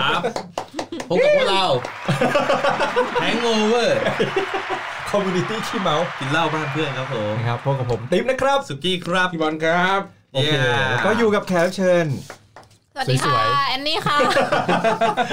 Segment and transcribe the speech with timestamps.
[0.00, 0.20] ครับ
[1.08, 1.64] พบกับพวกเรา
[3.20, 10.00] Hangover Community ขี้เมา กินเหล้าบ้านเพื่อนครับผมนะครับพบกับผมติ๊มนะครับสุกี้ครับพี่บอลครับ
[10.32, 12.06] โอเค Yeah แล้วก็อยู่กับแขกรับเชิญ
[12.94, 14.18] สวัสดีสค่ะวยแอนนี่ค่ะ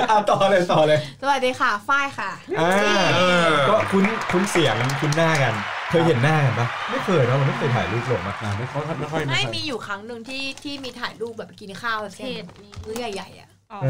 [0.10, 2.72] อะต่อเลยต่อเลยสวัสดีค่ะฝ้ายค่ะอ่า
[3.16, 5.54] เออก็คุ้นคุ้นเสียงคุ้นหน้ากัน
[5.90, 13.88] เคยเห็นหน้ากันปะไม่เคยเนอะเราไม่เคยถ่ายรูปลงมาอ่าไม่ค่อยไม่ค่อยไม่ค่อยมีอยู่ครั้งหนึ่งที่ที่มีถ่ายรูปแบบกินข้าวแบบเพเช่นจนี้มื้อใหญ่ๆอะ อ๋อเอ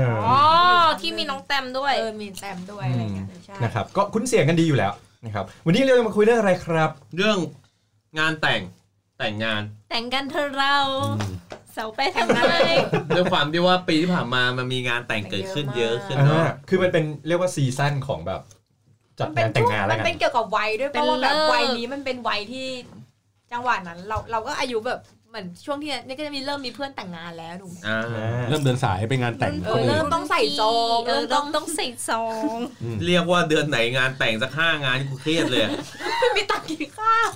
[0.83, 4.93] อที่มีน้องแต้มด้วยเออมีแซมด้วยอะไรเงี้ยใช่นะครับก็คุ้นเสียงกันดีอยู่แล้ว
[5.25, 7.37] นะครับวันนี้เราจะมาคุยเรื่องอะไรครับ เรื่อง
[8.19, 8.61] งานแต่ง
[9.19, 10.75] แต่งงาน แต่งกันเธอะเรา
[11.19, 11.33] อืม
[11.73, 12.39] เสาไปทำไม
[13.15, 18.41] ด้วยความที่ว่าปีที่ผ่านมามันมีงานแต่งเกิดขึ้นเยอะขึ้นอ่าเนาะคือมันเป็นเรียกว่าซีซั่นของแบบ
[19.19, 22.67] จัดงานแต่งงานแล้วมันกันเป็นเกี่ยวกับวัยด้วยเพราะว่าแบบวัยนี้มันเป็นวัยที่
[23.51, 24.99] จังหวะนั้นเราเราก็อายุแบบ
[25.29, 35.71] เหมือนช่วงที่นี่ก็จะมีเริ่มมีเพื่อนแต่งงานแล้วหนูอ่าอ่าเริ่มเดินสายไปงานแต่งเออเริ่มต้องใส่ซองเออเริ่มต้ต้อองงต้องใส่ซองอืมเรียกว่าเดือนไหนงานแต่งสักห้างานกูเครียดเลยอะ
[36.19, 37.31] ไม่มีตังค์กินข้าว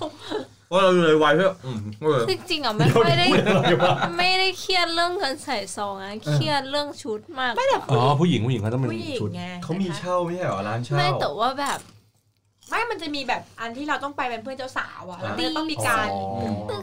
[0.69, 3.27] เพราะเราเลยวัยเพื่ออืมเออจริงๆอะไม่ค่อยได้
[4.17, 11.79] ไม่ได้เครียดเรื่องเงินใส่ซองอะเครียดเรื่องชุดมากไม่แต่อ๋อผู้หญิงผู้หญิงเขาต้องเป็นผู้หญิงชุดไงเขามีเช่าไม่ใช่เหรอร้านเช่าไม่แต่ว่าแบบ
[12.69, 16.07] ไม่มันจะมีแบบอันที่เราต้องไปเป็นเพื่อนเจ้าสาวอะแล้วมันจะต้องมีอ๋อการ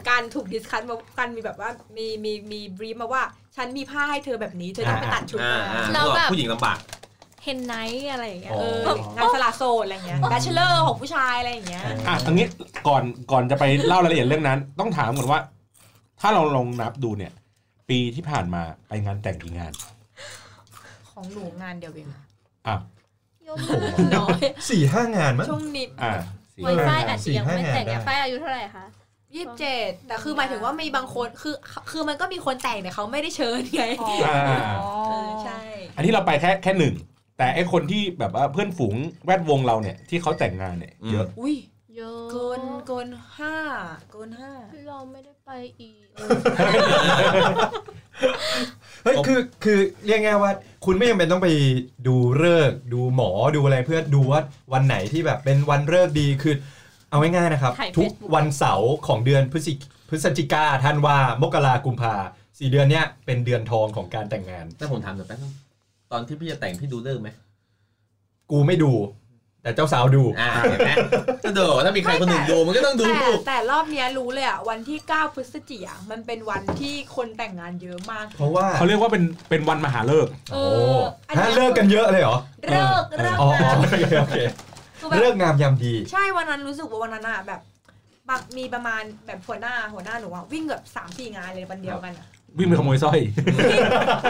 [0.09, 3.23] การถูก discuss มาการมีแบบว่ามีมีมี brief มาว่า
[3.55, 6.77] ฉันมีผ้าให้เธอแบบนี้เธอต้องไปตัดชุดอ่ามาอ่าแล้วแบบผู้หญิงลำบาก
[7.43, 12.47] hen night อะไรอย่างเงี้ยอ๋เออองานสละโสดอะไรเงี้ย bachelor ของผู้ชายอะไรอย่างเงี้ยอะตรงนี้
[12.87, 15.41] ก่อนก่อนจะไปเล่ารายละเอียดเรื่องนั้น ต้องถามก่อนว่า
[16.21, 17.31] ถ้าเราลองนับดูเนี่ย
[17.89, 19.73] ปีที่ผ่านมาไปงานแต่งกี่งาน
[21.09, 22.07] ของหนูงานเดียวเอง
[22.67, 22.77] อะ
[23.51, 24.39] อะยมน้อย
[24.69, 26.13] สี่ห้างานมั้งช่วงนี้อ่า
[26.55, 28.85] สี่ไวไฟอาจจะยังไม่แต่งสี่เนี่ยห้างานได้ไฟอายุเท่าไหร่คะ
[29.35, 31.55] ยี่สิบเจ็ดแต่คือหมายถึงว่ามีบางคนคือ
[31.91, 33.83] คือมันก็มีคนแต่งแต่เขาไม่ได้เชิญไง
[34.25, 34.37] อ่า
[35.07, 35.59] เออใช่
[35.95, 36.95] อันนี้เราไปแค่แค่หนึ่ง
[37.37, 38.95] แต่ไอคนที่แบบว่าเพื่อนฝูง
[39.25, 41.55] แวดวงเราเนี่ยที่เขาแต่งงานเนี่ยเยอะอุ้ย
[42.01, 43.57] เยอะเกินเกินห้า
[44.11, 44.51] เกินห้า
[44.87, 46.05] เราไม่ได้ไปอีก
[49.03, 50.51] เฮ้ยคือคือเรียกง่ายว่า
[50.85, 51.49] คุณไม่จำเป็นต้องไป
[52.07, 54.41] ดูเลิกษ์ดูหมอดูอะไรเพื่อดูว่า
[54.73, 56.55] วันไหนที่แบบเป็นวันเลิกษ์ดีคือ
[57.09, 59.73] เอาง่ายๆนะครับถ่ายทุก Facebook วันเสาร์ของเดือนพฤศจิ
[60.09, 62.15] พฤศจิกาธันวามกรากุมภา
[62.59, 65.53] สี่เดือนเนี้ยเป็นเดือนทองของการแต่งงานแต่ผมถามหน่อยแป๊บนึง
[66.11, 67.29] ตอนที่พี่จะแต่งพี่ดูเลิกษ์ไหม
[68.51, 68.91] กูไม่ดู
[69.63, 70.91] แต่เจ้าสาวดูอ่าเห็นไหม
[71.43, 80.61] ก็เดี๋ยวถ้ามีใครคนหนึ่งดูมันก็ต้องดู แต่แต่รอบเนี้ยรู้เลยอะวันที่ 9 พฤศจิกายนมันเป็นวันที่คนแต่งงานเยอะมาก เพราะว่าเขาเรียกว่าเป็นเป็นวันมหาฤกษ์เอโอ้
[80.99, 82.37] ออันฮะเนี้ยเลิกกันเยอะเลยเหรอ
[82.69, 84.37] เลิกเลิกอ๋อนะโอเคโอเค
[84.99, 87.61] คือแบบ เลิกงามยามดี ใช่วันนั้นรู้สึกว่าวันนั้นอะแบบ
[88.29, 93.19] บางมีประมาณแบบหัวหน้าหัวหน้าหนูอะวิ่งแบบสามสี่งานเลยวันเดียวกันอะวิ่งไปขโมยสร้อย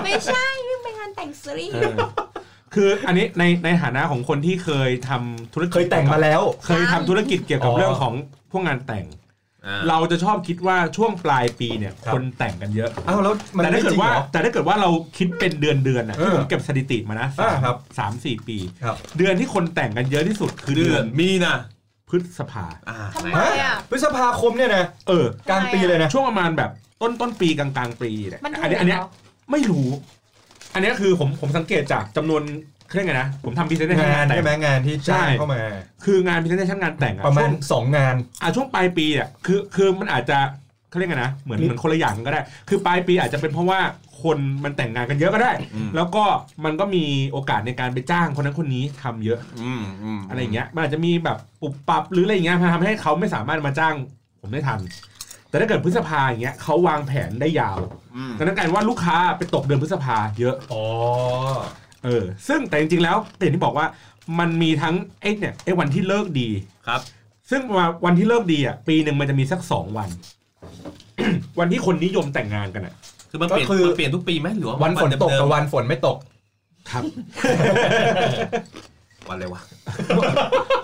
[0.04, 1.96] ไม่ใช่วิ่งไปงานแต่งซีรีส์เออ
[2.74, 8.14] คืออันนี้ในในฐานะของคนที่เคยทำธุรกิจเคยแต่งมาแล้ว เคยทำธุรกิจเกี่ยวกับอ๋อ เรื่องของ
[8.52, 9.06] พวกงานแต่ง
[9.66, 21.56] อ่า เราจะชอบคิดว่าช่วงปลายปีเนี่ยครับ คนแต่งกันเยอะ อ้าวแล้วมันแต่ไม่ถ้าเกิจดริงว่าเหรอ แต่ถ้าเกิดว่าเราคิดเป็นเดือนเดือนๆนะเออที่ผมเก็บสถิติมานะอ่าสามครับ สามสี่ปี ครับ เดือนที่คนแต่งกันเยอะที่สุดคือเดืเดืออนนมีนะ
[22.10, 23.28] พฤษภา อ่า ทำไม
[23.62, 26.72] อะพฤษภาคมเนี่ยนะเออ กลางปีเลยนะ ช่วงประมาณแบบ
[27.02, 29.10] ต้นต้นปีกลางกลางๆปีเนี่ยมันถูอักนี้อันเนี้ยเหรอ
[29.52, 29.88] ไม่รู้
[30.74, 32.44] อันเนี้ยคือผมผมสังเกตจากจำนวน
[32.90, 35.62] เครื่องไงนะ ผมทำพิเศษงานแต่ใช่ไหมงานที่จ้างใช่เข้ามา
[36.06, 40.38] คืองานพิเศษงานแต่งอะประมาณช่วงสองงานอะช่วงปลายปีเนี่ยคือคือมันอาจจะ
[40.90, 43.80] เขาเรียกไงนะเหมือนเหมือนคนละอย่างกันก็ได้ คือปลายปีอาจจะเป็นเพราะว่า
[44.24, 46.24] คนมันแต่งงานกันเยอะก็ได้อืมแล้วก็
[46.66, 53.96] มันก็มีโอกาสในการไปจ้างคนนั้นคนนี้ทำเยอะอืมอืมอะไรอย่างเงี้ยมันอาจจะมีแบบปุบปับหรืออะไรอย่างเงี้ยทำให้เขาไม่สามารถมาจ้าง
[54.42, 54.80] ผมได้ทัน
[55.52, 57.80] แต่ถ้าเกิดพฤษภาอย่างเงี้ยเขาวางแผนได้ยาว
[58.16, 60.84] อืมดังนั้นกลายเป็นว่าลูกค้าไปตกเดือนพฤษภาเยอะอ๋อ
[62.04, 63.86] เออ ซึ่งแต่จริงๆแล้วอย่างที่บอกว่า
[64.40, 66.50] มันมีทั้งไอ้เนี่ยไอ้วันที่เลิกดี
[66.88, 67.02] ครับ
[67.50, 67.62] ซึ่ง
[68.06, 70.10] วันที่เลิกดีอะปีหนึ่งมันจะมีสักสองวัน
[71.60, 72.94] วันที่คนนิยมแต่งงานกันอะ
[73.30, 76.18] คือมันเปลี่ยนก็คือมันเปลี่ยนทุกปีไหมหรือว่าวันฝนตกเดิกับมวันฝนไม่ตก
[76.92, 79.62] ครับๆวันอะไรวะ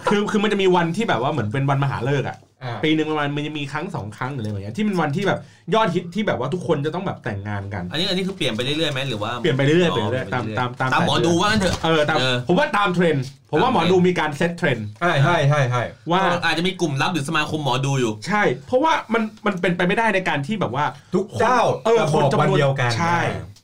[0.09, 2.46] คือคือมันจะมีวันที่แบบว่าเหมือนเป็นวันมหาฤกษ์อะอ่า
[2.83, 5.39] ปีหนึ่งประมาณมันจะมีครั้งสองครั้งหรืออะไรแบบเนี้ยที่เป็นวันที่แบบ
[5.73, 15.81] ยอดฮิตที่แบบว่าทุกคนจะต้องแบบแต่งงานกัน อันนี้อันนี้คือเปลี่ยนไปเรื่อยๆไหมหรือว่าเปลี่ยนไปเรื่อยๆเปลี่ยนไปเรื่อยๆตามตามตามตามหมอดูว่างั้นเถอะเออตามเออผมว่าตามเทรนด์ผมว่าหมอตามเทรนด์ดูมีการ set trend ใช่ใช่ใช่ใช่
[16.11, 23.19] ว่าอาจจะมีกลุ่มลับหรือสมาคมหมอดูอยู่ ใช่ เพราะว่ามันมันเป็นไปไม่ได้ในการที่แบบว่าทุกเจ้าเออจะคนบอกจำนวนวันเดียวกันใช่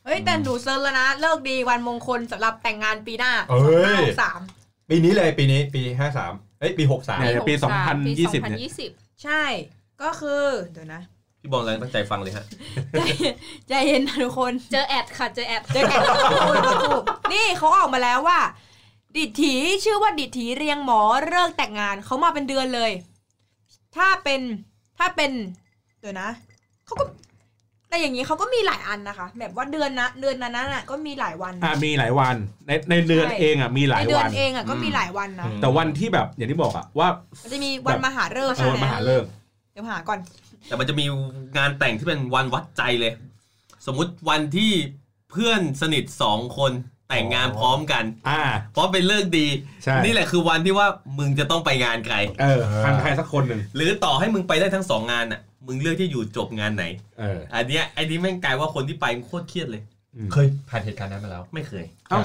[0.05, 4.39] เฮ้ยแต่หนู search แล้วนะฤกษ์ดีวันมงคลสำหรับแต่งงานปีหน้าเอ้ยสาม
[4.89, 6.33] ปีนี้เลยปีนี้ปีห้าสาม
[6.63, 7.53] เอ้ยปีหกสามเนี่ยปี
[8.19, 9.43] ปี 2020เนี่ย2020 ใช่
[10.01, 11.01] ก็คือ เดี๋ยวนะ
[11.41, 12.45] พี่บอลอะไรตั้งใจฟังเลยฮะ
[13.67, 16.01] ใจเย็นนะทุกคน เจอแอดค่ะ เจอแอดเจอกัน
[16.89, 18.39] ถูกนี่เขาออกมาแล้วว่า
[19.17, 22.91] ดิดถีชื่อว่าดิดถีเรียงหมอเลิกแต่งงานเขามาเป็นเดือนเลย
[23.95, 24.41] ถ้าเป็น
[24.97, 25.31] ถ้าเป็น
[25.99, 26.29] เดี๋ยวนะ
[26.85, 27.05] เขาก็
[27.93, 32.35] แต่อย่างนี้เขาก็มีหลายอันนะคะ แบบว่าเดือนนะเดือนนั้นน่ะก็มีหลายวันอะมีหลายวัน
[32.67, 37.07] ในในเดือนใช่เองอะมีหลาในยเดือวันน เองอะก็มีอืมหลายวันนะแต่วันที่แบบอย่างที่บอกอะว่า
[37.43, 39.27] มันจะมีวันมหาฤกษ์เอใช่อไหมมหาเลิกษ์
[39.73, 40.19] เดี๋ยวหาก่อน
[40.67, 41.05] แต่มันจะมี
[41.57, 43.13] งานแต่งที่เป็นวันวัดใจเลย
[43.85, 44.71] สมมุติวันที่
[45.31, 46.71] เพื่อนสนิทสองคน
[47.09, 48.41] แต่งงานพร้อมกัน อ่า
[48.71, 49.47] เพราะเป็นฤกษ์ดี
[49.83, 50.87] ใช่ นี่แหละคือวันที่ว่า
[51.17, 56.85] มึงจะต้องไปงานใคร เออทางใครสักคนหนึ่งหรือต่อให้มึงไปได้ทั้งสองงานน่ะ มึงเลือกที่อยู่จบงานไหน
[57.19, 59.81] เอออันเนี้ยไอ้นี้แม่งกลายว่าคนที่ไปโคตรเครียดเลย
[60.15, 62.21] อืมเคยผ่านเหตุการณ์นั้นมาแล้ว ไม่เคยเอ้า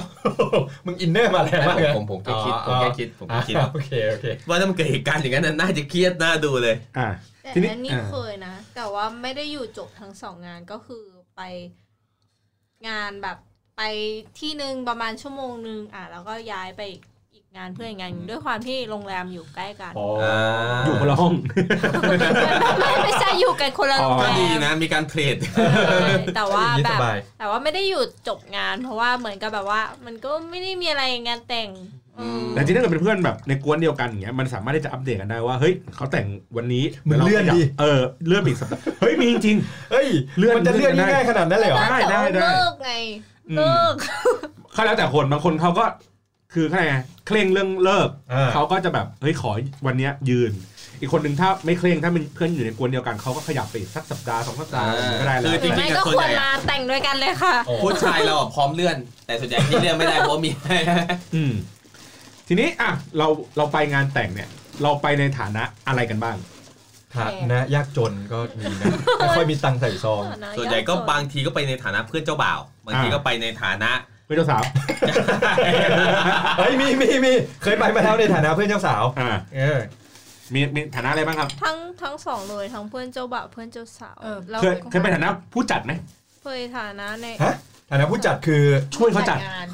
[0.85, 7.07] มึง inner มาแรงมากเลยผมผมแค่คิดผมแค่คิดผมแค่คิดอ่าโอเคโอเคว่าถ้ามันเกิดเหตุการณ์อย่างนั้นน่ะน่าจะเครียดน่าดูเลย อ่า
[7.43, 11.03] แต่ทีนี้อันนี้อ่าเคยนะ แต่ว่าไม่ได้อยู่จบทั้งสองงานก็คือ
[11.35, 11.41] ไป
[12.87, 13.37] งานแบบ
[13.77, 13.81] ไป
[14.39, 17.01] ที่หนึ่งประมาณชั่วโมงหนึ่งอะแล้วก็ย้ายไปอีก
[17.57, 20.07] งานเพื่ออีกงานหนึ่งด้วยความที่โรงแรมอยู่ใกล้กันอ๋อ
[20.85, 21.33] อยู่คนละห้อง
[22.79, 31.69] ไม่ไม่ใช่อยู่กันคนละโรงก็แรดีมนะมีการเพลทใช่แต่ว่าอย่างนี้แบสบบายแต่ว่าไม่ได้อยู่จบงาน เพราะว่าเหมือนกับแบบว่า มันก็ไม่ได้มีอะไรงานแต่ง
[32.19, 39.57] อืมแต่จริงๆถ้าเกิดเป็นเพื่อนแบบในกวนเดียวกันอย่างเงี้ยมันสามารถที่จะอัปเดตกันได้ว่าเฮ้ยเขาแต่งวันนี้มึงเลื่อนดิเออเลื่อนไปอีกสัปดาห์เฮ้ยมีจริง
[39.91, 40.07] เฮ้ย
[40.39, 42.91] เลื่อนมันจะเลื่อนเลื่อนได้ง่ายขนาดนั้นเลยเหรอได้ได้ได้แต่ว่าเลิกไง
[43.49, 45.85] อืมเลิกๆเขาแล้วแต่คนบางคนเขาก็
[46.53, 46.95] คือใครไง
[47.27, 49.51] เคร่งเรื่องเลิกอ่าเขาก็จะแบบเฮ้ยขอ
[49.85, 50.51] วันเนี้ยยืน
[50.99, 60.51] อีกคนหนึ่งถ้าไม่เคร่งถ้าเป็นเพื่อนอยู่ในกวนเดียวกันเขาก็ขยับไปอีกสักสัปดาห์สองสัปดาห์อะไรอย่างเงี้ยก็ได้คืแล้วอจริงๆไม่ก็ส่วนควใหญ่รลาแต่งด้วยกันเลยค่ะโอ้ผู้ชายเราอะพร้อมเลื่อน แต่ส่วนใหญ่ที่เลื่อนไม่ได้เพราะมี
[61.35, 61.53] อืม
[62.47, 64.49] ทีนี้อะเราเราไปงานแต่งเนี่ย
[64.83, 66.37] เราไปในฐานะอะไรกันบ้าง
[67.17, 68.85] ฐานะยากจนก็มีนะ
[69.19, 70.23] ไม่ค่อยมีตังค์ใส่ซอง
[70.57, 74.63] ส่วนใหญ่ก็บางทีก็ไปในฐานะเพื่อนเจ้าบ่าว บางทีก็ไปในฐานะเพื่อนเจ้าสาว
[76.57, 77.31] เฮ้ยมีมีมี
[77.63, 79.79] เคยไปมาแล้วในฐานะเพื่อนเจ้าสาวอ่าเออ
[80.53, 85.91] มีมีฐานะอะไรบ้างครับ ทั้งทั้งสองเลยทั้งเพื่อนเจ้าบ่าวเพื่อนเจ้าสาวเออแล้วเคยเคยเป็นฐานะผู้จัดไหม
[86.43, 87.53] เคยฐานะในฮะ
[87.91, 88.63] ฐานะผู้จัดคือ
[88.95, 89.67] ช่วยเขาจัดงาน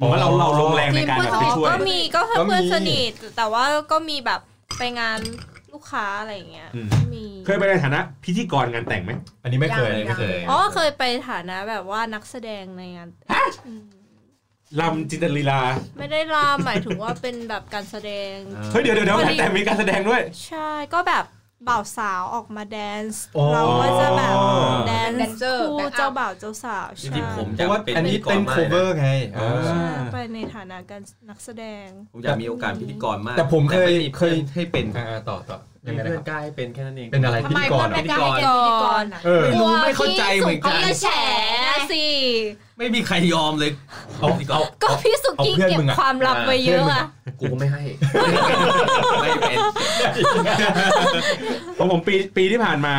[0.00, 4.40] ผมว่าเราเราลงแรงในการแบบไปช่วยก็มีก็ก็มีเพื่อนสนิทแต่ว่าก็มีแบบ
[4.78, 5.18] ไปงาน
[5.76, 9.12] ลูกค้าอะไรอย่างเงี้ยอืม มี เคยไปในฐานะพิธีกรงานแต่งไหม
[9.42, 13.08] อันนี้ไม่เคยยัง ไม่เคย อ๋อเคยไปฐานะแบบว่านักแสดงในงาน
[13.66, 13.82] อืม
[14.80, 15.60] ลำจินตลีลา
[15.98, 18.34] ไม่ได้รามหมายถึงว่าเป็นแบบการแสดง
[18.72, 21.24] เฮ้ยเดี๋ยวเดี๋ยวเดี๋ยวงานแต่งมีการแสดงด้วย ใช่ก็แบบ
[21.68, 24.36] บ่าวสาวออกมาแดนซ์อ๋อเราก็จะแบบ
[24.86, 42.04] แดนแดนซ์เซอร์คู่แบ็คอัพเจ้าบ่าวเจ้าสาวจใช่ริงๆผมเพอยากราะว่าเป็นอันนี้พิธีกเต้รนมาก cover ไงเออใช่ไปในฐานะการนักแสดงผมอยากมีโอกาสพิธีกรมาก แต่ผมเคยไม่มีเคยให้เป็นอ่าต่อต่อ ยัมีงไงนะเพื่คอรับนกล้าให้เป็นแค่นั้นเองเป็นอะไรทำพิไมธีกเพื่อรนเหรไม่อกล้าให้เป็นพิธีกรอะเออไม่รู้ไม่เข้าใจเหมือนกันกลัวพี่สุกี้ส่งเขามาแฉสิ
[42.78, 43.70] ไม่มีใครยอมเลย
[44.18, 47.04] เอาพิธีกรเอาก็พี่สุกี้เอาเพื่อนเก็บมึงอะความลับไว้เยอะอะ
[47.40, 47.82] กูก็ไม่ให้
[49.22, 49.58] ไม่เป็น
[51.78, 52.94] ของผมปีปีที่ผ่านมา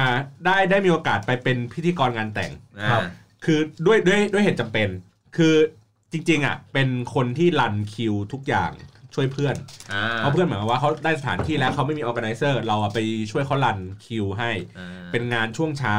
[0.45, 2.51] ได้ได้มีโอกาสไปเป็นพิธีกรงานแต่ง
[2.91, 3.01] ครับ
[3.45, 4.87] คือด้วยด้วยด้วยเหตุจำเป็น
[5.37, 5.53] คือ
[6.11, 8.71] จริงๆอะเป็นคนที่รันคิวทุกอย่าง
[9.17, 9.55] ช่วยเพื่อน
[9.93, 12.99] อ่าเพราะเพื่อนหมายความว่าเขาได้สถานที่แล้วเขาไม่มีออ g a แก z นเซอร์เราอะไป
[13.31, 15.97] ช่วยเขารันคิวให้อ่าเป็นงานช่วงเช้า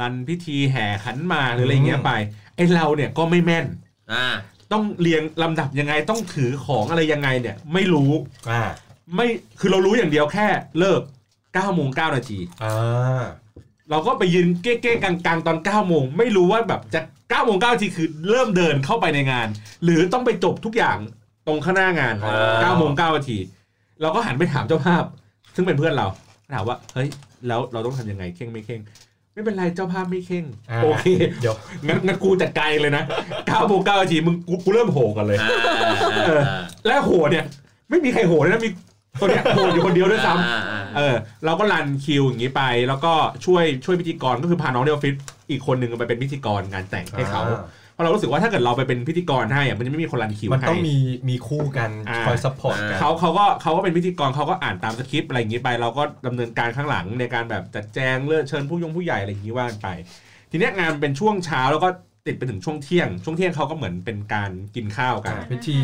[0.00, 2.12] รันพิธีแห่ขันหมากหรืออะไรอย่างเงี้ยไป
[2.56, 3.66] ไอเราเนี่ยก็ไม่แม่น
[4.12, 4.26] อ่า
[4.72, 8.12] ต้องเรียงลำดับยังไงต้องถือของอะไรยังไงเนี่ย ไม่รู้
[8.50, 8.62] อ่า
[9.14, 9.26] ไม่
[9.60, 10.46] คือเรารู้อย่างเดียวแค่
[10.78, 11.00] เลิก
[11.38, 13.24] 9โมง9นาทีอ่า
[13.90, 19.48] เราก็ไปยืนเก้ๆกลางๆตอน9โมงไม่รู้ว่าแบบจะ9โมง9นาทีคือเริ่มเดินเข้าไปในงาน
[19.84, 20.98] หรือต้องไปจบทุกอย่าง
[21.46, 23.38] ตรงข้างหน้างานอ่า9โมง9นาที
[24.02, 25.04] เราก็หันไปถามเจ้าภาพ
[25.54, 26.06] ซึ่งเป็นเพื่อนเรา
[26.54, 27.08] ถามว่าเฮ้ย
[27.48, 28.80] แล้วเราต้องทำยังไงเข่งไม่เข่ง
[29.32, 31.06] ไม่เป็นไรเจ้าภาพไม่เข่งาโอเค
[31.40, 31.54] เดี๋ยว
[31.86, 36.40] งั้นงั้นกูจัดการเลยนะ9โมง9นาทีมึงกูกูเริ่มโห่กันเลยอ่าอ่าเออ
[36.86, 37.44] และโหเนี่ย
[37.90, 38.70] ไม่มีใครโห่เลยนะมี
[39.20, 43.12] ตัวเนี้ยโห่อยู่คนเดียวด้วยซ้ำอ่าอ่าเออ เราก็ run คิวอย่างนี้ไป แล้วก็
[43.44, 45.14] ช่วยช่วยพิธีกรก็คือพาน้องในออฟฟิศ
[45.50, 47.42] อีกคนหนึ่งไปเป็นพิธีกรงานแต่งให้เขา
[47.96, 50.96] เพราะเรารู้สึกว่าถ้าเกิดเราไปเป็นพิธีกรให้อะมันจะไม่มีคน run คิวมันให้ต้องมี
[51.28, 59.88] มีคู่กันอ่า คอย support กันเขาเขาก็เขาก็เป็นพิธีกรเขาก็อ่านตามสคริปต์อะไรอย่างนี้ไป เราก็ดำเนินการข้างหลังในการแบบจัดแจงเลือกเชิญผู้ยงผู้ใหญ่อะไรอย่างนี้ว่ากันไป
[60.50, 61.88] ทีเนี้ยงานเป็นช่วงเช้าแล้วก็
[62.26, 65.78] ติดไปถึงช่วงเที่ยง ช่วงเที่ยงเขาก็เหมือนเป็นการกินข้าวกันอ่าพิธี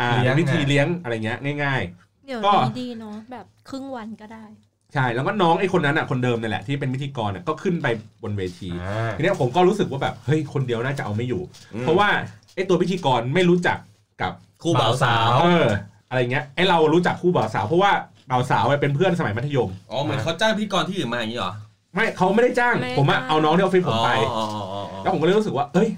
[0.00, 1.82] อ่าเลี้ยงพิธีอะเลี้ยงอะไรเงี้ยง่าย
[2.26, 7.86] เดี๋ยวก็ นี้ดีเนาะแบบครึ่งวันก็ได้ๆ ใช่แล้วก็น้องไอ้คนนั้นอะคนเดิมนี่แหละที่เป็นพิธีกรอะก็ขึ้นไป
[8.22, 11.42] บนเวทีอ่าทีเนี้ยผมก็รู้สึกว่าแบบเฮ้ยคนเดียวน่าจะเอาไม่อยู่
[11.74, 12.08] อืมเพราะว่า
[12.54, 13.78] ไอ้ตัวพิธีกรไม่รู้จัก
[14.22, 15.66] กับคู่บ่าวสาวเออ
[16.08, 17.92] อะไรเงี้ยไอ้เรารู้จักคู่บ่าวสาวเพราะว่า
[18.30, 21.52] บ่าวสาวเป็นเพื่อนสมัยมัธยมอ๋อเหมือนเขาจ้างพิธีกรที่อื่นมาอย่างนี้เหรอ
[21.94, 25.88] ไม่เขาไม่ได้จ้างไม่ได้ผมอะจ้างเอาน้องที่ออฟฟิศผมไปอ๋ออ๋ออ๋ออ๋อแล้วผมก็เลยรู้สึกว่า เอ้ย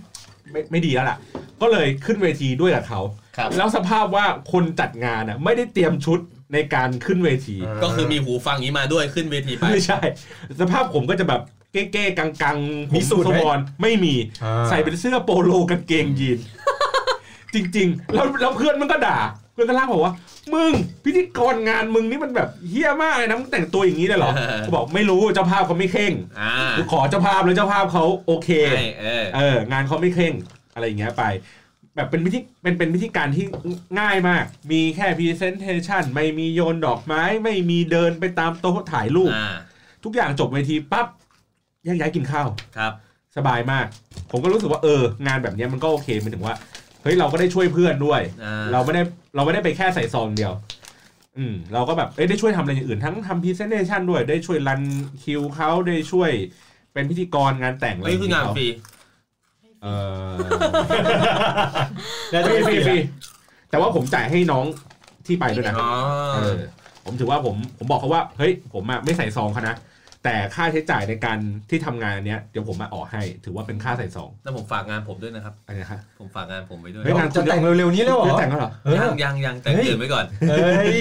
[0.53, 1.17] ไม่ไม่ดีแล้วล่ะ
[1.61, 3.01] ก็เลยขึ้นเวทีด้วยกับเขา
[3.37, 6.19] ครับแล้วสภาพว่าคนจัดงานอะไม่ได้เตรียมชุด
[6.53, 10.01] ในการขึ้นเวที ก็คือมีหูฟังนี้มาด้วยขึ้นเวทีไป ไม่ใช่
[10.61, 11.41] สภาพผมก็จะแบบ
[11.73, 14.15] เก้ๆกังๆมีสูทไหมสวอนไม่มี
[14.45, 16.39] อ่าใส่เป็นเสื้อโปโลกางเกงยีน
[17.55, 19.19] จริง ๆ แล้วแล้วเพื่อนมันก็ด่า
[19.53, 20.15] เพื่อนก็ลากบอกว่า
[20.55, 20.73] มึง
[21.05, 30.35] พิธีกรงานมึงนี่มันแบบเฮี้ยมากเลยนะมึงแต่งตัวอย่างนี้เลยเหรอเออกูบอกไม่รู้เจ้าภาพเขาไม่เข่งอ่ากูขอเจ้าภาพแล้วเจ้าภาพเขาโอเคใช่เออเอองานเขาไม่เคร่ง
[30.75, 31.25] อะไรอย่างเงี้ยไป
[31.95, 33.45] แบบเป็นวิธีเป็นเป็นวิธีการที่
[34.01, 39.55] ง่ายมาก มีแค่ presentation ไม่มีโยนดอกไม้ ไม่มีเดินไปตามโต๊ะถ่ายรูป อ่า
[40.05, 41.07] ทุกอย่างจบเวทีปั๊บ
[41.85, 42.93] แยกย้ายกินข้าว ครับ
[43.37, 43.87] สบายมาก
[44.31, 46.55] ผมก็รู้สึกว่าเอองานแบบเนี้ยมันก็โอเคหมายถึงว่า
[47.03, 49.03] เฮ้ยเราก็ได้ช่วยเพื่อนด้วย อ่า เราไม่ได้
[49.35, 50.53] เราไม่ได้ไปแค่ใส่ซองเดียว
[51.39, 54.83] อืม เราก็แบบเอ้ยได้ช่วยทำอะไรอย่างอื่นทั้งทำ presentation ด้วยได้ช่วย run
[55.23, 56.31] คิวเขาได้ช่วย
[56.93, 58.67] เป็นพิธีกร งานแต่งอะไรนี่คืองานฟรี
[59.83, 59.89] เอ
[60.29, 60.35] อ
[62.33, 62.99] น่าจะฟรีไม่ฟรีฟฟรีรี
[63.71, 64.65] แต่ว่าผมจ่ายให้น้อง
[65.27, 65.91] ที่ไปด้วยนะอ๋อ
[66.35, 66.59] เออ
[67.05, 69.77] ผมถือว่าผมผมบอกเขาว่า เฮ้ย ผมอะไม่ใส่ซองเขานะ
[70.25, 71.39] แต่ค่าใช้จ่ายในการ
[71.71, 81.01] ที่ทำงานอันเนี้ยเดี๋ยวผมมาออกให้ ถือว่าเป็นค่าใส่ซองแล้วผมฝากงานผมด้วยนะครับอะไรนะฮะผมฝากงานผมไว้ด้วยเฮ้ยงานจะแต่งเร็วๆนี้แล้วเหรอจะแต่งแล้วเหรอเออยังยังยังแต่งเฮ้ยตื่นไว้ก่อนเฮ้ยเอ้ย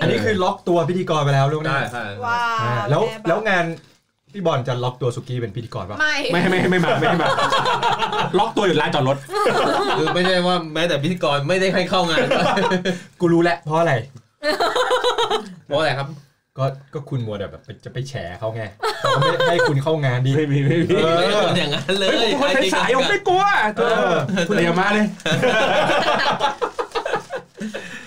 [0.00, 3.64] อันนี้คือล็อกตัวพิธีกรไปแล้วลูกนะได้ค่ะว้าอ่าวแล้วแล้วงาน
[4.36, 7.28] พี่บอลจะล็อกตัวสุกี้เป็นพิธีกรป่ะ ไม่ ไม่ไม่ไม่มาไม่มา
[8.38, 9.16] ล็อกตัวอยู่ร้านจอดรถ
[9.98, 12.26] คือไม่ใช่ว่าแม้แต่พิธีกรไม่ได้ให้เข้างาน
[13.20, 13.94] กูรู้แล้วเพราะอะไร
[15.66, 16.08] เพราะอะไรครับ
[16.58, 16.64] ก็
[16.94, 18.62] ก็คุณมัวแต่แบบจะไปแฉเขาไง
[19.00, 23.44] เขาก็ไม่ให้คุณเข้างานดีไม่มีไม่มีเออไม่ได้เป็นอย่างนั้นเลเฮ้ยยผมคนใช้สายผมไม่กลัว
[23.76, 24.16] เออ
[24.48, 25.06] คุณอย่ามาเลย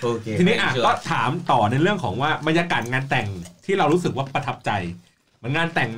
[0.01, 3.27] โอเคทีนี้อะก็ถามต่อในเรื่องของว่าบรรยากาศงานแต่ง
[3.65, 4.71] ที่เรารู้สึกว่าประทับใจ
[5.37, 5.89] เหมันงานแต่ง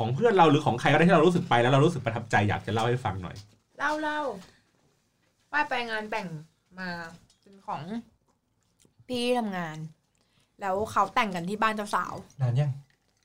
[0.00, 3.36] ของเพื่อนเราหรือของใครก็ได้ที่เรารู้สึกไปแล้วเรารู้สึกประทับใจอยากจะเล่าให้ฟังหน่อย
[3.78, 4.20] เล่าเล่า
[5.52, 6.28] ป้ายไปงานแต่ง
[6.78, 6.88] มา
[7.40, 7.82] เป็นของ
[9.08, 9.76] พี่ที่ทำงาน
[10.60, 12.70] แล้วเขาแต่งกันที่บ้านเจ้าสาวนานยัง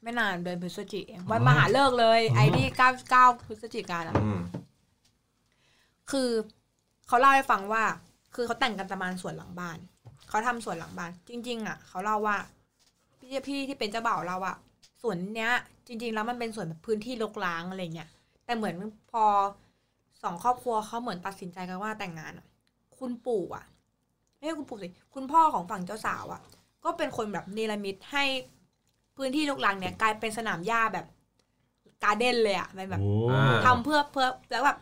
[0.03, 4.39] ไม่นานเดือนพฤศจิกายนวันมหาเลิกษ์เลย ไอ้ที่เก้าเก้าพฤศจิกายนอะอืม
[6.11, 6.29] คือ
[7.07, 7.83] เขาเล่าให้ฟังว่า
[8.35, 9.77] คือเขาแต่งกันประมาณส่วนหลังบ้าน
[10.29, 12.37] เขาทำส่วนหลังบ้าน จริง ๆ อะเขาเล่าว่า
[13.19, 14.57] พี่พี่ที่เป็นเจ้าบ่าวเราอะ
[15.05, 15.53] ส่วนเนี้ย
[15.87, 18.09] จริง ๆ แล้วมันเป็นส่วนแบบพื้นที่รกร้างอะไรเงี้ย
[18.45, 18.75] แต่เหมือน
[19.11, 19.23] พอ
[20.23, 22.45] สองครอบครัวเขาเหมือนตัดสินใจกันว่าแต่งงานอะ
[22.97, 23.65] คุณปู่อะ
[24.35, 26.41] ไม่ใช่คุณปู่สิคุณพ่อของฝั่งเจ้าสาวอะ
[26.83, 28.23] ก็เป็นคนแบบเนรมิตให้
[29.17, 31.05] พื้นที่รกร้างเนี้ยกลายเป็นสนามหญ้าแบบ
[32.03, 33.01] การ์เด้นเลยอะเป็นแบบ
[33.65, 34.77] ทำเพื่อเพื่อแล้วแบบ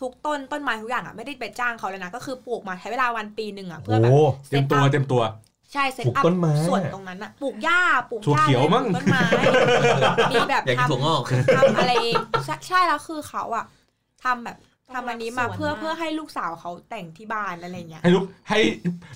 [0.00, 5.22] ทุกต้นต้นไม้ทุกอย่างอะไม่ได้ไปจ้างเขาเลยนะ ก็คือปลูกมาใช้เวลาวันปีหนึ่งอะเพื่อแบบโอ้เต็มตัวเต็มตัว
[5.72, 9.20] ใช่เซตปลูกอัพต้นไม้ส่วนตรงนั้นอะปลูกหญ้าปลูกถั่วหญ้าเขียวลมั้งปลูกต้นไม้
[10.32, 11.22] มีแบบอยากกินทำถั่วงอก
[11.56, 13.64] ทำอะไรเองใช่ใช่แล้วคือเขาอะ
[14.24, 14.56] ทำแบบ
[14.94, 18.60] ทำอันนี้มาเพื่อเพื่อให้ลูกสาวเขาแต่งที่บ้านอะไรเงี้ยให้ลูกให้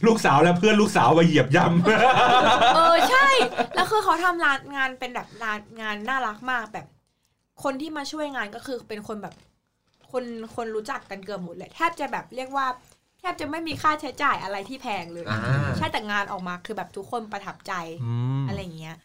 [0.06, 3.28] ลูกสาวและเพื่อนลูกสาวมาเหยียบย่ำเออใช่
[3.74, 6.86] แล้วคือเขาทำงานงานเป็นแบบงานงานน่ารักมากแบบ
[7.62, 9.34] คนที่มาช่วยงานก็คือเป็นคนแบบ
[10.10, 10.24] คน
[10.56, 12.66] คนรู้จักกันเกือบหมดเลยแทบจะแบบเรียกว่า
[13.22, 15.40] แทบจะไม่มีค่าใช้จ่ายอะไรที่แพงเลยอ่า
[15.78, 17.72] ใช่แต่งานออกมาคือแบบทุกคนประทับใจ
[18.04, 18.96] อืมอะไรอย่างเงี้ย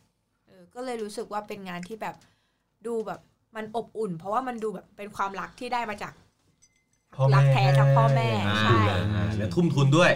[0.45, 2.15] เออก็เลยรู้สึกว่าเป็นงานที่แบบ
[2.87, 3.19] ดูแบบ
[3.55, 6.13] มันอบอุ่น เพราะว่ามันดูแบบเป็นความรักที่ได้มาจาก
[7.15, 8.77] พ่อแม่รักแท้จากพ่อแม่อ่าใช่
[9.13, 10.11] อ่าแล้วทุ่มทุนด้วย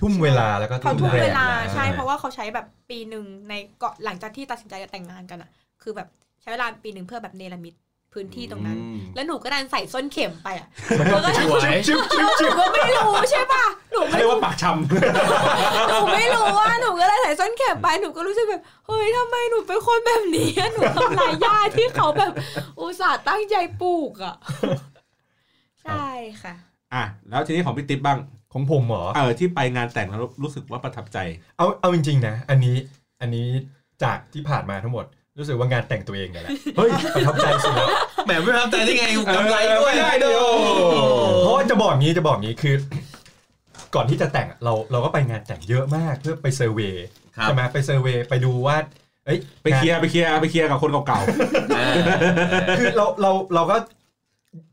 [0.00, 5.50] ทุ่มเวลาแล้วก็เขาทุกแรงเวลานะใช่เพราะว่าเขาใช้แบบปีหนึ่งในเกาะหลังจากที่ตัดสินใจจะแต่งงานกันอะ
[5.82, 6.08] คือแบบ
[6.40, 7.74] ใช้เวลาปีหนึ่งเพื่อแบบเนรมิต
[8.12, 14.64] พื้นที่ตรงนั้นอืมแล้วหนูก็ดันใส่ส้นเข็มไปอะมันก็แล้วก็สวยจิ๊บจิ๊บหนูก็ไม่รู้ใช่ป่ะหนูเขาไม่เรียกว่าปากช
[15.88, 22.32] หนูไม่รู้ว่าหนูก็เลยใส่ส้นเข็มไปหนูก็รู้สึกแบบเฮ้ยทำไมหนูเป็นคนแบบนี้อะหนูทำลายหญ้าที่เขาแบบ
[22.80, 24.36] อุตส่าห์ตั้งใจปลูกอะ
[25.82, 26.06] ใช่
[26.42, 28.18] ค่ะำอะแล้วทีนี้ของพี่ติ๊บบ้าง
[28.52, 31.18] ของผมเหรอเออที่ไปงานแต่งแล้วรู้สึกว่าประทับใจ
[31.56, 32.76] เอาเอาจริงๆนะ อันนี้
[33.20, 33.48] อันนี้
[34.02, 35.04] จากที่ผ่านมาทั้งหมด
[35.38, 37.88] รู้สึกว่างานแต่งตัวเองเนี่ยแหละ เฮ้ยประทับใจสุดแล้ว
[38.26, 39.04] แหมไม่ประทับใจได้ไง
[39.34, 40.48] กำไรด้วยไม่ได้เดี๋ยว
[41.42, 42.74] เพราะว่าจะบอกงี้จะบอกงี้คือ
[43.94, 47.04] ก่อนที่จะแต่งเราเราก็ไปงานแต่งเยอะมากเพื่อไป survey
[47.36, 48.76] ครับ ใช่ไหมไป survey ไปดูว่า
[49.26, 51.20] เอ้ยไปเคลียร์ไปเคลียร์ไปเคลียร์กับคนเก่า
[51.76, 51.86] อ่า
[52.78, 53.76] คือเราเราเราก็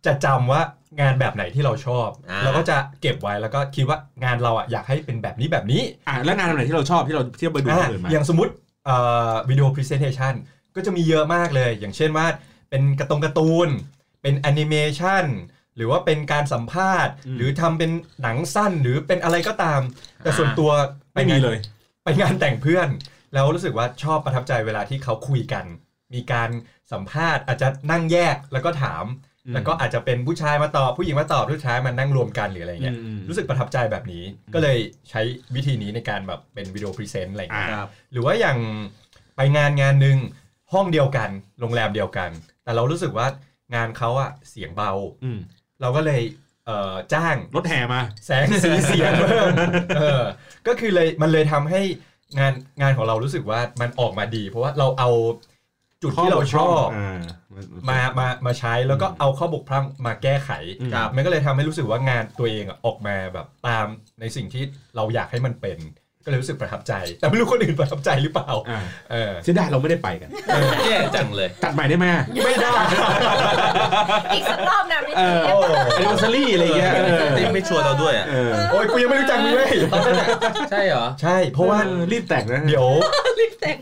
[0.05, 0.61] จะจำว่า
[1.01, 8.51] งานแบบไหนที่เราชอบ อ่า เราก็จะเก็บไว้แล้วก็คิดว่างานเราอะอยากให้เป็นแบบนี้แบบนี้ ๆอะแล้วงานอะไรที่เราชอบที่เราเที่ยวไปดูคนอื่นมาอย่างสมมติ
[8.85, 8.97] เอ่
[9.29, 10.33] อวิดีโอ presentation
[10.75, 12.27] ก็จะมีเยอะมากเลย อย่างเช่นว่า
[12.69, 13.69] เป็นกระตงการ์ตูน
[14.21, 15.25] เป็นแอนิเมชัน
[15.75, 17.91] หรือว่าเป็นการสัมภาษณ์ หรือทำเป็น
[18.21, 19.81] หนังสั้นหรือเป็นอะไรก็ตาม
[20.23, 20.71] แต่ส่วนตัว
[21.13, 21.57] ปไม่มีงานเลย
[22.03, 22.87] ไปงานแต่งเพื่อน
[23.33, 25.65] แล้วรู้สึกว่าชอบประทับใจเวลาที่เขาคุยกัน
[26.13, 26.49] มีการ
[26.91, 29.05] สัมภาษณ์อาจจะนั่งแยกแล้วก็ถาม
[29.45, 34.77] อืมแล้วก็อาจจะเป็นผู้ชายมาตอบผู้หญิงมาตอบผู้ชายมานั่งรวมกันหรืออะไรเงี้ยอืมรู้สึกประทับใจแบบนี้ ก็เลย
[35.09, 35.21] ใช้
[35.55, 38.57] วิธีนี้ในการแบบเป็นวิดีโอพรีเซนต์อะไรอ่าเงี้ยครับหรือว่าอย่าง
[39.35, 40.17] ไปงานงานหนึ่ง
[40.75, 41.29] ห้องเดียวกัน
[41.59, 42.29] โรงแรมเดียวกัน
[42.63, 43.27] แต่เรารู้สึกว่า
[43.75, 44.91] งานเขาอะเสียงเบา
[45.23, 45.39] อืม
[45.81, 46.21] เราก็เลย
[46.65, 49.47] เอ่อจ้างรถแห่มา แสงสีเสียงเพิ่ม
[49.97, 50.23] เออ
[50.67, 51.81] ก็คือเลยมันเลยทำให้
[52.39, 55.09] งานงานของเรารู้สึกว่ามันออกมาดี เพราะว่าเราเอา
[56.01, 57.21] จุดที่เราชอบอ่า
[57.89, 60.49] มามามาใช้แล้วก็เอาข้อบกพร่องมาแก้ไข
[60.81, 63.85] อืมครับมันก็เลยทำให้รู้สึกว่างานตัวเองอะออกมาแบบตาม
[64.19, 64.63] ในสิ่งที่
[64.95, 65.77] เราอยากให้มันเป็น
[66.25, 68.79] ก็เลยรู้สึกประทับใจ แต่ไม่รู้คนอื่นประทับใจหรือเปล่าอ่า
[69.11, 70.29] เออเสียดายเราไม่ได้ไปกัน
[70.85, 72.05] แย่จังเลยจัดใหม่ได้ไหม
[72.45, 72.73] ไม่ได้
[74.33, 75.55] อีกสักรอบนะพี่เออโอ้
[75.95, 79.73] แอนนิวซารี่อะไรเงี้ยเออนี่ไม่ชวนเราด้วยอะเออโอ้ยกูยังไม่รู้จักมึงเลย
[80.71, 82.87] ใช่เหรอ ใช่ เพราะว่าออรีบแต่งนะ เดี๋ยว
[83.39, 83.77] รีบแต่ง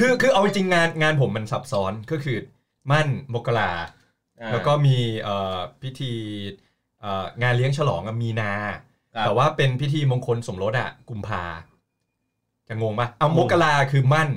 [0.00, 2.38] คือคือเอาจริงงานงานผมมันซับซ้อนก็คือ
[2.90, 3.72] มั่นมกรา
[4.52, 6.12] แล้วก็มีเอ่อพิธี
[7.00, 8.52] เอ่องานเลี้ยงฉลองอะมีนา
[9.14, 11.44] ครับแต่ว่าเป็นพิธีมงคลสมรสอะกุมภา
[12.68, 14.28] จะงงปะเอามกราคือมั่น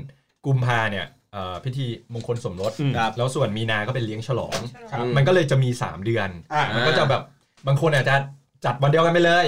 [0.46, 4.60] กุมภาเนี่ยเอ่อพิธีมงคลสมรสอืมครับแล้วส่วนมีนาก็เป็นเลี้ยงฉลอง
[4.92, 7.22] ครับมันก็เลยจะมี 3 เดือนอ่ามันก็จะแบบ
[7.68, 8.16] บางคนอาจจะ
[8.66, 9.48] จัดวันเดียวกันไปเลย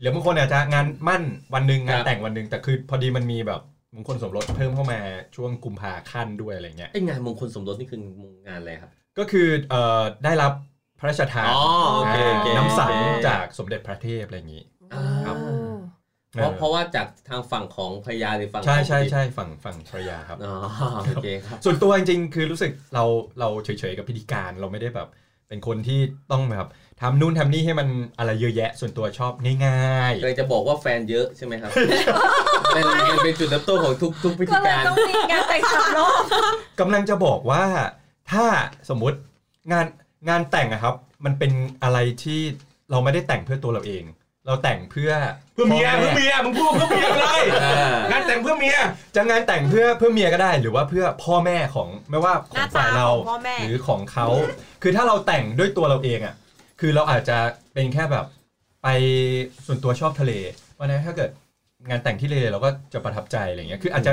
[0.00, 1.22] หรือบางคนอาจจะงานมั่น
[1.54, 3.60] วันหนึ่งงานครับแต่งวันหนึ่งแต่คือพอดีมันมีแบบ
[3.94, 4.98] มงคลสมรสเพิ่มเข้ามา
[5.36, 8.00] ช่วงกุมภาขั้นด้วยอะไรเงี้ยไองานมงคลสมรสนี่คือ
[8.46, 10.52] งานอะไรครับ ก็คือเอ่อได้รับ
[10.98, 11.64] พระราชทานอ๋อ
[11.96, 14.62] โอเคโอเคน้ำสังโอเคจากสมเด็จพระเทพอะไรอย่างนี้
[15.26, 15.36] ครับ
[16.32, 20.54] เพราะออเพราะว่าจากทางฝั่งของพญาหรือฝั่งใช่ของใช่ใช่ฝั่งฝั่งภรรยาครับอ๋อ
[21.06, 23.04] โอเคครับส่วนตัวจริงๆคือรู้สึกเรา
[23.40, 25.08] เราเฉยๆกับพิธีการเราไม่ได้แบบ
[25.48, 26.00] เป็นคนที่
[26.32, 26.68] ต้องแบบ
[27.00, 29.32] ทำนู่นทำนี่ให้มันอะไรเยอะแยะ ส่วนตัวชอบ
[29.66, 31.70] ง่ายกำลังจะบอกว่าแฟนเยอะใช่ไหมครับ
[32.74, 37.64] เป็นมันเป็นจุดเริ่มต้นของทุกทุกพิก็ธีเลยการต้องมีงานแต่งสามรอบๆกำลังจะบอกว่า
[38.32, 38.44] ถ้า
[38.88, 39.18] สมมุติ
[39.72, 39.86] งาน
[40.28, 42.40] งานแต่งอะครับ มันเป็นอะไรที่
[42.90, 44.04] เราไม่ได้แต่งเพื่อตัวเราเอง
[44.46, 45.12] เราแต่งเพื่อ
[45.54, 48.76] เพื่อเมียพ่เพื่อแเมียมึงพูดเพื่อเมียเลยเอองานแต่งเพื่อเมีย
[49.16, 54.26] จะงานแต่งเพื่อเพื่อเมียก็ได้ หรือว่าเพื่อพ่อแม่ของไม่ว่าขหอน้างฝ่าตายเราของพ่อแม่หรือของเขา
[54.82, 56.34] คือถ้าเราแต่งด้วยตัวเราเองอะ
[56.80, 57.38] คือเราอาจจะ
[57.74, 58.26] เป็นแค่แบบ
[58.82, 58.88] ไป
[59.66, 60.32] ส่วนตัวชอบทะเล
[60.72, 61.30] เพราะฉะนั้นถ้าเกิด
[61.88, 64.12] งานแต่งที่ทะเลเราก็จะประทับใจอะไรเงี้ยคืออาจจะ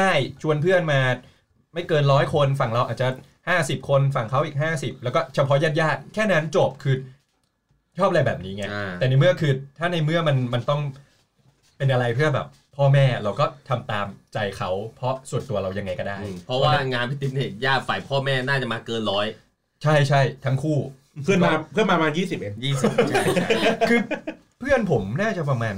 [0.00, 1.00] ง่ายๆ ชวนเพื่อนมา
[1.74, 3.08] ไม่เกินร้อยคนฝั่งเราอาจจะ
[3.48, 6.96] 50 คนฝั่งเขาอีก 50 แล้วก็เฉพาะญาติๆแค่นั้นจบคือ
[7.98, 10.80] ชอบอะไรแบบนี้ไง อ่า แต่ในเมื่อคือถ้าในเมื่อมันมันต้อง
[11.76, 19.26] เป็นอะไรเพื่อแบบ พ่อแม่เราก็ทำตามใจเขาเพราะส่วนตัวเรายังไงก็ได้ อืมเพราะว่างานพิธีเนี่ยญาติฝ่ายพ่อแม่น่าจะมาเกินร้อย
[19.82, 20.78] ใช่ใช่ทั้งคู่
[21.24, 23.48] เพื่อนมาเพื่อนมาประมาณยี่สิบเองยี่สิบใช่ใช่
[23.88, 23.98] คือ
[24.60, 25.76] เพื่อนผมน่าจะประมาณ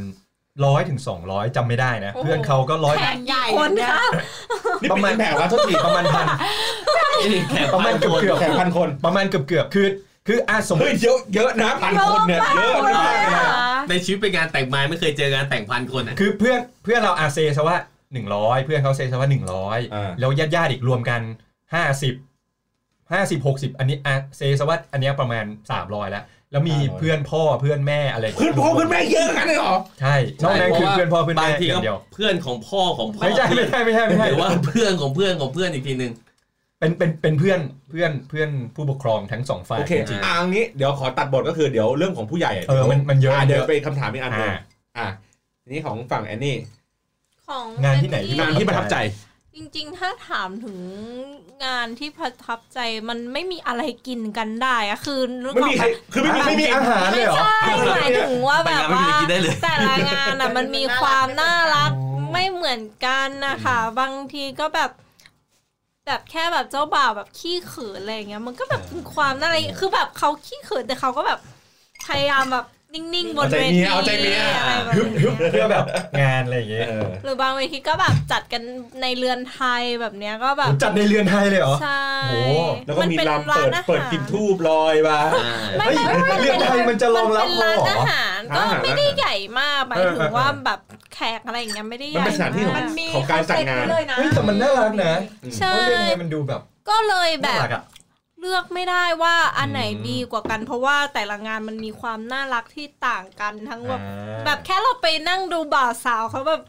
[0.65, 4.09] ร้อยถึงสองร้อยจำไม่ได้นะ โอ้โห เพื่อนเขาก็ร้อย แขกใหญ่คนเนี่ยค่ะ
[4.83, 6.27] นี่ประเป็นมาณแผงว่าโทษทีประมาณพัน
[7.33, 9.87] นี่แขกประมาณเกือบเกือบ แผงพันคน ประมาณเกือบเกือบคือ
[10.27, 13.47] คืออะสมมเฮ้ยติเยอะเยอะนะพันคนเนี่ยเยอะมากเลยนะอะ
[13.91, 17.77] ในชีวิตเป็นงานแต่งไม้ไม่เคยเจองานแต่งพันคนอะคือเพื่อนเพื่อนเราอาเซซะว่า
[18.13, 21.21] หนึ่งร้อยเพื่อนเขาเซซะว่าหนึ่งร้อยอ่าแล้วญาติญาติๆอีกรวมกัน
[21.75, 22.15] ห้าสิบ
[23.13, 36.13] ห้าสิบหกสิบอันนี้อาเซซะว่าอันเนี้ยประมาณสามร้อยแล้วแล้วมีเพื่อนพ่อเพื่อนแม่อะไรเพื่อนพ่อเพื่อนแม่เยอะกันเลยเหรอใช่นอกนั้นคือเพื่อนพ่อเพื่อนบาแม่งทีอก็ย่างเดียวเพื่อนของพ่อของพ่อไม่ใช่ไม่ใช่ไม่ใช่ไม่ใช่หรือว่าเพื่อนของเพื่อนของเพื่อนอีกทีหนึ่ง
[36.81, 44.49] เป็นเป็นเป็นเพื่อนเพื่อนเพื่อนผู้ปกครองทั้งสองฝ่ายโอเคจริงอ่างี้เดี๋ยวขอตัดบทก็คือเดี๋ยวเรื่องของผู้ใหญ่เออมันมันเยอะเดี๋ยวเยอะไปคำถามอีกอันหนึง
[44.99, 45.09] อ่าอะ
[45.63, 46.57] ทีนี้ของฝั่งแอนนี่
[47.49, 48.97] ของงานที่ไหนที่งานที่ประทับใจ
[49.55, 50.79] จริงๆ ถ้าถามถึง
[51.65, 57.59] งานที่ประทับใจมันไม่มีอะไรกินกันได้อะคือนึกไม่ออกมีไหใครคือไม่มีไม่มีอาหารเลยเหรอใช่
[57.97, 61.93] หมายถึงว่าไปแบบงานไม่ว่ามีอะไรกินได้เลยแต่ละงานอะมันมีความน่ารัก
[62.33, 64.91] ไม่เหมือนกันนะคะบางทีก็แบบ
[66.07, 71.39] แบบแค่แบบเจ้าบ่าวแบบขี้เขินอะไรอย่างเงี้ย มันก็แบบเป็นความน่ารักคือแบบเขาขี้เขินแต่เขาก็แบบ
[72.07, 75.85] พยายามแบบ นิ่งๆบนเวทีเอาใจเมียเอาใจเมียอะไรแบบฮึบฮึบนี้เพื่อแบบ
[76.21, 78.63] งานอะไรอย่างเงี้ยเออหรือบางเวทีก็แบบจัดกัน
[79.03, 82.41] ในเรือนไทยแบบเนี้ยก็แบบจัดในเรือนไทยเลยเหรอใช่โอ้
[82.87, 90.81] แล้วก็มีนป็นลำเปิดร้านอาหารเปิดกลินทูบลอยมาอ่าไม่เฮ้ยไม่ไม่เรือนไทยมันจะรองรับมันเป็นร้านพอเหรออาหารก็ร้านอาหารไม่ได้ใหญ่มากหมายถึงเออเออว่าแบบ
[91.15, 95.13] แขกอะไรอย่างเงี้ยไม่ได้ใหมันญ่เป็นสถานที่ของมากมันมีของการจัดงานคอเซ็ปต์เลยนะเฮ้ยแต่มันน่ารักนะ
[95.59, 97.83] ใช่เพราะเรือนไทยมันดูแบบก็เลยแบน่าบรักอะ
[98.41, 106.63] เลือกไม่ได้ว่าอันไหนอืมดีกว่ากัน เพราะว่าแต่ละงานมันมีความน่ารักที่ต่างกันทั้งแบบอ่าแบบแค่เราไปนั่งดูบ่าวสาวเขาแบบ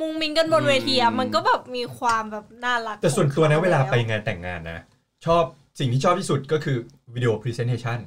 [0.00, 4.80] มุงมิงกันบนเวทีอะอืมมันก็แบบมีความแบบน่ารัก แต่ส่วนตัวนะของขเวลาไปแงานแต่งงานนะ
[5.26, 5.44] ชอบ
[5.78, 6.76] สิ่งที่ชอบที่สุดก็คือ
[7.14, 7.98] วิดีโอ presentation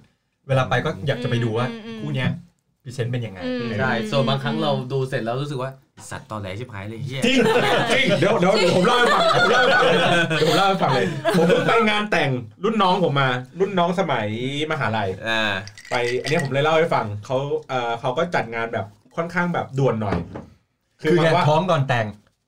[0.47, 2.29] เวลาไปก็อยากจะไปดูว่าอืมอืมคู่เนี้ย
[2.83, 5.71] present เป็นยังไงอืมใช่ส่วนบางครั้งเราดูเสร็จแล้วรู้สึกว่า
[6.09, 7.37] สัตว์ตอแหลชิบหายเลยเฮียจริง
[7.93, 9.97] จริงเดี๋ยวเดี๋ยวเดี๋ยวผมเล่าให้ฟังผมเล่าให้ฟังเลย
[10.37, 12.29] เดี๋ยวผมเล่าให้ฟังเลยผมเพิ่งไปงานแต่ง
[12.63, 14.27] รุ่นน้องผมมา รุ่นน้องสมัย
[14.71, 15.41] มหาลัยอ่า
[15.89, 17.37] ไปอันนี้ผมเลยเล่าให้ฟังเขา
[17.69, 20.17] เอ่อเขาก็จัดงานแบบค่อนข้างแบบด่วนหน่อย
[21.01, 22.07] คือหมาไงยว่าท้องก่อนแต่ง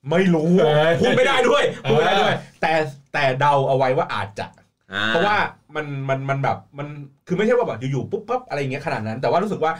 [0.09, 2.73] ไม่รู้เออพูดไม่ได้ด้วยพูดไม่ได้ด้วยเออแต่
[3.13, 4.47] แต่เดาเอาไว้ว่าอาจจะ
[4.93, 5.37] อ่เพราะว่า
[5.75, 6.87] มันมันมันแบบมัน
[7.27, 9.71] คือไม่ใช่ว่าแบบอยู่ๆปุ๊บปั๊บอะไรอย่างเงี้ยขนาดนั้น แต่ว่ารู้สึกว่า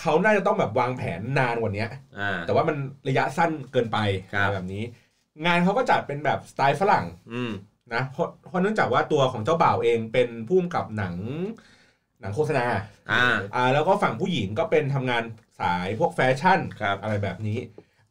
[0.00, 1.86] เขาน่าจะต้องแบบวางแผนนานกว่านี้
[2.18, 2.76] อ่า แต่ว่ามัน
[3.08, 3.98] ระยะสั้นเกินไป
[4.34, 4.82] ครับ แบบนี้
[5.46, 7.52] งานเขาก็จัดเป็นแบบสไตล์ฝรั่งอืม
[7.94, 11.14] นะเพราะเพราะเนื่องจากว่าตัวของเจ้าบ่าวเองเป็นผู้กำกับหนัง
[12.20, 12.66] หนังโฆษณา
[13.10, 15.22] อ่า อ่าแล้วก็ฝั่งผู้หญิงก็เป็นทำงาน
[15.60, 17.58] สายพวกแฟชั่นครับ อะไรแบบนี้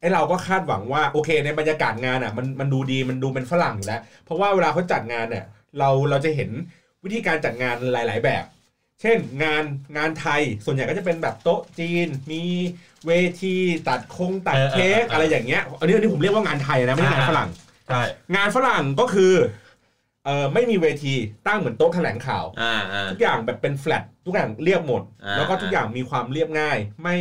[0.00, 5.44] ไอ้เราก็คาดหวังว่าโอเค ในบรรยากาศงานอะมันมันดูดีมันดูเป็นฝรั่งอยู่แล้ว เพราะว่าเวลาเขาจัดงานเนี่ย
[5.78, 6.50] เราเราจะเห็น
[7.04, 8.44] วิธีการจัดงานหลาย ๆ แบบ
[9.00, 9.64] เช่นงาน
[9.96, 12.44] งานไทยส่วนใหญ่ก็จะเป็นแบบโต๊ะจีน มี
[13.06, 13.54] เวที
[13.88, 17.48] ตัดคงตัดเออเออเค้กเออออะไรอย่างเงี้ยอันนี้อันนี้ผมเรียกว่างานไทยนะไม่ใช่งานอ่าฝรั่ง
[17.86, 18.02] ใช่
[18.36, 19.32] งานฝรั่งก็คือ
[20.24, 21.14] เออไม่มีเวที
[21.46, 27.16] ตั้งเหมือนโต๊ะแถลงข่าวอ่าอ่าทุกอย่างแบบเป็นแฟลตทุกอย่างเรียบหมดอ่าแล้วก็ทุกอย่างมีความเรียบง่าย ไม่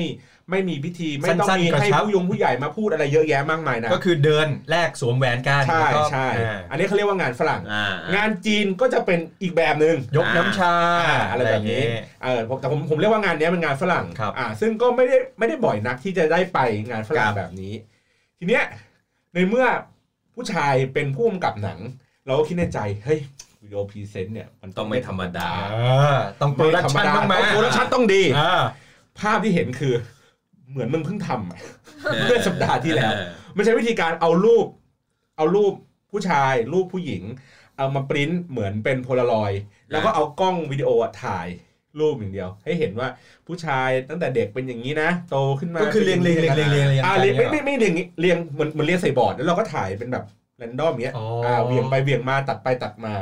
[0.51, 11.83] ไม่มีพิธีไม่ต้องสั้นๆมีกระให้ชับผู้ยงผู้ใหญ่มาพูดอะไรเยอะแยะมากมายนะก็คือเดินแลกสวมแหวนกันใช่แล้วก็ใช่อ่าอันนี้เขาเรียกว่างานฝรั่งอ่างานจีนก็จะเป็นอีกแบบหนึ่งยกน้ำชาอ่าอะไรแบบนี้
[12.23, 17.73] เออผมแต่ผมผมเรียกว่างานเนี้ยเป็นงานฝรั่งครับอ่าซึ่งก็ไม่ได้ไม่ได้บ่อยนักที่จะได้ไปงานฝรั่งแบบนี้
[18.39, 18.63] ทีเนี้ย
[19.33, 19.65] ในเมื่อ
[20.33, 21.79] ผู้ชายเป็นผู้กำกับหนัง
[22.25, 23.19] เราก็คิดในใจเฮ้ย
[23.61, 28.63] วิดีโอพรีเซนต์เนี่ยมันต้องไม่ธรรมดาอ่าต้อง production ต้องมา production ต้องดีอ่า
[29.19, 29.93] ภาพที่เห็นคือ
[30.73, 31.59] เหมือนมึงเพิ่งทำอะ
[32.23, 33.11] เมื่อสัปดาห์ที่แล้ว
[33.55, 34.67] มันใช้วิธีการเอารูป
[35.37, 35.73] เอารูป
[36.11, 37.23] ผู้ชาย รูปผู้หญิง
[37.77, 41.47] เอามาปริ้นเหมือนเป็นโพลารอยด์แล้วก็เอากล้องวิดีโออะถ่าย
[41.99, 43.07] รูปอย่างเดียว ให้เห็นว่า
[43.47, 50.25] ผู้ชายตั้งแต่เด็กเป็นอย่างนี้นะ โตขึ้นมาก็คือเรียงเรียงเรียงเรียงเรียงเรียงอ่ากันเรียงไม่นี่ไม่ไม่เรียงงี้เรียงเหมือนเหมือนเรียงใส่บอร์ดแล้วเราก็ถ่ายเป็นแบบ
[50.57, 53.13] random อย่างเงี้ยอ๋ออ่าเรียงไปเรียงมาตัดไปตัดมา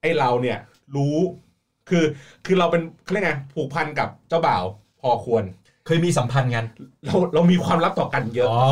[0.00, 0.58] ไอเราเนี่ย
[0.96, 1.16] รู้
[1.88, 2.04] คือ
[2.46, 4.64] คือเราเป็นเขาเรียกไงผูกพันกับเจ้าบ่าว
[5.00, 5.44] พอควร
[5.86, 6.64] เคยมีสัมพันธ์กัน
[7.06, 8.62] เราเรามีความลับต่อกันเยอะอ๋อ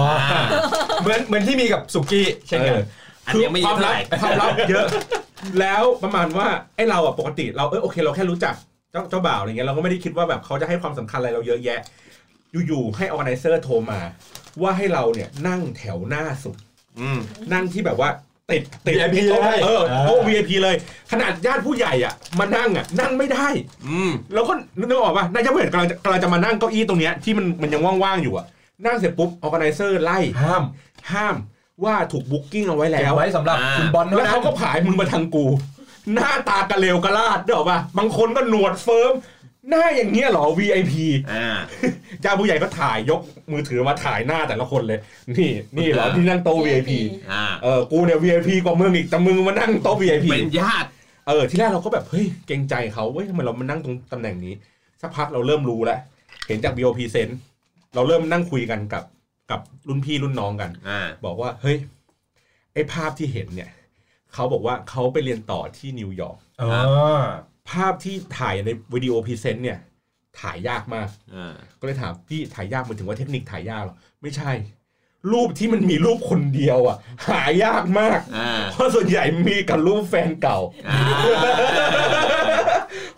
[1.02, 2.82] เหมือนเหมือนที่มีกับสุกี้เช่นกันเออ
[3.26, 4.86] อันนี้ยังไม่เยควาอะมเท่าลัไหบร่ความลับเยอะ
[5.60, 8.54] แล้วประมาณว่าไอ้เราอะปกติ เราเออโอเค เราแค่รู้จัก
[8.92, 11.80] เจ้าเจ้าบ่าวอะไรเงี้ยเราก็ไม่ได้คิดว่าแบบเขาจะให้ความสำคัญอะไรเราเยอะแยะ
[12.66, 14.00] อยู่ๆให้ออ g a ไนเซอร์โทรมา
[14.62, 16.56] ว่าให้เราเนี่ยนั่งแถวหน้าสุด
[17.00, 17.18] อืม
[17.52, 18.10] นั่งที่แบบว่า
[18.50, 20.74] ติดติด VIP โต๊ะเลยเอออ่าโต๊ะ VIP เลย
[21.12, 23.48] ขนาดญาติผู้ใหญ่อะมานั่งอะนั่งไม่ได้
[23.86, 28.46] อืมแล้วก็นึกออกป่ะนายจะเหมือนกำลังจะกำลังจะมานั่งเก้าอี้ตรงเนี้ยที่มันมันยังว่างๆอยู่อะ
[28.86, 30.62] นั่งเสร็จปุ๊บออ g a ไนเซอร์ไล่ห้าม
[31.12, 31.36] ห้าม
[31.84, 35.46] ว่าถูกบุ๊กกิ้งเอาไว้เก็แล้บว ไว้สำหรับอ่าคุณบอลเท่าแล้วนั้เขานก็ผายมึงมาทางกู
[36.14, 39.12] หน้าตากระเลวกระลาดเด้อป่ะบางคนก็หนวดเฟิร์ม
[39.68, 40.92] หน้าอย่างเงี้ยเหรอ VIP
[41.32, 41.46] อ่า
[42.22, 43.20] เจ้าผู้ใหญ่ก็ถ่ายยก
[43.52, 45.00] มือถือมาถ่ายหน้าแต่ละคนเลย
[45.36, 46.90] นี่นี่เหรอที่นั่งโต๊ะ VIP
[47.32, 50.88] อ่าเออกูเนี่ย VIP กว่ามึงอีกแต่มึงมานั่งโต๊ะ VIP เป็นญาติ
[51.28, 54.54] เออที่แรกเราก็แบบเฮ้ยเกรงใจเขาเว้ยทำไมเรามานั่งตรงตำแหน่งนี้
[55.00, 55.98] สักพักเราเริ่มรู้แล้ว
[56.46, 57.28] เห็นจาก BOP เซน
[57.94, 59.04] เราเริ่มนั่งคุยกันกับ
[59.50, 61.76] กับรุ่นพี่รุ่นน้องกันอ่าบอกว่าเฮ้ย
[62.74, 63.70] ไอ้ภาพที่เห็นเนี่ย
[64.34, 66.68] เขาบอกว่าเขาไปเรียนต่อที่นิวยอร์กอ๋อ
[67.70, 69.78] ภาพที่ถ่ายในวิดีโอ present เนี่ย
[70.40, 74.52] ถ่ายยากมากอ่าก็เลยถามพี่ถ่ายยากหมายถึงว่าเทคนิคถ่ายยากเหรอ ไม่ใช่
[75.32, 76.96] รูปที่มันมีรูปคนเดียวอะ
[77.28, 80.98] หายากมากอ่าเพราะส่วนใหญ่มีกับรูปแฟนเก่าอ่า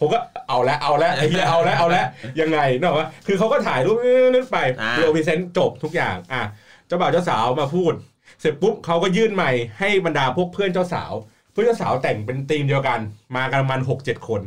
[0.00, 2.04] ผมก็เอาละเอาละไอ้เหี้ยเอาละเอาละ
[2.40, 3.96] ยังไงเนกอะคือเขาก็ถ่ายรูป
[4.34, 6.42] นึกไปอ่าวิดีโอ present จบทุกอย่างอะ
[6.86, 7.92] เจ้าบ่าวเจ้าสาวมาพูด
[8.40, 11.12] เสร็จปุ๊บเขาก็ยื่นไมค์ให้บรรดาพวกเพื่อนเจ้าสาว
[11.52, 13.00] เพื่อนเจ้าสาวแต่งเป็นธีมเดียวกัน
[13.36, 14.40] มากันประมาณหกเจ็ดคน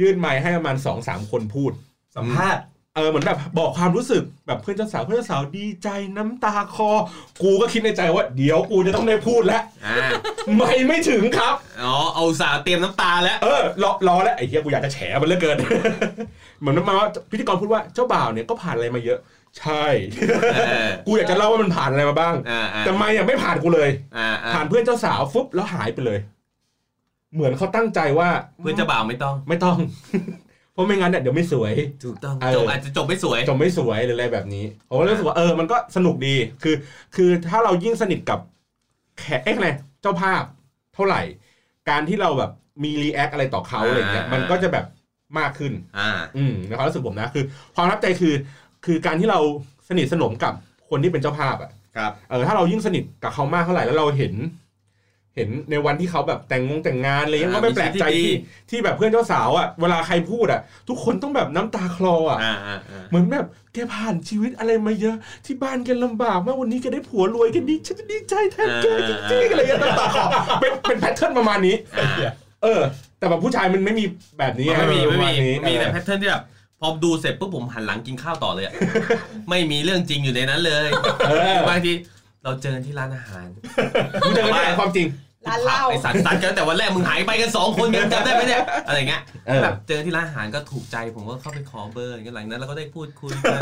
[0.00, 1.72] ยื่นไมค์ให้ประมาณสองสามคนพูด
[2.16, 2.62] สัมภาษณ์
[2.94, 6.90] เออเหมือนแบบบอกความรู้สึกแบบเพื่อนเจ้าสาวเพื่อนเจ้าสาวดีใจน้ำตาคอ
[7.42, 10.08] กูก็คิดในใจว่า เดี๋ยวกูจะต้องได้พูดแล้วอ่า
[10.56, 15.56] ไม่ไม่ถึงครับอ๋อเอาสาวเตรียมน้ำตาแล้วเออรอรอแล้วไอ้เหี้ยกูอยากจะแฉมันเหลือเกิน
[16.60, 19.18] เหมือนมาว่าพิธีกรพูดว่าเจ้าบ่าวเนี่ยก็ผ่านอะไรมาเยอะ
[19.58, 19.84] ใช่
[20.54, 26.18] เออกูอยากจะเล่าว่ามันผ่านอะไรมาบ้างอ่าอ่าแต่ไม่อะไม่ผ่านกูเลยอ่าอ่าผ่านเพื่อนเจ้าสาวฟุบแล้วหายไปเลย
[27.34, 28.28] เหมือนเขาตั้งใจว่า
[28.60, 29.76] เพื่อนเจ้าบ่าวไม่ต้อง ไม่ต้อง
[30.72, 31.72] เพราะไม่งั้นเนี่ยเดี๋ยวไม่สวย
[32.04, 36.74] ถูกต้องเออ จบอาจจะจบไม่สวยจบไม่สวยหรืออะไรแบบนี้ผมก็รู้สึกว่าเออมันก็สนุกดีคือ
[37.16, 38.38] คือถ้าเรายิ่งสนิทกับ
[39.18, 39.70] แขกเอ๊ะอะไร
[40.02, 40.42] เจ้าภาพ
[40.94, 41.22] เท่าไหร่
[41.88, 42.50] การที่เราแบบ
[42.82, 44.86] มี react อะไรต่อเขาอะไรเงี้ยอ่ามั มันก็จะแบบ
[45.38, 48.34] มากขึ้น อ่า อืมในความรู้สึกผมนะคือ ความประทับใจคือ
[48.86, 49.40] คือการที่เรา
[49.88, 50.52] สนิทสนมกับ
[50.90, 54.32] คนที่เป็นเจ้าภาพอะ ครับ เออถ้าเรายิ่งสนิทกับเขามากเท่าไหร่แล้วเราเห็น
[55.38, 58.32] เห็นในวันที่เขาแบบแต่งงงแต่งงานอะไรเงี้ยอ่าก็ไม่แปลกใจมีชีวิตที่ที่ดี
[58.70, 70.24] ที่แบบเพื่อนเจ้าสาวอะเวลาใครพูดอะ ทุกคนต้องแบบน้ำตาคลออะอ่าอ่าอ่าเหมือนแบบแกผ่านชีวิตอะไรมาเยอะ ที่บ้านแกลำบากมากวันนี้แกได้ผัวรวยแกันดีฉันจะดีใจแทนแกจริงๆอะไรเงี้ยน้ำตาคลอ
[70.60, 72.10] เป็นเป็นแพทเทิร์นประมาณนี้อ่า
[72.62, 72.80] เออ
[73.18, 74.04] แต่แบบผู้ชายมันไม่มี
[74.38, 76.44] แบบนี้ไม่มีปไม่ระามีณนี้มีแต่เออแพทเทิร์นที่แบบ
[76.80, 78.74] พอดูเสร็จปุ๊บผมหันหลังกินข้าวต่อเลยอะ
[79.50, 80.88] ไม่มีเรื่องจริงอยู่ในนั้นเลย
[81.28, 81.92] เออบางที
[82.44, 83.46] เราเจอกันที่ร้านอาหาร
[84.22, 85.06] มึงเจอกันความจริง
[85.46, 93.58] ร้านเหล้าไอสัตว์สัตว์กันแต่วันแรกมึงหายไปกันสองคนกันจำได้ไหมเนี่ยอะไรเงี้ยเออแบบเจอที่ร้านอาหารก็ถูกใจผมก็เข้าไปขอเบอร์อย่างเงี้ยหลังนั้นเราก็ได้พูดคุยกัน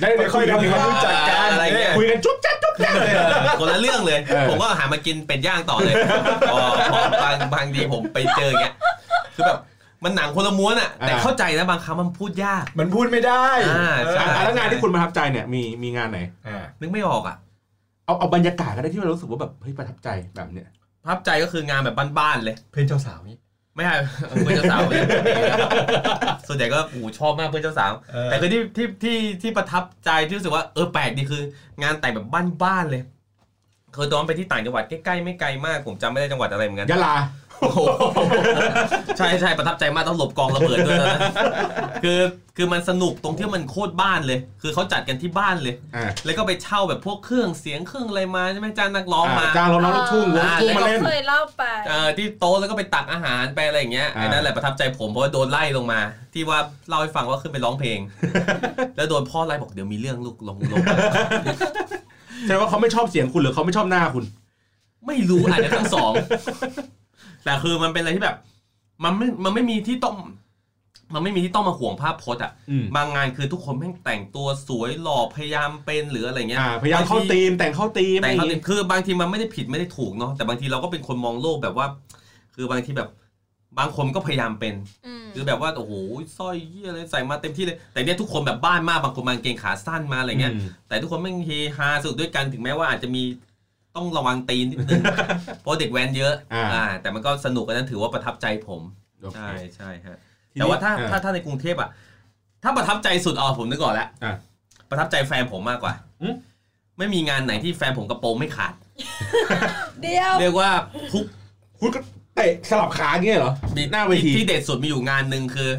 [0.00, 3.26] ได้ได้คุยกันค่อยๆทำความรู้จักกันอะไรเงี้ยคุยกันจุ๊บจ๊บจุ๊บจ๊บเลยอะ
[3.60, 5.94] คนละเรื่องเลยเออผมก็หามากินเป็ดย่างต่อเลย
[6.48, 6.56] พอ
[6.92, 8.74] พอบางบางทีผมไปเจออย่างเงี้ย
[9.34, 9.58] คือแบบ
[10.04, 17.36] มันหนังคนละม้วนอะแต่เข้าใจนะบางครั้งมันพูดยาก มันพูดไม่ได้อ่าใช่อะแล้วงานที่คุณประทับใจเนี่ยมีมีงานไหนอ่านึกไม่ออกอะ
[18.06, 20.66] เอาเอาบรรยากาศก็ได้ที่เรารู้สึกว่าแบบเฮ้ยประทับใจแบบเนี้ย
[21.06, 23.36] ประทับใจก็คืองานแบบบ้านๆเลย เพื่อนเจ้าสาวนี่
[23.74, 23.94] ไม่ใช่
[24.28, 25.06] เพื่อนเจ้าสาวเนี่ย
[26.48, 31.42] ส่วนใหญ่ก็โอ้โหชอบมากเพื่อนเจ้าสาวเออแต่คือที่ที่ที่ที่ประทับใจที่รู้สึกว่าเออแปลกดีคือ
[31.82, 32.26] งานแต่งแบบ
[32.64, 33.02] บ้านๆเลย
[33.94, 37.45] เคยตอนไปที่ต่างจังหวัดใกล้ๆไม่ไกลมากผมจำไม่ได้จังหวัดอะไรเหมือนกันยะลาโอ้โห
[39.18, 41.18] ใช่ใช่ประทับใจมากต้องหลบกองระเบิดด้วยนะ
[42.04, 42.20] คือ
[42.56, 56.00] คือมันสนุกตรงที่มันโคตรบ้านเลย คือเขาจัดกันที่บ้านเลยอ่าแล้วก็ไปเช่าแบบพวกเครื่องเสียงเครื่องอะไรมาใช่ไหมจ้างนักร้องมาจ้างร้องน้องลูกทุ่งวงอ่าทุ่งมาเล่นเคยเล่าไปเอ่อที่โต๊ะแล้วก็ไปตักอาหารไปอะไรอย่างเงี้ยอ่าไอ้นั่นแหละประทับใจผมเพราะว่าโดนไล่ลงมา
[56.34, 57.98] ที่ว่าเล่าให้ฟังว่าขึ้นไปร้องเพลง
[58.96, 60.78] แล้วโดนพ่อไล่บอกเดี๋ยวมีเรื่องลูกลงลง
[62.42, 64.24] แสดงว่าเขาไม่ชอบเสียงคุณหรือเขาไม่ชอบหน้าคุณ
[65.06, 66.12] ไม่รู้อาจจะทั้งสอง
[67.46, 68.36] แต่คือมันเป็นอะไรที่แบบ
[69.04, 70.16] มันไม่มันไม่มีที่ต้อง
[71.14, 81.86] มันไม่มีที่ต้องมาห่วงภาพพจน์อะอืมบางงานคือทุกคนแม่งแต่งตัวสวยหล่อพยายามเป็นหรืออะไรเงี้ยอ่าพยายามเข้าบงทีธีมแต่งเข้าธีมแต่เขาอะไรอย่างงี้คือบางทีมันไม่ได้ผิดไม่ได้ถูกเนาะแต่บางทีเราก็เป็นคนมองโลกแบบว่า
[82.54, 83.08] คือบางทีแบบ
[83.78, 84.74] บางคนก็พยายามเป็น
[85.06, 85.92] อืมคือแบบว่าโอ้โห
[86.38, 93.22] สร้อยเยี่ยอะไรใส่มาเต็มที่เลย แต่เนี้ยทุกคนแบบบ้านมากบางคนมากางเกงขาสั้นมาอะไรเงี้ยอืมแต่ทุกคนแม่งเฮฮาสนุกด้วยกันถึงแม้ว่าอาจจะมี
[93.96, 95.02] ต้องระวังตีนนิดนึง
[95.62, 96.34] เพราะเด็กแว้นเยอะ
[96.72, 98.80] อ่าแต่มันก็สนุกอันนั้นถือว่าประทับใจผม
[99.22, 100.16] โอเคใช่ใช่ฮะ
[100.52, 101.88] ทีนี้แต่ว่าถ้าอ่ถ้าถ้าในกรุงเทพอะ
[102.62, 104.34] ถ้าประทับใจสุดอ๋อผมนึกก่อนแล้วอะ
[104.90, 106.34] ประทับใจแฟนผมมากกว่าอืม
[106.98, 108.74] ไม่มีงานไหนที่แฟนผมกระโปรงไม่ขาด
[110.02, 110.70] เดียว เรียกว่า
[111.12, 111.24] ทุก
[111.80, 112.00] คุณก็
[112.36, 115.70] เตะสลับขาอย่างเงี้ยเหรอมีหน้าเวทีที่เด็ดสุดมีอยู่งานหนึ่งคือ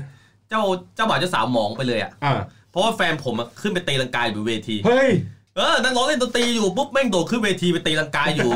[0.50, 0.62] เจ้า
[0.96, 2.40] เจ้าบ่าวเจ้าสาวหมองไปเลยอะอ่า
[2.72, 5.10] เพราะว่าแฟนผมอะขึ้นไปตีลังกาอยู่เวที เฮ้ย
[5.58, 8.50] เออนักร้องเล่นดนตรีอยู่ปุ๊บแม่งโดดขึ้นเวทีไปตีลังกาอยู่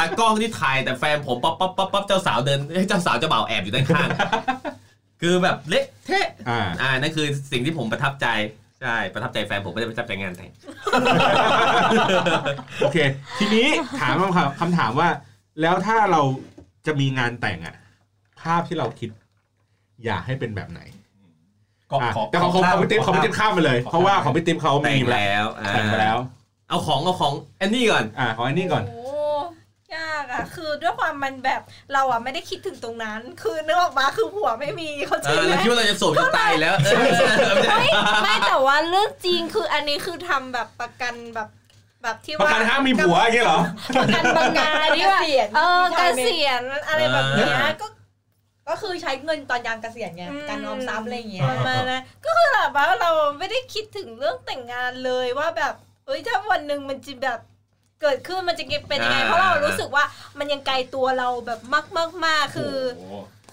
[0.00, 4.08] ตากล้องที่ถ่ายแต่แฟนผมป๊อปป๊อปป๊อปป๊อปเจ้าสาวเดินเอ้ยเจ้าสาวเจ้าบ่าวแอบอยู่ด้านข้าง
[5.20, 8.26] คือแบบเละเทะอ่า อ่านั่นคือสิ่งที่ผมประทับใจ
[8.80, 10.50] ใช่ประทับใจแฟนผมไม่ได้ประทับใจงานแต่ง
[12.80, 12.98] โอเค
[13.38, 13.66] ทีนี้
[14.00, 15.08] ถามคำถามคำถามว่า
[15.60, 16.22] แล้วถ้าเรา
[16.86, 17.76] จะมีงานแต่งอะ
[18.40, 19.10] ภาพที่เราคิด
[20.04, 21.03] อยากให้เป็นแบบไหนก็อะขอ
[22.30, 26.16] แต่ของของของพี่ติ๊บของพี่ติ๊บข้ามไปเลยขอข้ามเพราะว่าของพี่ติ๊บเขาแต่มีงมาแล้วแล้วอ่าแต่งมาแล้ว
[26.68, 29.04] เอาของเอาของแอนนี่ก่อนอ่าของอันนี้ก่อนโอ้
[29.96, 37.26] ยากอะคือด้วยความมันแบบเราอะไม่ได้คิดถึงตรงนั้น คือนึกออกมาคือหัวไม่มีเขาใจเออไหมเราคิดว่าเราจะโสดจะตายแล้วเออไม่ใช่
[38.22, 41.48] ไม่แต่ว่าเรื่องจริงคืออันนี้คือทำแบบประกันแบบ
[42.02, 43.60] แบบที่ประว่ากันห้ามมีผัวอย่างเงี้ยเหรอ
[43.98, 47.48] ประกันบางงานที่ว่าเกษียณเออที่เกไทยไหมษียณอะไรแบบเนี้ย
[47.80, 47.86] ก็
[48.68, 55.74] ก็คือใช้เงินตอนยามเกษียณไงอืมการออมทรัพย์อะไรอย่างเงี้ยประมาณนั้นก็คือแบบว่าเราไม่ได้คิดถึงเรื่องแต่งงานเลยว่าแบบ
[56.06, 57.40] เอ้ยถ้าวันหนึ่งมันจะแบบ
[58.00, 60.04] เกิดขึ้นมันจะเป็นยังไงอ่าเพราะเรารู้สึกว่า
[60.38, 62.76] มันยังไกลตัวเราแบบมากมากมากคือ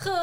[0.04, 0.20] คือ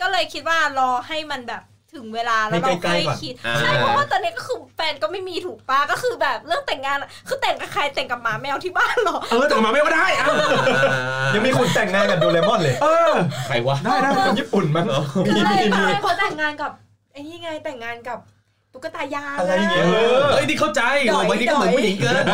[0.00, 1.62] ก็เลยคิดว่ารอให้มันแบบ
[1.94, 10.26] ถึงเวลาแล้วเราให้ใกล้ค่อยๆก่อนคิดอ่าใช่เพราะว่าตอนนี้ก็คือแฟนก็ไม่มีถูกปะก็คือแบบเรื่องแต่งงานอะคือแต่งกับใครแต่งกับหมาแมวที่บ้านเหรอเออแต่งมาไม่ก็ได้อะ
[11.34, 13.12] ยังมีคนแต่งงานกับโดเรมอนเลยเออ
[13.46, 14.86] ใครวะได้ได้คนญี่ปุ่นมั้ง
[15.26, 16.70] มีใช่มีมีใช่เขาแต่งงานกับ
[17.12, 18.18] ไอ้นี่ไงแต่งงานกับ
[18.72, 22.24] ตุ๊กตายางอะไรอย่างเงี้ยเออเอ้ยนี่เข้าใจดอยบางทีก็เหมือนผู้หญิงเกิน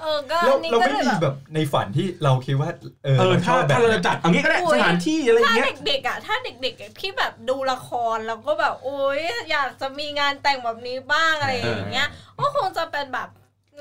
[0.00, 2.70] เออก็เราอันนี้เราก็ไม่เลยมีแบบแบบในฝันที่เราคิดว่า
[3.04, 13.28] เออเออเราชถ้าอบแบถ้าบเราจะจัดเอางี้ก็ได้สถานที่อะไรถ้าเงี้ย เด็กๆอะถ้าเด็กๆอะที่แบบดูละครแล้วก็แบบโอ๊ยอยากจะมีงานแต่งแบบนี้บ้างอะไรอย่างเงี้ยก็คงจะเป็นแบบ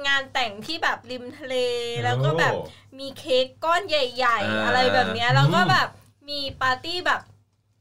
[0.07, 1.55] งานแต่งที่แบบริมทะเล
[2.03, 2.53] แล้วก็แบบ
[2.99, 5.87] มีเค้กก้อนใหญ่อ่าๆอะไรแบบเนี้ยแล้วก็แบบ
[6.29, 7.21] มีปาร์ตี้แบบ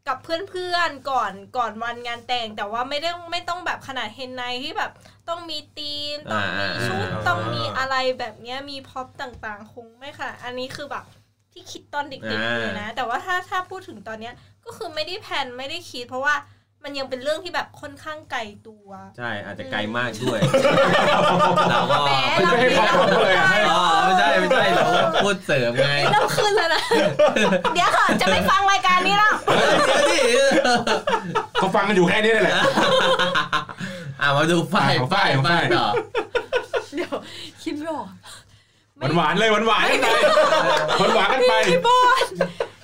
[0.06, 4.92] กับเพื่อนๆก่อนก่อนวันงานแต่งแต่ว่าไม่ได้ไม่ต้องแบบขนาดเฮนไนที่แบบ
[5.28, 11.04] ต้องมีธีมต้องมีชุดอ่าต้องมีอะไรแบบเนี้ยมีพ็อปต่างๆ คงไม่ค่ะ อันนี้คือแบบ
[11.52, 16.34] ที่คิดตอนเด็กๆเลยนะ แต่ว่าถ้าถ้าพูดถึงตอนเนี้ยก็คือไม่ได้แพลนไม่ได้คิด เพราะว่า
[16.88, 20.40] มันยังเป็นเรื่องที่แบบค่อนข้างไกลตัว ใช่อาจจะไกลมากด้วย
[21.70, 26.82] เราก็แหมไม่ใช่ให้ความหวังเลยอะอ๋อไม่ใช่ไม่ใช่เราก็พูดเสริมไงไม่ต้องขึ้นแล้วนะ
[27.74, 30.20] เดี๋ยวค่ะจะไม่ฟังรายการนี้แล้วเดี๋ยวดิ
[31.58, 32.54] เขาฟังกันอยู่แค่นี้แหละ
[34.20, 35.88] อะมาดูฝ้ายอะฝ้ายฝ้ายฝ้ายต่อ
[36.94, 37.12] เดี๋ยว
[37.62, 38.08] คิดไม่ออก
[38.98, 40.08] หวานหวานๆเลยหวานหวานๆกันไป
[40.98, 42.26] หวานหวานๆกันไปพี่บอล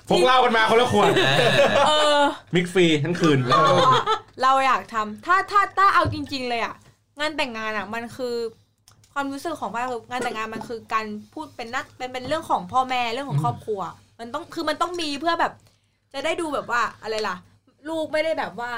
[0.08, 1.10] พกเหล้ากันมาคนละขวด
[1.88, 2.20] เออ
[2.54, 3.38] มิกฟรีทั้งคืน
[4.42, 6.74] เราอยากทำถ้าถ้าถ้าเอาจริง ๆ เลยอะ
[7.18, 8.34] งานแต่งงานอะ มันคือ
[9.12, 13.80] ความรู้สึกของพ่อคืองานแต่งงานมันคือการพูดเป็นนักเป็นเป็นเรื่องของพ่อแม่เรื่องของครอบครัว
[14.20, 15.52] มันต้องคือมันต้องมีเพื่อแบบ
[16.12, 17.36] จะได้ดูแบบว่าอะไรล่ะ
[17.88, 18.70] ลูกไม่ได้แบบว่า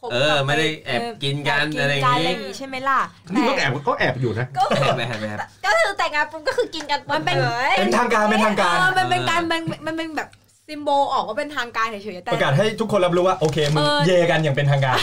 [0.00, 3.00] คบเออกับไม่ได้แอบกินกันแบอะไรอย่างกินงี้กันอะไรอย่างงี้ใช่ไหมล่ะ
[3.34, 10.28] นี่ก็แต่แอบก็แอบอยู่นะ ก็แอบไปแอบไปแอบ ก็คือแต่งงานปุ๊บก็คือกินกันมันเป็นเยเป็นทางการเป็นทางการ เออมันเป็นการมันมันเป็นแบบ
[10.70, 14.98] ซิมโบลออกว่าเป็นทางการเฉยๆแต่ประกาศให้ทุกคนรับรู้ว่าโอเคมึงเออเยกันอย่างเป็นทางการ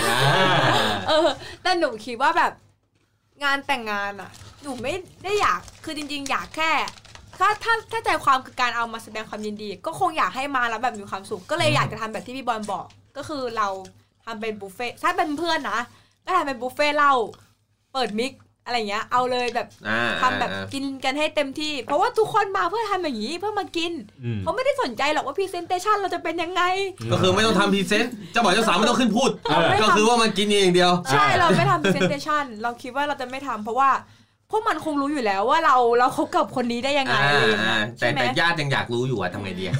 [1.07, 1.29] เออ
[1.63, 2.51] แต่หนูคิดว่าแบบ
[3.43, 4.31] งานแต่งงานอะ
[4.63, 6.71] หนูไม่ได้อยากคือจริง ๆ อยากแค่
[7.39, 12.85] ถ้าถ้าถ้าใจความคือการเอามาแสดงความยินดี ก็คงอยากให้มาแล้วแบบมีความสุขก็เลยอยากจะทำแบบที่พี่บอลบอก
[13.17, 13.67] ก็คือเรา
[14.25, 15.79] ทำเป็นบุฟเฟ่ต์ถ้าเป็นเพื่อนนะ
[16.25, 17.13] ก็ทำเป็นบุฟเฟ่ต์เหล้า
[17.93, 18.31] เปิด mix
[18.67, 23.91] อะไรเงี้ย เอาเลยแบบอ่าทำแบบกินกันให้เต็มที่ เพราะว่าทุกคนมาเพื่อทำอย่างนี้เพื่อมากิน
[24.23, 26.61] อืมเขาไม่ได้สนใจหรอกว่า presentation เราจะเป็นยังไง
[27.11, 33.91] ก็คือไม่ต้องทำ present เจ้าบ่าวเจ้าสาวไม่ต้องขึ้นพูดเออก็คือว่ามันกินอย่างเดียว ใช่เราไม่ทำ presentation เราคิดว่าเราจะไม่ทำเพราะว่า
[34.51, 39.75] พวกมันคงรู้อยู่แล้วว่าเราเราคบกับคนนี้ได้ยังไงอ่าอะไรอย่างเงี้อ่าแต่ใช่ไหมแต่ญาติยังอยากรู้อยู่อะทำไงดีอะ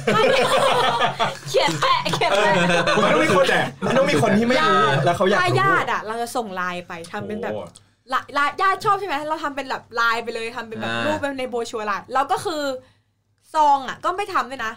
[1.48, 2.54] เขียนแปะเขียนแปะ
[2.96, 7.54] มันต้องมีคนแต่มันต้องมีคนที่ไม่รู้แล้วเขาอยากถ้ารู้ญาติอะเราจะส่งไลน์ไปทำเป็นแบบ
[8.10, 12.62] โอ้ไลน์ไลน์ญาติชอบใช่ไหมเราทำเป็นแบบไลน์ไปเลยทำเป็นแบบรูปเป็นในโบรชัวร์ไลน์แล้วก็คือ
[13.54, 14.72] ซองอะก็ไม่ทำด้วยนะ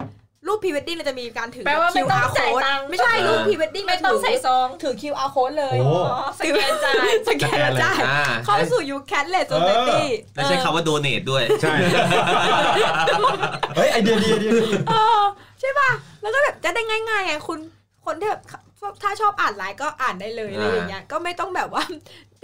[0.47, 11.73] รูปพรีเวดดิ้งเราจะมีการถือแปลว่าไม่ต้อง QR จ่าย code ตังค์ไม่ใช่รูปพรีเวดดิ้งไม่ต้องใส่ซองถือ QR code เลยโอ้อ๋อสแกนจ่ายสแกนแล้วจ่ายอ่าเข้าสู่ยุคแคทเลสโซเซตี้แล้วใช้คำว่าโดเนทด้วย ใช่
[13.75, 15.21] เฮ้ยไอเดียดีไอเดียดีเออ
[15.59, 15.89] ใช่ป่ะ
[16.21, 17.59] แล้วก็แบบจะได้ง่ายๆไงคุณ
[18.05, 18.41] คนที่แบบ
[19.03, 21.83] ถ้าชอบอ่านไลน์ก็อ่านได้เลยอะไรอย่างเงี้ยก็ไม่ต้องแบบว่า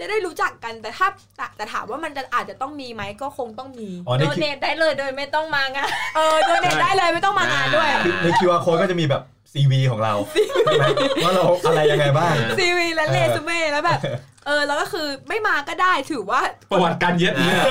[0.02, 1.06] ะได้รู้จักกันแต่ถ้า
[1.36, 7.88] แต่แต่ถามว่ามันจะอาจจะต้องมีไหมก็คงต้องมีอ๋อในโดคิเนทได้เลยโดยไม่ต้องมางานเออโดเนทได้เลยไม่ต้องมางานด้วย
[8.22, 10.14] ใน QR code ก็จะมีแบบ CV ของเรา
[10.64, 10.86] ใช่ไหม
[11.24, 13.98] ว่าเราอะไรยังไงบ้างซีวีและเออเรซูเม่แล้วแบบ
[14.46, 17.62] เออ แล้วก็คือไม่มาก็ได้ถือว่า ประวัติการเย็ดเนี่ย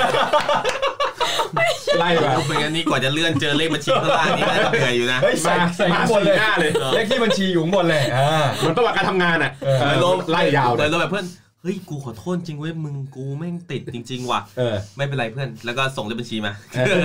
[1.98, 11.26] ไล่มาไม่งั้นนี่กว่าจะเลื่อนเจอเลขบัญชีข้างล่างนี่น่าจะเหนื่อยอยู่นะเฮ้ยใส่มาใส่มาข้างบนสี่เลยหน้าเลยเลขที่บัญชีอยู่ข้างบนเลยอ่าเหมือนประวัติการทำงานอะเออเออลงไล่ยาวเลเดิยนลงแบบเพื่อน
[11.62, 16.98] เฮ้ยกูขอโทษจริงเว้ยมึงกูแม่งติดจริง ๆ ว่ะเออ ไม่เป็นไรเพื่อนแล้วก็ส่งเลขบัญชีมาเออ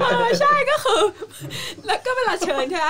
[0.00, 1.02] เออใช่ก็คือ
[1.86, 2.88] แล้วก็เวลาเชิญใช่ไหม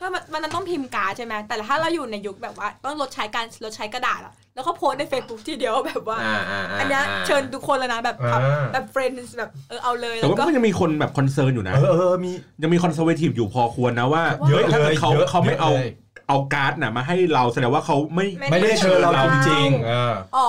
[0.00, 8.40] ถ้ามันมันต้องพิมพ์การ์ดใช่ไหมแต่ถ้าเราอยู่ในยุคแบบว่า ต้องลดใช้การลดใช้กระดาษอะแล้วก็โพสต์ใน Facebook ทีเดียวแบบว่าอ่าอ่าาอันเนี้ยเชิญทุกคนเลยนะแบบอ่า
[8.72, 12.30] แบบ friend แบบเออเอาเลยแต่แล้วว่าก็ก็ยังมีคนแบบ concern อยู่นะ เออเออมี
[12.62, 15.92] ยังมี conservative อยู่พอควรนะว่าเยอะฮ้ถ้าเลยเขาเยอะเขาไม่เอาเยอะเลย
[16.28, 20.48] เอาการ์ดน่ะมาให้เราแสดงว่าเขาไม่ไม่ได้เชิญเราจริงๆเอออ๋อ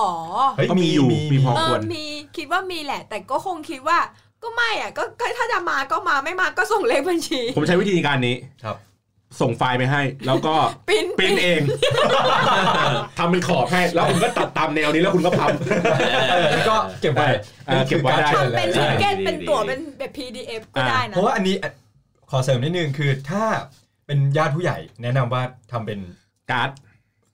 [0.56, 2.04] เฮ้ยก็มีอยู่มีพอควรเออมี
[2.36, 3.98] คิดว่ามีแหละ แต่ก็คงคิดว่า
[4.42, 8.76] ก็ไม่อะก็ก็ถ้าจะมาก็มาไม่มาก็ส่งเลขบัญชี ผมใช้วิธีการนี้ครับ
[9.40, 10.54] ส่งไฟล์ไปให้ แล้วก็
[10.88, 11.60] print print เอง
[13.18, 15.48] ทำเป็นขอบให้ แล้วคุณก็ตัดตามแนวนี้แล้วคุณก็พับ
[16.52, 17.26] แล้วก็เก็บไว้
[17.66, 21.54] เออเก็บไว้ได้ทำเป็นใช่ ticket ดีเป็นดีตั๋วดีเป็นแบบ PDF ก็ได้นะเพราะว่าอันนี้
[22.30, 23.44] ขอเสริมนิดนึงคือถ้า
[24.08, 25.42] เป็นญาติผู้ใหญ่ แนะนำว่า
[25.72, 25.98] ทำเป็น
[26.50, 26.70] การ์ด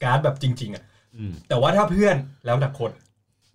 [0.03, 0.85] การ์ดแบบจริง ๆอะ
[1.17, 2.17] อืม แต่ว่าถ้าเพื่อน
[2.47, 2.93] แล้วแต่คน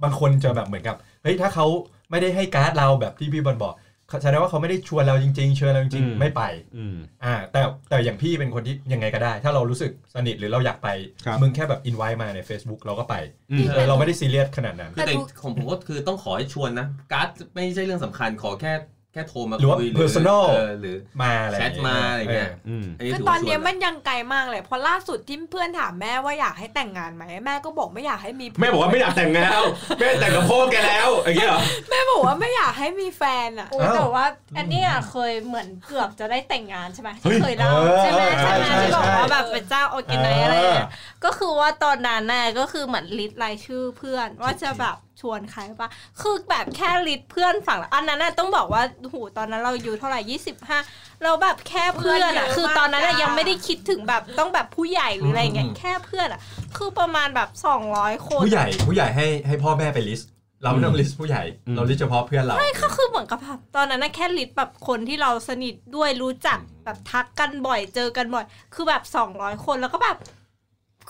[0.03, 1.65] บางคนจะแบบเหมือนกับเฮ้ยถ้าเขา
[2.11, 3.76] ไม่ได้ให้การ์ดเราแบบที่พี่บอลบอก
[4.24, 6.41] แสดงว่าเขาไม่ได้ชวนเราจริง ๆ เชิญเราจริง อืม ๆ ไม่ไป
[6.78, 10.89] อืม อ่าแต่แต่อย่างพี่เป็นคนที่ยังไงก็ได้ ถ้าเรารู้สึกสนิทหรือเราอยากไป
[11.26, 13.15] ครับ มึงแค่แบบอินไว้มาใน Facebook เราก็ไป
[13.51, 29.65] อืม เออเราไม่ได้ซีเรียสขนาดนั้น คือแต่ของผมก็คือต้องขอให้ชวนนะ การ์ดไม่ใช่เรื่องสำคัญขอแค่แค่โทรมาหรือว่าคุย personal เออหรือมาอะไรแชทมาอะไรเงี้ยอืมอันนี้คือถือตอว่าชวน ตอนเนี้ยมันยังไกลมากเลยเพราะล่าสุดที่เพื่อนถามแม่ว่าอยากให้แต่งงานไหมแม่ก็บอกไม่อยากให้มีแม่บอกว่าไม่อยากแต่งงานแล้ว
[29.99, 34.26] แม่แต่งกับพ่อแกแล้วอย่างเงี้ยเหรอ แม่บอกว่าไม่อยากให้มีแฟนอะ โอ้แต่ว่า
[34.57, 40.89] อันเนี้ยเคยเหมือนเกือบจะได้แต่งงานใช่ไหมเฮ้ยที่เคยเล่าเออใช่ไหมใช่ไหมใช่ที่บอกใช่ว่าแบบเป็นเจ้า organize อะไรเนี่ย
[41.26, 45.89] ก็คือว่าตอนนั้นน่ะก็คือเหมือน list รายชื่อเพื่อนว่าจะแบบ ชวนใครปะ
[46.22, 50.80] คือแบบแค่ list เพื่อนฝั่งละอันนั้นน่ะต้องบอกว่าโหตอนนั้นเราอยู่เท่าไหร่ยี่สิบห้า
[51.24, 56.41] เราแบบแค่เพื่อนอะเพื่อนเยอะมากคือตอนนั้นอะจ้ายัยังไม่ได้คิดถึงแบบต้องแบบผู้ใหญ่หรืออะไรเงี้ยอืมแค่เพื่อนอะ
[56.78, 60.30] คือประมาณแบบสองร้อยคนผู้ใหญ่ผู้ใหญ่ให้ให้พ่อแม่ไป list
[60.63, 70.17] เราไม่ต้อง list ผู้ใหญ่อืมเรา list เฉพาะเพื่อนเราก็คือเหมือนกับแบบตอนนั้นนะแค่ list แบบคนที่เราสนิทด้วยรู้จักแบบทักกันบ่อยเจอกันบ่อย คือแบบสองร้อยคนแล้วก็แบบ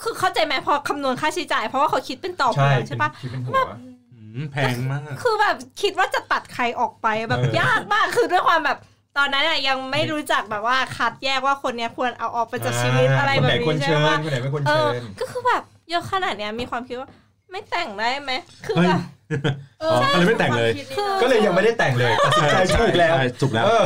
[0.02, 3.99] คือเข้าใจไหมพอคำนวณค่าใช้จ่ายเพราะว่าเขาคิดเป็นต่อใช่เดือนใช่ปะคิดเป็นหัวอืม
[4.52, 8.78] แพงมาก คือแบบคิดว่าจะตัดใครออกไปแบบเออยากมากคือด้วยความแบบ
[9.16, 17.08] ตอนนั้นอะยังไม่รู้จักแบบว่าคัดแยกว่าคนเนี้ยควรเอาออกไปจากชีวิตอะไรคนแบไหนบควรนี้ใช่เชิไหมญคนไหนไม่ควรเอเชิอญก็คือแบบเยอะขนาดเนี้ยมีความคิดว่า
[17.50, 18.32] ไม่แต่งได้ไหม
[18.66, 19.00] คือเฮ้ยแบบ
[19.80, 23.84] เออ๋อก็เลยไม่แต่งเลยคือก็เลยยังไม่ได้แต่งเลยตัดสินใจถูกแล้วใช่ถูกแล้วเออ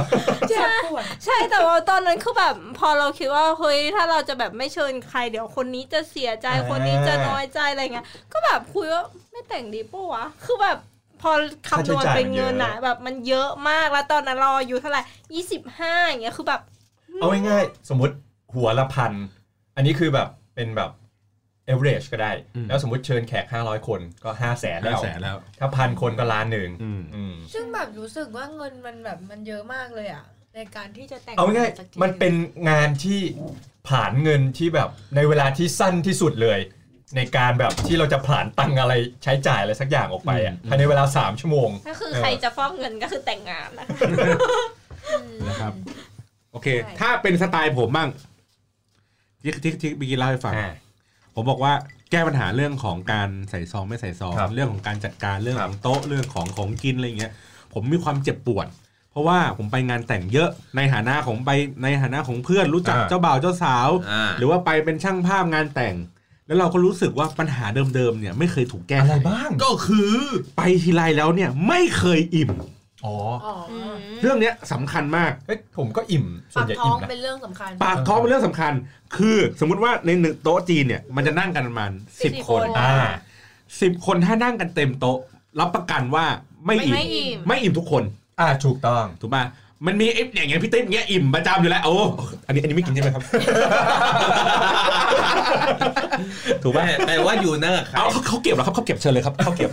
[0.48, 9.02] เจ็บปวดใช่แต่ว่าตอนนั้นคือแบบพอเราคิดว่าเฮ้ยถ้าเราจะแบบไม่เชิญใคร เดี๋ยวคนนี้จะเสียใจอ่าคนนี้จะน้อยใจอะไรเงี้ยก็แบบคุยว่า
[9.34, 10.78] ไม่แต่งดีปะวะ คือแบบ
[11.20, 11.30] พอ
[11.68, 15.02] คำนวณเป็นเงินอะแบบมันเยอะมากแล้วตอนนั้นเราอายุเท่าไหร่
[15.34, 16.60] ยี่สิบห้าอย่างเงี้ยคือแบบ
[17.20, 18.14] เอาง่ายๆสมมติ
[18.54, 19.12] หัวละพัน
[19.76, 20.90] อันนี้คือแบบเป็นแบบ
[21.72, 30.24] average ก็ได้อืมแล้วสมมติเชิญแขก 500 คนก็ 5 0 0แสนห้าแล้วแสนแล้ว ถ้าพันคนก็ล้านหนึ่งอืมอืมซึ่งแบบรู้สึกว่าเงินมันแบบมันเยอะมากเลยอะ
[30.54, 32.34] ในการที่จะแต่งเอาง่ายสักทีๆมันเป็น
[32.70, 33.20] งานที่
[33.88, 36.58] ผ่านเงินที่แบบในเวลาที่สั้นที่สุดเลย
[37.16, 38.94] ในการแบบที่เราจะผ่านตังอะไร
[39.24, 43.86] ใช้จ่ายอะไรสักอย่างออกไปอะอืมภายในเวลา 3 ชั่วโมง ก็คือเออใครจะฟอกเงินก็คือแต่งงานนะ
[45.10, 45.72] อืมนะครับ
[46.52, 48.08] โอเคใช่ถ้าเป็นสไตล์ผมบ้าง
[49.42, 50.72] ที่ที่ที่เมื่อกี้เล่าให้ฟังอ่า
[51.34, 51.72] ผมบอกว่า
[52.10, 57.32] แก้ปัญหาเรื่องของการใส่ซองไม่ใส่ซองครับเรื่องของการจัดการเรื่องครัขบองโต๊ะเรื่องของของกินอะไรเงี้ย
[57.72, 58.66] ผมมีความเจ็บปวด
[59.10, 61.50] เพราะว่าผมไปงานแต่งเยอะในฐานะของไป
[61.82, 65.94] ในฐานะของเพื่อนรู้จักอ่าเจ้าบ่าวเจ้าสาวอ่าหรือว่าไปเป็นช่างภาพงานแต่ง
[66.46, 67.64] แล้วเราก็รู้สึกว่าปัญหา
[67.94, 70.14] เดิมๆเนี่ยไม่เคยถูกแก้อะไขไรบ้างก็คือ
[70.56, 72.50] ไปทีไรแล้วเนี่ยไม่เคยอิ่ม
[73.04, 73.74] อ๋ออ๋ออ
[74.22, 78.72] เรื่องเนี้ยสำคัญมากเฮ้ยผมก็อิ่มส่วปานกใหญ่ท้ออิ่งมนะเป็นเรื่องสำคัญ ปากท้องเป็นเรื่องสำคัญ
[79.16, 81.90] คือสมมุติว่าในหนึ่งโต๊ะจีนเนี่ยมันจะนั่งกันประมาณ
[82.24, 82.94] สิบ10 คน คน อ่า
[83.80, 85.18] สิบคนถ้านั่งกันเต็มโต๊ะ
[85.60, 86.26] รับประกันว่า
[86.66, 88.02] ไม่อิ่มไม่อิ่ม ไม่อิ่มทุกคน
[88.40, 89.44] อ่าถูกต้อง ถูกป่ะ
[89.86, 91.94] มันมีไอ้อย่างเงี้ยพี่ติ๊บเงี้ยอิ่มประจำอยู่แล้วโอ้
[92.46, 93.22] อันนี้อันนี้ไม่กินใช่ไหมครับ
[96.62, 99.70] ถูกป่ะแต่แต่ว่าอยู่นั่งกับใครเอาเขาเขาเก็บแล้วครับเขาเก็บเชิญเลยครับเขาเก็บ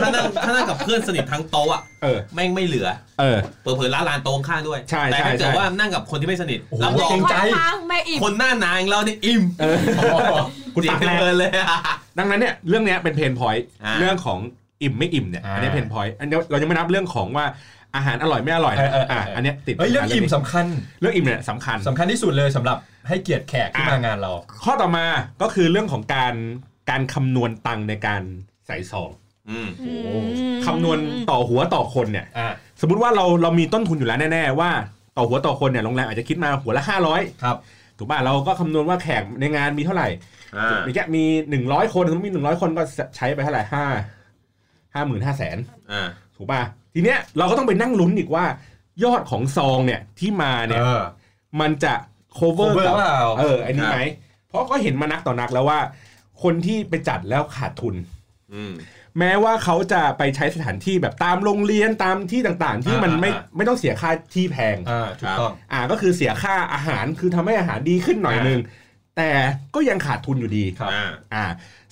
[0.00, 2.88] ถ้านั่งถ้านั่งกับเพื่อนสนิททั้งโต๊ะอะเออแม่งไม่เหลือ
[3.20, 9.76] เออเปิดเผยร้านลานโต๊ะข้างๆด้วยใช่แต่ถ้าใช่เกิดใช่ว่านั่งกับคนที่ไม่สนิทโอ้โหรับรองเกรงใจทางไม่อิ่มคนหน้าหนาอย่างเราเนี่ยอิ่มเออ
[10.74, 11.78] คุณจิตับกแรงเพลินเลยอะ
[12.18, 14.38] ดังนั้นเนี่ยเรื่องเนี้ยเป็น pain point อ่าเรื่องของ
[14.82, 17.46] อิ่มไม่อิ่มเนี่ยอ่าอันนี้ pain point อันนี้เรายังไม่นับเรื่องของว่า
[17.96, 20.66] อาหารอร่อยไม่อร่อยเออเออเอออะอันเนี้ยติดเฮ้ยเรื่องปัญหาอิ่มนี้สำคัญ
[21.00, 22.76] เรื่องอิ่มเนี่ยสำคัญ สำคัญที่สุดเลยสำหรับ
[23.08, 24.32] ให้เกียรติแขกที่อะมางานเรา
[24.64, 25.06] ข้อต่อมา
[25.42, 26.34] ก็คือเรื่องของการ
[26.90, 28.22] การคำนวณตังค์ในการ
[28.66, 29.10] ใส่ซอง
[29.50, 29.68] อืม
[30.66, 30.98] คำนวณ
[31.30, 34.70] ต่อหัวต่อคนเนี่ย อ่า สมมุติว่าเราเรามีต้นทุนอยู่แล้วแน่ๆว่า
[35.16, 36.82] ต่อหัวต่อคนเนี่ยโรงแรมอาจจะคิดมาหัวละ
[37.12, 37.56] 500ครับ
[37.98, 40.08] ถูกป่ะเราก็คำนวณว่าแขกในงานมีเท่าไหร่
[40.56, 41.24] อ่ามีแค่มี
[41.58, 42.82] 100คนสมมติมี100คนก็
[43.16, 43.84] ใช้ไปเท่าไหร่ห้า
[44.94, 45.58] ห้าหมื่นห้าแสน
[45.92, 46.62] อ่า ถูกป่ะ
[46.94, 48.44] ทีเนี้ยเราก็ต้องไปนั่งลุ้นอีกว่า
[49.04, 51.02] ยอดของซองเนี่ยที่มาเนี่ยเออ
[51.60, 51.94] มันจะ
[52.38, 54.00] cover cover กับเปล่าเอออันนี้ไหม
[54.48, 55.80] เพราะก็เห็นมานักต่อนักแล้วว่า
[56.42, 57.94] คนที่ไปจัดแล้วขาดทุน
[58.54, 58.72] อืม
[59.18, 68.60] แม้ว่าเขาจะไปใช้สถานที่แบบตามโรงเรียนตามที่ต่างๆ ที่มันไม่อ่าไม่ต้องเสียค่าที่แพงอ่าถูกต้องอ่าก็คือเสียค่าอาหารคือทำให้อาหารดีขึ้นหน่อยนึง
[69.16, 69.30] แต่
[69.74, 71.04] ก็ยังขาดทุนอยู่ดีครับอ่า
[71.34, 71.46] อ่า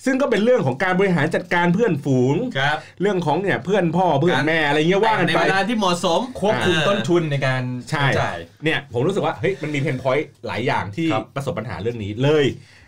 [0.05, 12.45] ซึ่งก็เป็นเรื่องของการบริหารจัดการเพื่อนฝูงครับเรื่องของเนี่ยเพื่อนพ่อเพื่อนแม่อะไรเงี้ยว่ากันในไปเวลาที่เหมาะสมควบคุมอ่าต้นทุนในการใช่ใช้จ่ายเนี่ยผมรู้สึกว่าเฮ้ยมันมี pain point หลายอย่างที่ครับประสบปัญหาเรื่องนี้เลย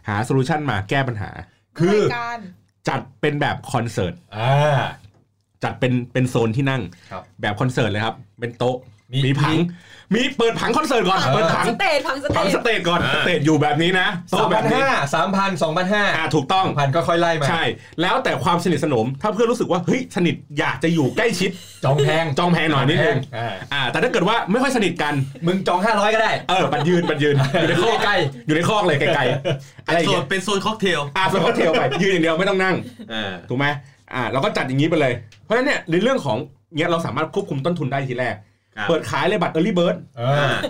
[0.08, 1.30] หา solution มาแก้ปัญหา
[1.78, 2.38] คือรายการ
[2.90, 4.52] จัดเป็นแบบคอนเสิร์ตอ่า
[5.64, 6.82] จัดเป็นเป็นโซนที่นั่ง
[7.12, 8.78] ครับแบบคอนเสิร์ตเลยครับ เป็นโต๊ะ
[9.14, 9.58] มีมีผัง
[10.16, 17.64] มีเปิดผังคอนเสิร์ตก่อนเออเปิดผัง stageผัง stage ผัง stageก่อนอ่า stage อยู่แบบนี้นะโต๊ะแบบนี้สามพันห้าสามพันสองพันห้าอ่าถูกต้อง พันก็ค่อยไล่มาใช่
[18.02, 21.50] แล้วแต่ความสนิทสนม ถ้าเพื่อนรู้สึกว่า เฮ้ย สนิท อยากจะอยู่ใกล้ชิด
[21.86, 25.14] จองแพงจองแพงหน่อยนิดนึง อ่าอ่า แต่ถ้าเกิดว่าไม่ค่อยสนิทกัน
[25.46, 28.16] มึงจองห้าร้อยก็ได้ เออบัตรยืนบัตรยืน อยู่ในคอกใกล้
[28.48, 32.76] อยู่ในคอกเลยไกลๆ อะไรอย่างเงี้ยโซนเป็นโซนค็อกเทลอ่าโซนค็อกเทลไป ยืนอย่างเดียวไม่ต้องนั่ง
[33.14, 33.66] อ่า ถูกไหม
[34.14, 36.38] อ่า เราก็จัดอย่างนี้ไปเลย เพราะฉะนั้นเนี่ยในเรื่องของ
[36.76, 38.47] เนี้ยเราสามารถควบคุมต้นทุนได้ทีแรกครับ
[38.90, 40.66] เปิดขายเลยบัตร early bird เออ่าอ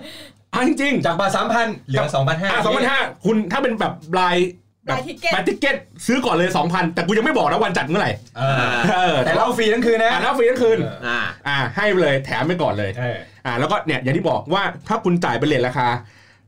[0.54, 4.38] อ่าจริงๆจากบาทสามพันเหลือสองพันห้าอ่าสองพันห้าคุณถ้าเป็นแบบราย
[4.86, 8.56] แบบรายทิเก็ตรายทิเก็ตซื้อก่อนเลยสองพันแต่กูยังไม่บอกนะวันจัดเมื่อไหร่เออ
[8.92, 15.88] เออแต่เล่าฟรีทั้งคืนนะอ่าแล้วฟรีทั้งคืนเอออ่าอ่าให้ไปเลยแถมไปก่อนเลยเอออ่าแล้วก็เนี่ยอย่างที่บอกว่าถ้าคุณจ่ายเป็นเลทราคา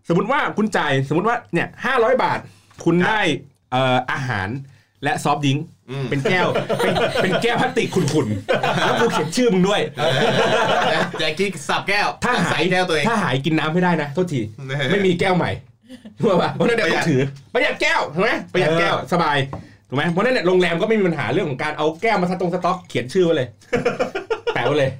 [0.07, 2.39] สมมติว่าคุณจ่ายสมมติว่าเนี่ยห้าร้อยบาท
[2.85, 3.21] คุณได้
[3.71, 4.47] เอ่ออาหาร
[5.03, 5.78] และซอฟต์ดริงก์อืม
[6.09, 6.47] เป็นแก้ว
[6.79, 9.81] เป็นเป็นแก้วพลาสติกขุ่นๆแล้วกูเขียนชื่อมึงด้วย
[11.19, 14.41] แจ็คกี้สับแก้ว ถ้าหาใส่ยแก้วตัวเองถ้าหายกินน้ำไม่ได้นะโทษที
[14.91, 15.51] ไม่มีแก้วใหม่
[16.19, 17.21] ถูกป่ะเพราะฉะนั้นเดี๋ยวต้องถือ
[17.53, 19.37] ประหยัดแก้วถูกไหมประหยัดแก้วสบาย
[19.89, 23.47] ถูกไหมเพราะฉะนั้นเนี่ยโรงแรมก็ไม่มีปัญหาเรื่องของการเอาแก้วมาสตรงสต็อกเขียนชื่อไว้เลย
[24.53, 24.91] แปะไว้เลย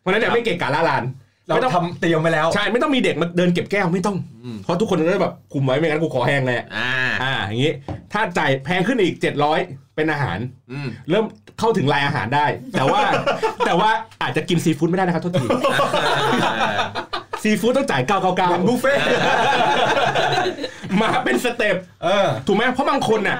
[0.00, 1.04] เพราะฉะนั้นเนี่ยไม่เกะกะละลาน
[1.46, 6.90] เราไม่ต้องทำเตรียมไปแล้วใช่ไม่ต้องมีเด็กมาเดินเก็บแก้วไม่ต้องอืมเพราะทุกคนก็จะแบบคุมไว้ไม่งั้นกูขอแห้งเลยอ่า
[7.22, 7.72] อ่าอย่างนี้
[8.12, 9.16] ถ้าจ่ายแพงขึ้นอีก
[9.56, 10.38] 700 เป็นอาหาร
[10.72, 11.24] อืมเริ่ม
[11.58, 13.00] เข้าถึงรายอาหารได้ แต่ว่า
[13.66, 13.90] แต่ว่า
[14.22, 15.46] อาจจะกินซีฟู้ดไม่ได้นะครับโทษที
[17.42, 19.02] ซีฟู้ดต้องจ่ายเหมือน999บุฟเฟ่ต์
[21.00, 23.36] มาเป็น step เออถูกไหมเพราะบางคนน่ะ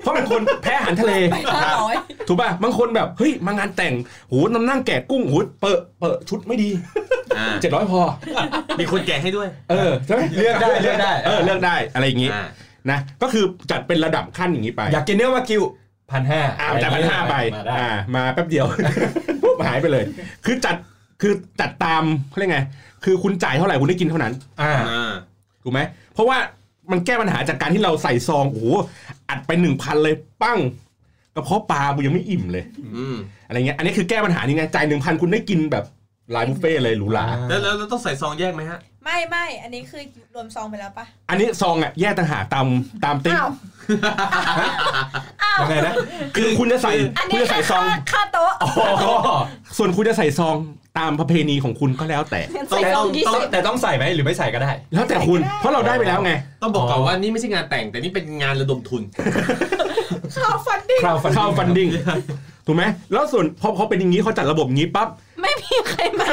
[0.00, 1.12] เพราะบางคนแพ้อาหารทะเล
[1.64, 1.96] ห้าร้อย
[2.28, 3.94] ถูกป่ะบางคนแบบเฮ้ยมางานแต่ง
[4.28, 6.70] โหน้ำนั่งแกะกุ้งโหเปิดเปิดชุดไม่ดี
[7.36, 8.00] อ่าเจ็ดร้อยพอ
[8.80, 12.46] มีคนแก่ให้ด้วย เออใช่ไหมเลือกได้เลือกได้เออเลือกได้อะไรอย่างงี้อ่า
[12.90, 15.62] นะก็คือจัดเป็นระดับขั้นอย่างนี้ไป อยากกินเนื้อวากิว
[16.12, 18.66] พันห้าอ่าจ่ายพันห้าไปมาได้อ่ามาแป๊บเดียว
[19.42, 20.04] ปุ๊บหายไปเลย
[20.44, 20.76] คือจัด
[21.20, 22.60] คือจัดตามเขาเรียกไง
[23.04, 24.32] คือคุณจ่ายเท่าไหร่คุณได้กินเท่านั้น
[24.62, 25.12] อ่าอ่า
[25.62, 25.80] ถูกไหม
[26.14, 26.38] เพราะว่า
[26.90, 28.66] มันแก้ปัญหาจากการที่เราใส่ซองโอ้โห
[29.28, 30.58] อัดไปหนึ่งพันเลยปั้ง
[31.34, 32.64] กระเพาะปลากูยังไม่อิ่มเลย
[32.96, 35.84] อืมอะไรเงี้ยอันนี้คือแก้ปัญหานี้ไงจ่ายหนึ่งพันคุณได้กินแบบ
[36.34, 40.02] ลายบุฟเฟ่ต์เลยหรูหราแล้วแล้วแล้วต้องใส่ซองแยกไหมฮะ ไม่ไม่อันนี้คือ
[40.34, 42.66] รวมซองไปแล้วปะอันนี้ซองอะแยกต่างหากตาม
[43.04, 43.34] ตามติ๊ก
[45.42, 45.94] อ้าวยังไงนะ
[46.36, 48.70] คือคุณจะใส่อันคุณนี้จะใส่แค่ซอง ค่าค่าโต๊ะอ๋อ
[49.78, 50.56] ส่วนคุณจะใส่ซอง
[50.98, 52.40] ตามประเพณีของคุณก็แล้วแต่
[52.72, 59.02] ต้องแต่ต้ต้อองงต้องแต่ต้องใส่ไหมหรือไม่ใส่ก็ได้ แล้วแต่คุณ เพราะเราได้ไปแล้วไงต้องบอกก่อนว่านี่ไม่ใช่งานแต่งแต่นี่เป็นงานระดมทุน
[60.34, 61.88] ค่าฟันดิ้ง crowdfunding เข้าฟันดิ้ง
[62.66, 65.08] ถูกไหมแล้วส่วนพอพอเป็นอย่างนี้เขาจัดระบบอย่างนี้ปั๊บ
[65.42, 66.28] ไม่มีใครมา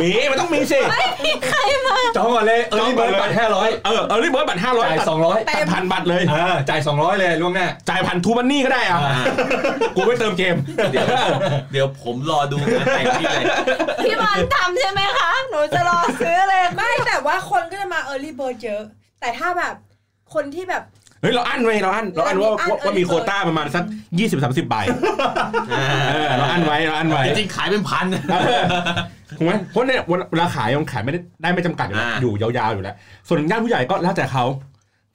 [0.00, 9.24] มีมันต้องมีสิไม่มีใครมาจองก่อนเลยเออนี่เบิร์ดบัตรห้าร้อยเออเออรีบเบิร์ดบัตรห้าร้อยจ่ายสองร้อยตัดพันบัตรเลยอ่าจ่ายสองร้อยเลยล่วงหน้าจ่ายพันทูมันนี่ก็ได้อะอ่า
[9.96, 10.56] กูไม่เติมเกม
[10.92, 11.06] เดี๋ยว
[11.72, 13.44] เดี๋ยวผมรอดูงานแต่งที่เลย
[14.04, 18.82] พี่บอลทำใช่ไหมคะ หนูจะรอซื้อเลยไม่แต่ว่าคนก็จะมา early bird เยอะ
[19.20, 19.74] แต่ถ้าแบบ
[20.34, 20.82] คนที่แบบ
[21.24, 23.84] เฮ้ยเราอั้นไว้เราอั้นเราอั้นว่าอั้นว่าว่ามีโควต้าประมาณสัก
[24.18, 24.76] ยี่สิบสามสิบใบ
[26.10, 28.62] เออเราอั้นไว้เราอั้นไว้จริงๆขายเป็นพันเออ
[29.38, 32.94] ถูกไหมเพราะเนี่ยเวลาขายมันขายไม่ได้ได้ไม่จำกัดอยู่แล้วอ่าอยู่ยาวๆอยู่แล้ว
[33.28, 34.44] ส่วนญาติผู้ใหญ่ก็แล้วแต่เขา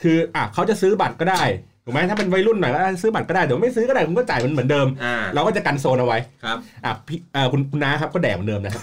[0.02, 1.44] คืออะเขาจะซื้อบัตรก็ได้
[1.86, 8.82] ถูกไหมถ้าเป็นวัยรุ่นหน่อยก็ซื้อบัตรก็ได้เดี๋ยวไม่ซื้อก็ได้คุณก็จ่ายมันเหมือนเดิมอ่าเราก็จะกันโซนเอาไว้ครับอะพี่เอ่อคุณคุณน้าครับก็แดกเหมือนเดิมนะครับ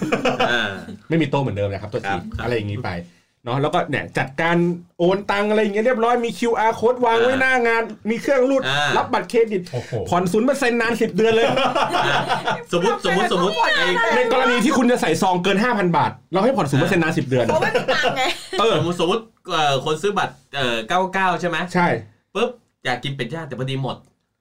[0.49, 0.71] อ่า
[1.09, 2.89] ไม่มีโต๊ะเหมือนเดิมนะครับตัวครัทีบครับอะไรอย่างนี้ไป
[3.45, 4.57] เนาะแล้วก็เนี่ยจัดการ
[4.99, 11.45] โอนตังอะไรอย่างเงี้ยเรียบร้อยมี QR code วางไว้หน้างาน มีเครื่องรูดอ่ารับบัตรเครดิตโอ้โหผ่อนศูนย์เปอร์เซ็นต์นานสิบเดือนเลย
[12.71, 18.23] สมมติสมมติสมมติไอ้ในกรณีที่คุณจะใส่ซองเกิน 5,000 บาท เราให้ผ่อนศูนย์เปอร์เซ็นต์นานสิบเดือนเพราะไม่มีตังค์ไง
[18.59, 20.99] เออสมมติสมมติเอ่อคนซื้อบัตรเอ่อ
[21.33, 21.87] 99 ใช่ไหมใช่
[22.35, 22.49] ปุ๊บ
[22.85, 23.95] อยากกินเป็ดย่างแต่พอดีหมด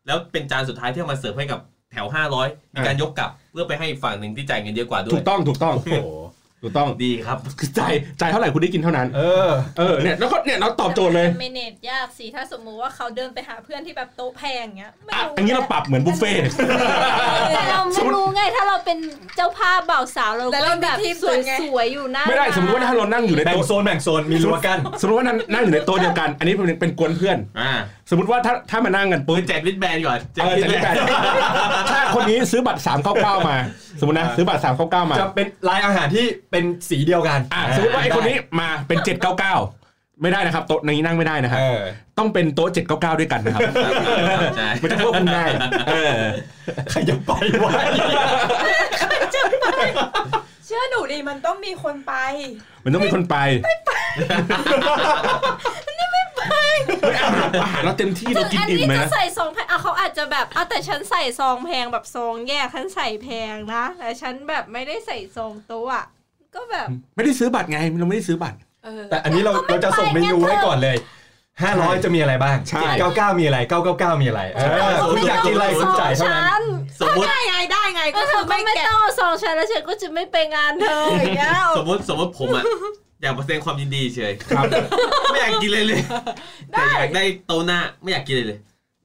[0.06, 1.60] แล้วเป็นจานสุดท้ายที่เอามาเสิร์ฟให้กับ
[1.92, 2.06] แถว
[2.40, 6.08] 500 มีการยกกลับเพื่อไปให้อีกฝั่งหนึ่งที่จ่ายเงินเยอะกว่าด้วถูยกต้องถูกต้องโอ้โห
[6.66, 9.48] ถูกต้องดีครับคือจ่ายจ่ายเท่าไหร่คุณได้กินเท่านั้น เออ
[9.78, 16.40] เออเนี่ยแล้วก็เนี่ยเราตอบโจทย์เลยเมเนจยากสิถ้าสมมุติว่าเขาเดินไปหาเพื่อนที่แบบโต๊ะแพงเงี้ยไม่อะรู้อันนี้เราปรับเหมือนบุฟเฟ่ต์
[17.54, 18.98] แต่เราไม่รู้ไงถ้าเราเป็น
[19.36, 27.72] เจ้าภาพบ่าวสาวเราแต่ก็เราแบบมีทีมสวยไงสวยๆอยู่หน้าไม่ได้ร้นสมมติว่าถ้าเรานั่งอยู่ในแบ่งโต๊ะโซนแบ่งโซนมีรั้วกั้นสมมติว่านั่งนั่งอยู่ในโต๊ะเดียวกัน อันนี้เป็นเป็นกวนเพื่อนอ่า
[28.10, 32.80] สมมติว่าถ้าถ้ามานั่งกันปืปุ๊บนแจกลิสแบนก่อนแจเอกอลิจะสได้แบกันนถ้าคนนี้ซื้อบัตร
[33.14, 33.56] 399มา
[34.00, 38.98] สมมตินะซื้อบัตร399มา จะเป็นลายอาหารที่เป็นสีเดียวกันอะสมมติว่าไอ้คนนี้มาเป็น
[39.60, 41.80] 799ไม่ได้นะครับโต๊ะนี้นั่งไม่ได้นะครับเออ
[42.18, 43.60] ต้องเป็นโต๊ะ799ด้วยกันนะครับ
[44.56, 45.44] ใช่มันจะควบคุมได้
[45.88, 46.12] เออ
[46.90, 47.30] ใครจะไป
[47.60, 47.72] ไว้
[50.66, 52.14] เชื่อหนูดิมันต้องมีคนไป
[52.84, 53.76] มันต้องมีคนไปเฮ้ย
[57.24, 66.04] อาหารอาหารเราเต็มที่เรากินอันอิ่มนี้ไหมจะนะใส่ซองแพงอะเขาอาจจะแบบอะแต่ฉันใส่ซองแพงแบบซองแยกฉันใส่แพงนะแต่ฉันแบบไม่ได้ใส่ซองโต๊ะอะ
[66.54, 66.86] ก็แบบ
[67.16, 70.96] ไม่ได้ซื้อบัตรไงเราไม่ได้ซื้อบัตรเออแต่อันนี้เราเราจะส่งเมนูให้ก่อนเลย
[71.64, 73.58] 500จะมีอะไรบ้างใช่99มีอะไร
[73.90, 74.60] 999มีอะไรเอ
[74.92, 76.62] อคุณอยากกินอะไรคุณจ่ายเท่านั้น
[77.00, 82.64] สมมติได้ไงได้ไงก็ก็คืคืออไม่ไม่ไม่แกะต้องเอาซองฉันแล้วฉันก็จะไม่ไปงานเธออย่างเงี้ยสมมติสมมติผมอะ
[83.22, 84.64] อยากมาแสดงความยินดีเฉยครับ
[85.32, 86.00] ไม่อยากกินเลยเลย
[86.70, 88.58] แต่อยากได้โตะหน้าไม่อยากกินเลยเลย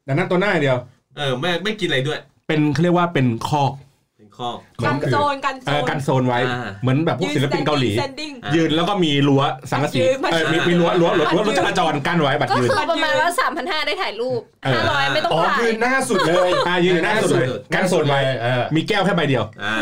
[0.08, 0.78] ดังนั้นตัวหน้าอย่างเดียว
[1.18, 3.74] เออไม่ไม่กินอะไรด้วย เป็นเขาเรียกว่าเป็นคอก
[4.18, 4.50] เป็นข้อ
[4.86, 9.42] กันโซนกันโซเออนกันโซนไว้ อ่า เหมือนแบบพวกศิลปินเกาหลี ยืน standing อะยืนแล้วก็มีรั้ว
[9.72, 19.76] สังกะสียืนมาเออมีมีรั้วรั้วรั้วรั้วรถจราจรกั้นไว้บัตรก็ยืน คือประมาณว่าสามพันห้าได้ถ่ายรูป เออห้าร้อยไม่ต้องอ๋อถ่ายคือหน้าสุดเลยอ่ายืนอยู่หน้าสุดเลยกั้นโซนไว้ เออมีแก้วแค่ใบเดียว อ่า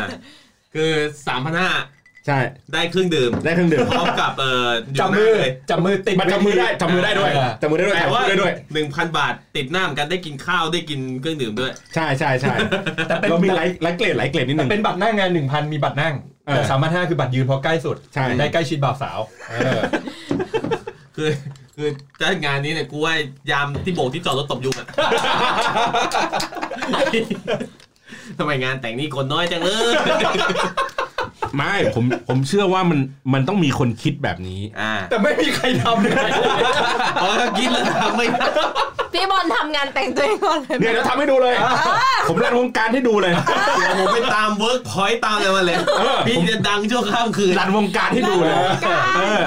[0.74, 0.92] คือ
[1.28, 1.70] สามพันห้า
[2.28, 2.40] ใช่
[2.74, 12.56] ได้เครื่องดื่มได้เครื่องดื่มพร้อมกับเอ่ออยู่จับมือจับมือติดมันจับมือได้จับมือได้ด้วยเออจับมือได้ด้วยแต่ถ่ายว่ารูปได้ด้วยหนึ่งพันบาทติดหน้าเหมือนกันได้กินข้าวได้กินเครื่องดื่มด้วย ใช่ใช่ใช่
[13.08, 16.14] แต่เป็นเรามีหลายหลายเกรดหลายเกรดนิดนึงเป็นบัตรหน้างาน1,000มีบัตรนั่ง
[16.48, 19.80] เออแต่สามพันห้าคือบัตรยืนเพราะใกล้สุดใช่ได้ใกล้ชิดบ่าวสาวเออ
[21.16, 21.30] คือ
[21.76, 21.90] คือ
[22.22, 23.14] ถ้างานนี้เนี่ยกูว่า
[23.52, 24.88] ยามที่โบกที่จอดรถตบยุงอะ
[28.38, 29.94] ทำไมงานแต่งนี่คนน้อยจังเลย
[31.58, 33.00] ไม่ผมผมเชื่อว่ามัน
[33.34, 36.14] มันต้องมีคนคิดแบบนี้อ่าแต่ไม่มีใครทำเลย
[37.16, 38.48] เพราะถ้ากินแล้วทำไม่ได้
[39.14, 41.56] พี่บอลทำงานแต่งตัวเองก่อนเลยเนี่ยเดี๋ยวทำให้ดูเลย
[42.28, 43.34] ผม run วงการให้ดูเลย
[43.78, 48.56] เดี๋ยวผมไปตามเวิร์กพอยต์ตามอะไรมาเลยเออพี่จะดังชั่วข้ามคืน run วงการให้ดูเลย
[49.18, 49.44] เออ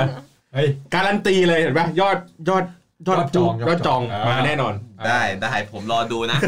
[0.54, 2.16] เฮ้ยการันตีเลยเห็นปะยอด
[2.48, 2.64] ยอด
[3.08, 4.74] ยอดยอดจองยอดจองยอดจองมาแน่นอน
[5.06, 6.38] ได้ได้ผมรอดูนะ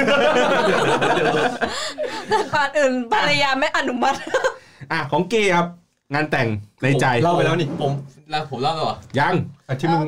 [2.29, 4.19] แต่ก่อนอื่นภรรยาไม่อนุมัติ
[4.93, 5.67] อะของเกย์ครับ
[6.15, 6.49] งานแต่ง
[6.83, 7.93] ในใจเล่าไปแล้วนี่ผม
[8.31, 9.35] แล้วผมเล่าแล้วเหรอยัง
[9.69, 10.07] อะที่มึง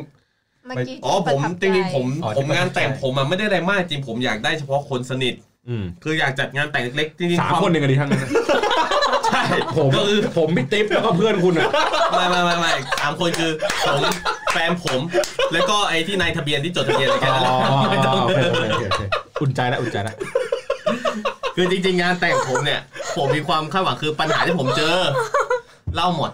[0.67, 5.35] เมื่อกี้อ๋อผมประทับจริงๆผมอ๋อผมที่ประทับงานแต่งใจผมอะไม่ได้อะไรมากจริงผมอยากได้เฉพาะคนสนิท
[5.69, 8.31] อืมคืออยากจัดงานแต่งเล็กๆจริงๆสามวคนหนึ่งกันดีทั้งนั้นนะ
[9.27, 9.43] ใช่
[9.77, 11.69] ผมก็คือผมพี่ติ๊บแล้วก็เพื่อนคุณอะ
[12.13, 13.53] ไม่ไม่ไม่ไม่สามคนคือ
[13.87, 14.01] ผม
[14.53, 15.01] แฟนผม
[15.53, 17.53] แล้วก็ไอ้ที่นายทะเบียนที่จดทะเบียนอะไรกันนั่นแหละ
[17.91, 19.03] ไม่ต้อง โอเคโอเคโอเคโอเค
[19.41, 20.17] อุ่นใจแล้วอุ่นใจแล้ว
[21.57, 22.81] คือจริง ๆ งานแต่งผมเนี่ย
[23.17, 24.97] ผมมีความคาดหวังคือปัญหาที่ผมเจอ
[25.95, 26.31] เล่าหมด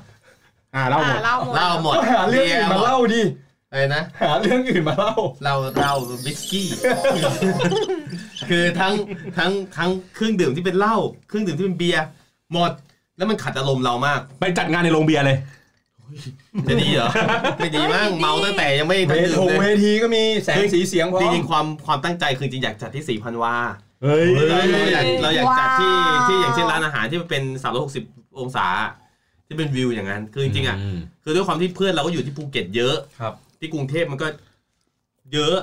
[0.75, 3.23] อ่าเล่าหมดอะเล่าหมดเล่าหมดก็หาเรื่องอื่นมาเล่าดิ
[3.71, 5.15] อะไรนะหาเรื่องอื่นมาเล่า
[5.45, 5.93] เราเรา
[6.25, 6.67] วิสกี้
[8.49, 8.95] คือทั้ง
[9.39, 10.97] ทั้งทั้งเครื่องดื่มที่เป็นเหล้า
[11.29, 12.05] เครื่องดื่มที่เป็นเบียร์
[12.53, 12.71] หมด
[13.17, 15.39] แล้วมันขัดอารมณ์เรามาก ไปจัดงานในโรงเบียร์เลย
[16.69, 17.09] จะดีเหรอ
[17.59, 23.55] ไม่ดีมั้งเมาตั้งแต่ยังไม่ทันดื่มเลยเวทีเวทีก็มีแสงสีเสียงพร้อมจริงๆความความตั้งใจคือจริงอยากจัดที่สี่พันวา
[24.03, 24.27] เฮ้ย
[24.73, 27.43] เราอยากเราอยากจัดที่ wow ที่อย่างเช่นร้านอาหารที่มันเป็น
[27.91, 28.67] 360องศา
[29.47, 34.27] ที่เป็นวิวอย่างนั้น คือจริงๆอะคือด้วยความที่เพื่อนเราก็อยู่ที่ภูเก็ตเยอะครับ ที่กรุงเทพมันก็
[35.33, 35.55] เยอะ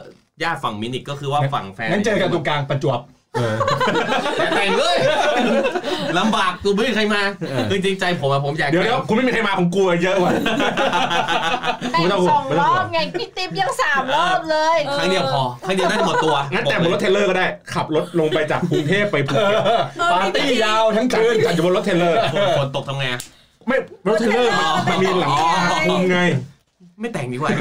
[0.43, 3.55] ญาติฝั่งมินิกก็คือว่าฝั่งแฟนงั้นเจอกันตรงกลางประจวบเออ
[4.37, 4.97] อย่าแต่งเลย
[6.17, 10.31] ลำบากกูไม่มีใครมาเออคือจริงใจผมอะผมอยากเดี๋ยวเดี๋ยวคุณไม่มีใครมาของกูเยอะว่ะ
[11.91, 19.61] แต่งไม่ต้องสองไม่ต้องรอบไงพี่ติ๊บยังสามรอบเลยครั้งเดียวพอครั้งเดียวน่าจะหมดตัวงั้นแต่งบนรถ trailer ก็ได้ ขับรถลงไปจากกรุงเทพไปภูเก็ต
[20.11, 22.17] ปาร์ตี้ยาวทั้งจัดคืนจัดอยู่บนรถ trailer
[22.57, 23.21] ฝนตกทำไงอะ
[23.67, 23.77] ไม่
[24.07, 25.51] รถเทรลเลอร์มันมันมีหลังคา
[25.89, 26.19] คลุมไง
[26.99, 27.51] ไม่แต่งดีกว่า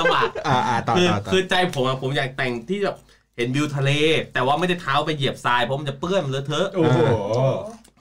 [0.00, 2.96] ลำบากอ่าอ่าต่อคือต่อต่อคือใจผมอะผมอยากแต่งที่แบบ
[3.36, 3.90] เห็นวิวทะเล
[4.34, 6.98] แต่ว่าไม่ได้เท้าไปเหยียบทรายเพราะมันจะเปื้อนมันเลอะเทอะโอ้โห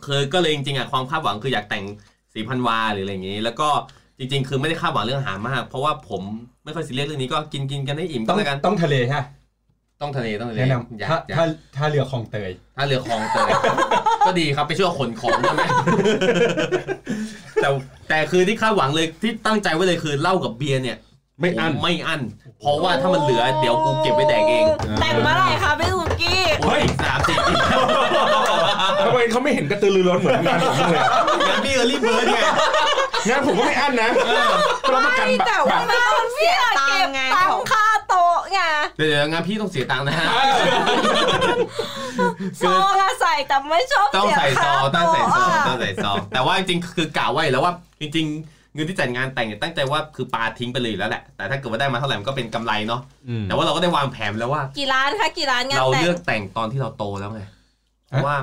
[0.05, 1.86] คือก็เลยจริงๆอะความคาดหวังคืออยากแต่ง
[2.33, 3.67] สีพันวาหรืออะไรอย่างงี้ แล้วก็
[4.19, 6.21] จริง ๆ คือไม่ได้คาดหวังเรื่องอาหารมาก เพราะว่าผม
[6.63, 9.23] ไม่ค่อยซีเรียสเรื่องนี้ก็กินกินกันให้อิ่มต้ก็องแล้วกันต้องทะเลฮะ
[10.01, 11.45] ต้องทะเลต้องทะเลแนะนอยาำถ้ากอยากถ้า
[11.77, 13.49] ถ้าเรือคลองเตย ถ้าเรือคลองเตย
[14.27, 15.63] ก็ดีครับไปช่วยขนของใช่ไหม
[17.61, 17.69] แต่
[18.09, 20.97] แต่คือที่คาดหวังเลยที่ตั้งใจไว้เลยคือเหล้ากับเบียร์เนี่ย
[21.39, 22.21] ไม่อั้นผมไม่อั้น
[22.59, 24.65] เพราะว่าถ้ามันเหลือเดี๋ยวกูเก็บไว้แดกเอง
[24.99, 27.53] แต่งเมื่อไหร่คะพี่สุกี้เฮ้ยสามสี่ปี
[29.01, 31.01] ทำไมเขาไม่เห็นกระตือรือร้นเหมือนงานผมเลย
[31.47, 32.39] งานพี่เออรีบเบิร์ดไง
[33.29, 34.09] งานผมก็ไม่อั้นนะ
[34.93, 38.59] รับประกันแบบแต่ว่าแบบไม่ต้องเสียตังค์ไงตังของค่าโต๊ะไง
[38.97, 40.25] เดี๋ยวเดี๋ยวงานพี่ต้องเสียตังค์นะฮะ
[42.61, 57.41] ซองอะใส่แต่ไม่ชอบต้องเสียใส่ซค่าองต้องโต๊ะใส่ซองอะต้องใส่ซองแต่ว่าจริงๆคือกล่าวไว้แล้วว่าจริงๆ เงินที่จัดงานแต่งเนี่ยตั้งใจว่าคือปาทิ้งไปเลยอยู่แล้วแหละ แต่ถ้าเกิดว่าได้มาเท่าไหร่มันก็เป็นกำไรเนาะอืมแต่ว่าเราก็ได้วางแผนแล้วว่า กี่ร้านคะกี่ร้านงานเราแต่งเลือกแต่งตอนที่เราโตแล้วไง
[58.07, 58.36] เพราะว่า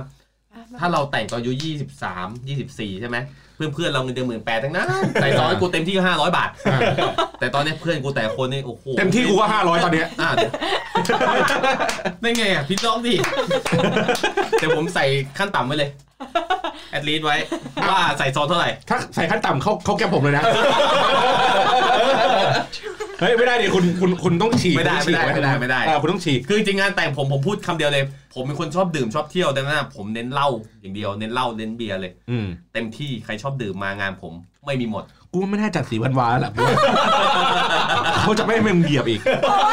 [0.78, 3.16] ถ้าเราแต่งตอนอายุยี่สิบสามยี่สิบสี่ใช่ไหม
[3.62, 4.88] เพื่อนเพื่อนๆเราเงินเดือนหมื่นแปดทั้งนั้น
[5.20, 6.78] ใส่ซองให้กูเต็มที่ก็ห้าร้อยบาทอ่า
[7.40, 10.30] แต่ตอนนี้เพื่อนกูแต่ละคนนี่โอ้โหเต็มที่กูก็ห้าร้อยตอนเนี้ยอะ
[12.20, 13.14] ได้ไงอะพี่น้องดิ
[14.60, 15.04] แต่ผมใส่
[15.38, 15.90] ขั้นต่ำไว้เลย
[16.90, 17.36] แอดลีดไว้
[17.88, 20.44] ว่าใส่ซองเท่าไหร่ถ้าใส่ขั้นต่ำเข้าเข้าแก้มผมเลยนะ
[23.22, 28.04] เฮ้ยไม่ได้ดิคุณคุณคุณต้องฉีกไม่ได้คุณต้องฉีกไม่ได้ไม่ได้ไม่ได้เออคุณต้องฉีกคือจริงๆงานแต่งผมผมพูดคำเดียวเลย
[28.34, 30.48] ผมเป็นคนชอบดื่มชอบเที่ยวดังนั้นอะผมเน้นเหล้า
[30.80, 34.32] อย่างเดียวเน้นเหล้าเน้นเบียร์เลยอืมเต็มที่ใครชอบดื่มมางานผม
[34.66, 36.52] ไม่มีหมดกูไม่น่าจัดสีพันวาแล้วล่ะ
[38.20, 39.20] เขาจะไม่ให้มึงเหยียบอีก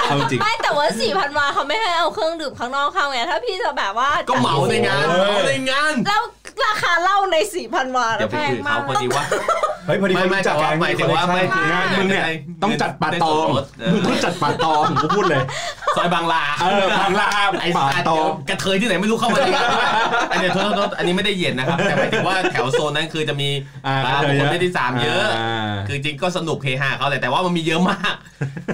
[0.08, 6.22] เอาจริงไม่แต่ว่าสี่พันวาเขาไม่ให้เอาเครื่องดื่มข้างนอกเข้าไงถ้าพี่จะแบบว่าก็เหมาในงานโอ้ยเหมาในงานแล้ว
[6.66, 9.26] ราคาเหล้าในสี่พันวาเดี๋ยวไปแพงคุยกับมาเขากพอดีว่า
[9.90, 12.24] เฮ้ยพอดีไม่เขาไม่รู้จัแต่กกัว่านหมายถึงว่าไม่คืองานมึงเนี่ย
[12.64, 13.46] ต้องจัดป่าตอง
[13.80, 15.42] เออมึงต้องจัดป่าตองกูพูดเลย
[15.98, 17.28] ซอยบางลาเออบางลา
[17.62, 19.70] ไอ้ป่าสัตว์ตองกระเทยที่ไหนไม่รู้เข้ามาในงาน
[20.32, 23.50] อันนี้โทษโทษอันนี้ไม่ได้เหยียดนะครับแต่หมายถึงว่าแถวโซนนั้นคือจะมี
[23.88, 28.14] อ่าอ่าบุคคลไม่ได้สามเยอะาคือจริงก็สนุกเฮฮาเขาเลยแต่ว่ามันมีเยอะมาก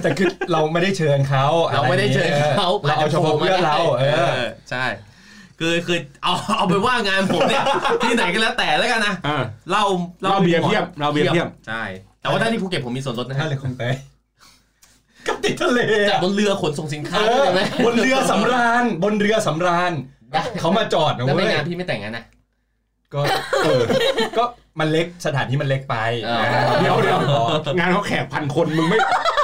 [0.02, 4.36] แต่คือเราไม่ได้เชิญเขาเราไม่ได้เชิญเขาเราเอาเฉพาะเพื่อนเราเออ
[4.70, 4.84] ใช่
[5.60, 7.64] คือคือเอาเอาไปว่างานผมเนี่ย
[8.02, 9.84] ที่ไหนก็แล้วแต่แล้วกันนะอ่าเล่า
[10.22, 11.82] เราเบียร์เพียบเราเบียร์เพียบใช่
[12.20, 13.94] แต่ว่าถ้าที่ภูเก็ตผมมีส่วนลดนะถ้าฮะเรือคลองเตย
[15.26, 15.80] กับติดทะเล
[16.10, 19.92] จากอะบนเรือขนส่งสินค้าเอด้อวยไหมบนเรือสำราญบนเรือสำราญ
[20.60, 22.24] เขามาจอดนะแล้วเว้ไม่ยงานพี่ไม่แต่งงานนะ
[23.14, 23.20] ก็
[23.64, 23.82] เออ
[24.38, 24.44] ก็
[24.80, 26.42] มันเล็กสถานที่มันเล็กไปเออ
[26.80, 27.20] เดี๋ยวเดี๋ยว
[27.78, 28.98] งานเขาแขกพันคนมึงไม่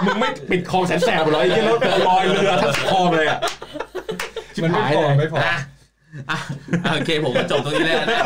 [0.04, 3.38] มึงไม่ปิดคลองแสนแสบเหรอไอ้ที่รถลอยเรือทั้งคลองเลยอะ
[4.62, 5.56] มันไม่พอไม่พออะอะ
[6.92, 8.20] โอเคผมก็จบตรงนี้แล้วนะ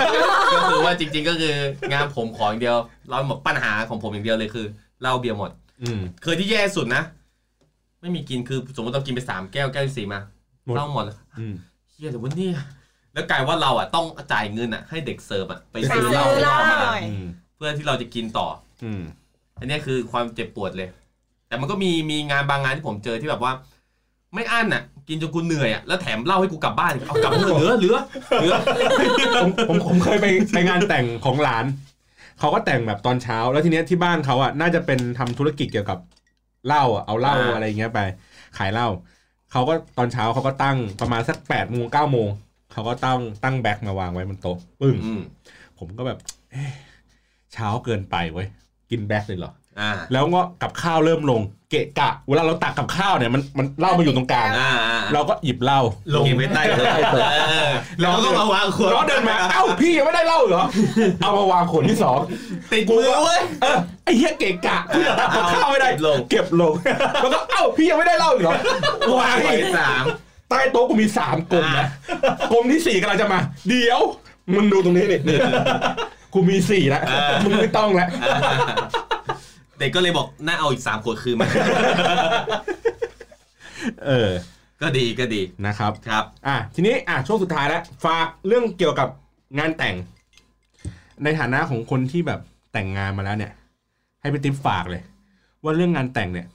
[0.53, 1.55] ก็คือว่าจริง ๆ ก็คือ
[1.93, 2.76] งานผมขออย่างเดียว
[3.09, 4.66] เราหมดปัญหาของผมอย่างเดียวเลยคือ
[5.01, 5.51] เหล้าเบียร์หมด
[5.82, 7.03] อืมเคยที่แย่สุดนะ
[8.01, 10.20] ไม่ไม่มีกินคือสมมติเรากินไปสามแก้วแก้วที่สี่มา
[10.64, 11.55] หมดเหล้าหมดเลยอืม
[11.91, 12.57] เฮียหรือว่าเนี่ย
[13.12, 17.26] แล้วกลายว่าเราอะต้องจ่ายเงินอะให้เด็กเสิร์ฟอะไปไปซื้อเหล้าซื้อเหล้ามาหน่อยอืม
[17.57, 18.49] เพื่อที่เราจะกินต่อ
[18.84, 19.03] อืม
[19.61, 20.89] อันเนี้ยคือความเจ็บปวดเลย
[21.49, 23.53] แต่มันก็มีมีงานบางงานที่ผมเจอที่แบบว่า
[24.34, 27.96] ไม่อั้นอะ กินจนกูเหนื่อยอะแล้วแถมเหล้าให้กูกลับบ้านอีกเอากลับมาเถอะเหลือเหลือ
[28.40, 28.54] เหลือ
[29.42, 31.64] ผมผมผมเคยไปไปงานแต่งของหลาน
[32.38, 35.98] เขาก็แต่งแบบตอนเช้า แล้วทีเนี้ยที่บ้านเขาอะน่าจะเป็นทำธุรกิจเกี่ยวกับ
[36.66, 38.00] เหล้าอะเอาเหล้าอ่าอะไรเงี้ยไป
[38.59, 38.88] ขายเหล้า
[39.52, 42.28] เขาก็ตอนเช้าเขาก็ตั้งประมาณสักแปดโมงเก้าโมง
[42.72, 45.22] เขาก็ตั้งตั้งแบ็คมาวางไว้บนโต๊ะปึ้งอืม
[45.78, 46.18] ผมก็แบบ
[46.52, 46.70] เอ๊ะ
[47.52, 48.48] เช้าเกินไปเว้ย
[48.90, 49.65] กินแบ็คเลยเหรออ่า
[50.12, 55.80] แล้วก็กับข้าวเริ่มลง เกะกะ เวลาเราตักกับข้าวเนี่ยมันมันเหล้ามาอยู่ตรงกลางอ่าอ่าเราก็หยิบเหล้า
[56.14, 60.64] ลงเก็บไว้ใต้โต๊ะใต้โต๊ะเออแล้วก็มาวางขวดเราเดินมาเอ้าพี่ยังไม่ได้เหล้าเหรอ
[61.22, 62.18] เอามาวางขวดที่สอง
[62.72, 66.72] ติดมือเว้ยเออไอ้เหี้ยเกะกะพี่ตักกับข้าวไม่ได้เก็บลงเก็บลง
[67.22, 68.54] แล้วก็เอ้าพี่ยังไม่ได้เหล้าอีกเหรอ
[69.18, 70.04] วางไว้อีกสาม
[70.50, 71.86] ใต้โต๊ะกูมีสามกลมนะ
[72.52, 74.00] กลมที่สี่กำลังจะมา เดี๋ยว
[74.54, 75.38] มึงดูตรงนี้นี่นี่
[76.34, 77.02] กูมีสี่แล้ว
[77.44, 78.08] มึงไม่ต้องแล้ว
[79.78, 81.48] เด็กก็เลยบอกน่าเอาอีกสามขวดคืนมา
[84.06, 84.30] เออ
[84.82, 89.08] ก็ดีก็ดีนะครับครับ อะทีนี้อะช่วงสุดท้ายแล้วฝากเรื่องเกี่ยวกับ
[89.58, 89.96] งานแต่ง
[91.22, 92.40] ในฐานะของคนที่แบบ
[92.72, 93.52] แต่งงานมาแล้วเนี่ย
[94.20, 95.02] ให้ไปติ๊บฝากเลย
[95.64, 96.46] ว่าเรื่องงานแต่งเนี่ย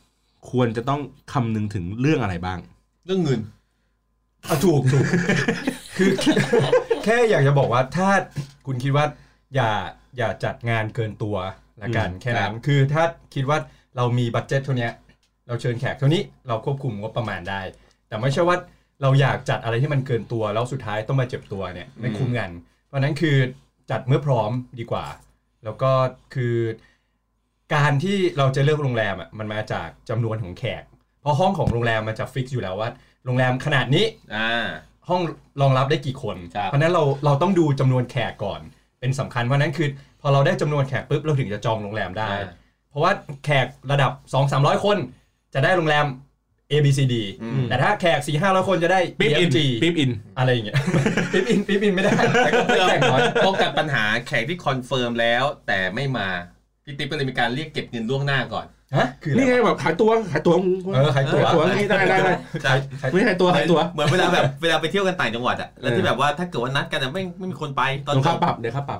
[0.51, 1.01] ควรจะต้อง
[1.33, 2.59] คำนึงถึงเรื่องอะไรบ้าง
[3.05, 3.39] เรื่องเงิน
[4.49, 5.05] อะถูกถูก
[5.97, 6.11] คือ
[7.03, 8.09] แค่อยากจะบอกว่าถ้า
[8.65, 9.05] คุณคิดว่า
[9.55, 9.71] อย่า
[10.17, 11.35] อย่าจัดงานเกินตัว
[11.83, 13.03] ละกันอืมแค่นั้นคือถ้า
[13.35, 13.57] คิดว่า
[13.97, 14.93] เรามีบัตเจ็ตเท่าเนี้ย
[15.47, 17.61] เราเชิญแขกเท่านี้เราควบคุมงบประมาณได้
[18.07, 18.57] แต่ไม่ใช่ว่า
[19.01, 22.49] เราอยากจัดอะไรที่มันเกินตัวแล้วสุดท้ายต้องมาเจ็บตัวเนี่ยไม่คุ้มกัน
[22.87, 23.37] เพราะฉะนั้นคือ
[23.91, 25.05] จัดเมื่อพร้อมดีกว่า
[25.63, 25.91] แล้วก็
[26.33, 26.55] คือ
[27.75, 30.83] การที่เราจะเลือกโรงแรมอะมันมาจากจำนวนของแขก
[31.21, 32.89] เพราะห้องของโรงแรมมันจะฟิกอยู่แล้วว่า
[33.25, 34.05] โรงแรมขนาดนี้
[34.35, 34.67] อ่า
[35.09, 35.21] ห้อง
[35.61, 38.61] รองรับได้กี่คนครับเพราะฉะนั้นเราเราต้องดูจำนวนแขกก่อน
[38.99, 39.89] เป็นสำคัญเพราะฉะนั้นคือ
[40.21, 42.49] พอเราได้จำนวนแขกปุ๊บเราถึงจะจองโรงแรมได้อ่า
[42.89, 43.11] เพราะว่า
[43.45, 44.97] แขกระดับ 2 3 0 0 คน
[45.53, 46.05] จะได้โรงแรม
[46.71, 50.75] A B C D อืมแต่ถ้าแขก4 5 0 0คนจะได้ปิ๊บอิน BFG ปิ๊บอินอะไรอย่างเงี้ย
[51.33, 52.11] ปิ๊บอินปิ๊บอินไม่ได้
[52.43, 56.27] แต่ก็เพื่อแขกน้อยป้องกันปัญหาแขกที่ confirm แล้ว แต่ไม่มา
[56.83, 58.65] พี่ติ๊บก็เลยมีการเรียกเก็บเงินล่วงหน้าก่อน
[58.97, 60.53] ฮะคืออะไรนี่ไงแบบขายตัวขายตัว
[60.93, 68.99] เออขายตั๋วขายตัวนี่ได้ได้ได้ใช่ใครไม่ขายตัวขายตัว เหมือนเวลาแบบเวลาไปเที่ยวกันต่างจังหวัดอะแล้วที่แบบว่าถ้าเกิดว่านัดกันอะไม่ไม่มีคนไปตอนเดี๋ยวจค่าบปรับเดี๋ยวค่าปรับ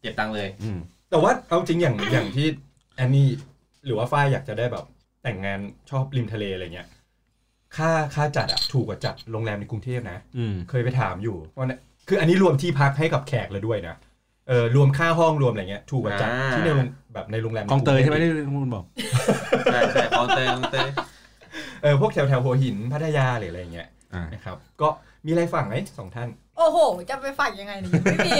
[0.00, 0.78] เก็บตังค์เลย อืม
[1.10, 2.46] แต่ว่าเอาจริงอย่างอย่างที่
[2.96, 3.28] แอนนี่
[3.86, 4.84] หรือว่าฝ้ายอยากจะได้แบบ
[5.22, 6.88] แต่งงานชอบริมทะเลอะไรเงี้ย
[7.76, 13.96] ค่าค่าจัดอะถูกกว่าจัดโรงแรมในกรุงเทพนะ อืมเคยไปถามอยู่ว่าเนี่ยคืออันนี้รวมที่พักให้กับแขกเลยด้วยนะ
[14.48, 18.84] เออรวมค่าห้องรวมอะไรเงี้ยถูกกว่าจัดอ่าที่ในโรงแบบในโรงแรมกองเตยใช่ไหมกรุที่ทพคุณบอก
[19.72, 20.92] ใช่ใช่คอนเตอร์คอนเตอร์
[21.82, 24.88] เออพวกแถวแถวหัวหินพัทยาหรืออะไรเงี้ยอ่านะครับ ก็
[25.24, 26.28] มีอะไรฝากไหมสองท่าน
[26.58, 26.78] โอ้โห
[27.10, 28.32] จะไปฝากยังไงเนี่ยยังไม่มี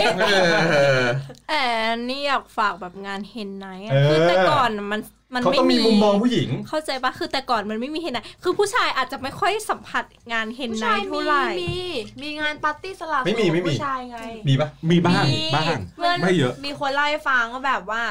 [1.48, 1.54] แอ
[1.94, 5.00] นนี่อยากฝากแบบงาน hen night อะเออคือแต่ก่อนมัน
[5.34, 11.76] มันเขาไม่ต้องมีมีมุมมองผู้หญิง เข้าใจปะคือแต่ก่อนมันไม่มี hen night คือผู้ชายอาจจะไม่ค่อยสัมผัสงานเฮนผู้ไนชายท์มีเท่าไหร่มี
[12.22, 18.02] มีงานปาร์ตี้สละไม่มีไม่มีผู้ชายไงมีปะมีบ้างมีบ้างเพื่อนไม่เยอะ มีคนเล่าให้ฟังว่าแบบว่า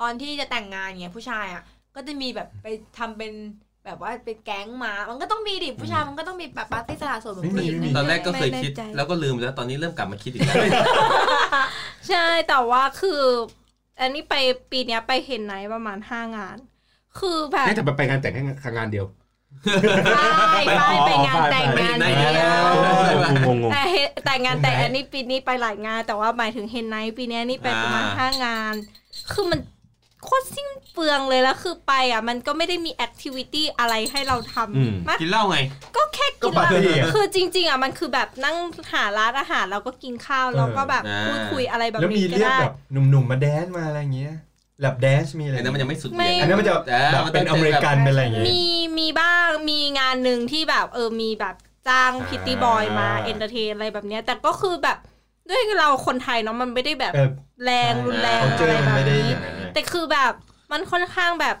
[0.00, 1.62] ตอนที่จะแต่งงานเงี้ยผู้ชายอะ
[1.94, 2.66] ก็จะมีแบบไป
[2.98, 3.32] ทำเป็น
[3.84, 10.56] แบบว่าเป็นแก๊งมา มันก็ต้องมีดิผู้ชายมันก็ต้องมีแบบปาร์ตี้สละโสดแบบผู้หญิงไม่มีตอนแรกก็เคยคิดไม่แน่ใจแล้วก็ลืมแล้วตอนนี้เริ่มกลับมาคิดอีกแล้ว
[12.08, 13.22] ใช่แต่ว่าคือ
[14.00, 14.34] อันนี้ไป
[14.70, 16.56] ปีเนี้ยไป hen night ประมาณห้างาน
[17.18, 19.06] คือแบบแค่จะไปไปงานแต่งแค่งานเดียว
[20.52, 22.66] ไปไปไปงานแต่งงานไปเดีไปยว
[23.10, 28.74] ไปงงงแต่เฮแต่งานแต่งอันนี้ปีนี้ไปหลายงาน แต่ว่าหมายถึง hen night ปีเนี้ยนี่ไปประมาณอ่าห้างาน
[29.32, 29.60] คือมัน
[30.24, 35.58] โคตรสิ้นเปลืองเลยแล้วคือไปอะ มันก็ไม่ได้มี activity อะไรให้เราทำมากอืมกินเหล้าไง
[35.96, 38.56] ก็แค่ก็กินปาร์ตี้เหล้าอะคือจริง ๆอะมันคือแบบนั่ง
[38.92, 44.34] หาร้านอาหารแล้วก็กินข้าวแล้วก็แบบอ่าพูดคุยอะไรแบบแล้วมีนี้ก็เรียกได้แบบหนุ่มๆมา dance มาอะไรเงี้ย
[44.80, 48.62] lap dance มีอะไรอันนั้นมันยังไม่สุดไม่เหวี่ยงอันนั้นมันจะอ่าแบบมันต้องเป็นอเมริกันเป็นอะไรอย่างเงี้ยมี
[48.98, 51.54] มีบ้างมีงานหนึ่งที่แบบเออมีแบบ
[51.88, 54.98] จ้างอ่า pretty boy มา entertain อะไรแบบเนี้ยแต่ก็คือแบบ
[55.48, 57.28] ด้วยเราคนไทยเนาะมันไม่ได้แบบเออ
[57.64, 60.32] แรงรุนแรงเขาเจอะไรอแบมันบไม่ได้อนี้ย่างนั้นไงแต่คือแบบ
[60.72, 61.56] มันค่อนข้างแบบ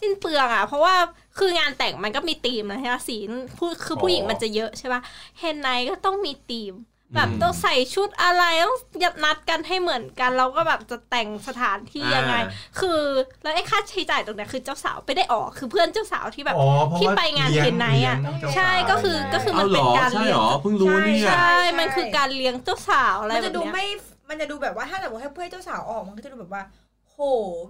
[0.00, 0.94] สิ้นเปลืองอะ เพราะว่า
[1.38, 3.14] คืองานแต่งมันก็มีธีมนะใช่ไหมสี
[3.58, 5.00] ผู้คือผู้หญิงมันจะเยอะใช่ปะ
[5.38, 6.72] เฮนไนก็ต้องมีธีม
[7.14, 8.76] แบบต้องใส่ชุดอะไรต้อง
[9.24, 12.34] นัดกันให้เหมือนกันเราก็แบบจะแต่งสถานที่ยังไง
[12.80, 13.00] คือ
[13.42, 23.86] แล้วไอ้ค่าใช้จ่ายตรงเนี้ยคือเจ้าสาวไม่ได้ออกคือเพื่อนเจ้าสาวที่แบบอ๋อเพราะที่ว่าไปงานลี้ยเทนไนท์อะเลี้ยงเจ้าใช่สาวก็คือก็คือเอาเหรอมันเป็นการใช่เลี้ยงเหรอเพิ่งรู้เนี่ยใช่มันคือการเลี้ยงเจ้าสาวอะไรมันแบจะบดูเนี้ยไม่
[24.28, 26.62] มันจะดูแบบว่าถ้าสมมติให้เพื่อนเจ้าสาวออกมันก็จะดูแบบว่า
[27.10, 27.18] โห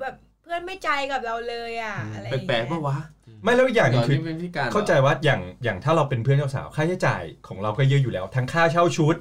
[0.01, 2.99] แบบ เพื่อนไม่ใจกับเราเลยอะอะไรอย่างแปลเงี้กๆปะยวะ
[3.43, 9.17] ไม่แล้วอีกอย่างหนึงคือนี่เป็นพิการหรอ เข้าใจว่าอย่างอย่างถ้าเราเป็นเพื่อนเจ้าสาวค่าใช้จ่ายของเราก็เยอะอยู่แล้ว ทั้งค่าเช่าชุด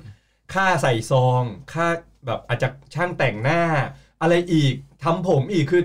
[0.53, 1.43] ค่าใส่ซอง
[1.73, 1.87] ค่า
[2.25, 3.61] แบบอาจจะช่างแต่งหน้า
[4.21, 5.81] อะไรอีกทำผมอีกคือ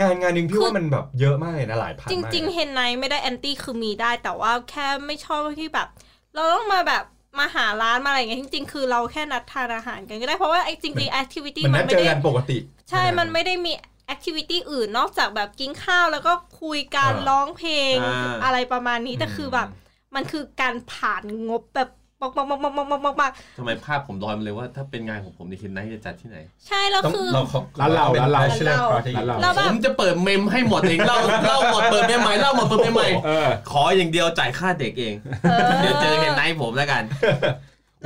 [0.00, 5.88] งานงานหนึ่งพี่ว่ามันแบบเยอะมากเลยนะหลายพันจมากริงๆเฮนไนไม่ได้แอนตี้คือมีได้แต่ว่าแค่ไม่ชอบที่แบบ
[6.34, 7.04] เราต้องมาแบบ
[7.38, 12.58] มาหาร้านมาอะไรอย่างเงี้ยจริงๆ คือเราแค่นัดทานอาหารกันก็ได้เพราะว่าไอ้จริงๆแอคทิวิตี้มันมันัดนไม่เจอได้ กันปกติ
[12.90, 13.72] ใช่ มันไม่ได้มี
[14.08, 16.32] แอคทิวิตี้อื่นนอกจากแบบกินข้าวแล้วก็
[16.62, 19.68] คุยกันอ่าร้องเพลงอ่าอะไรประมาณนี้แต่อืมคือแบบ
[20.14, 21.90] มันคือการผ่านงบแบบ
[22.22, 37.14] มากมากมากมากมากมากมากทำไมภาพผมลอยมาเลยว่าถ้าเป็นงานของผมในคินไนท์จะจัดที่ไหน ใช่แล้วต้องคือเราเขาร้านเราป็ร้านเรา bachelor ร้านเรา party ร้านเราเราแบผบมจะเปิดเมมให้หมดเองเล่าเหล้าหมดเปิด mem ใหม่เหล้าหมดเปิด mem ใหม่เออขออย่างเดียวจ่ายค่าเด็กเองเออเดี๋ยวเจอ hen night ผมแล้วกันนั่
[37.54, 37.56] น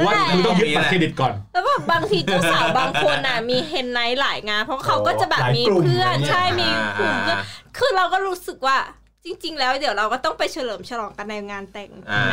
[0.07, 6.68] ว่าแหละมึงต้องยึดบัตรเครดิตก่อน แล้วแบบบางทีเจ้าสาวบางคนน่ะมี hen night หลายงาน เพราะเขาก็จะแบบหลายมีกลุ่มเพื่อนอะไรเงี้ยใช่มี
[6.99, 7.38] กลุ่มอ่าเพื่อน
[7.78, 8.78] คือเราก็รู้สึกว่า
[9.24, 12.24] จริง ๆ แล้วเดี๋ยวเราก็ต้องไปเฉลิมฉลองกันในงานแต่งอ่า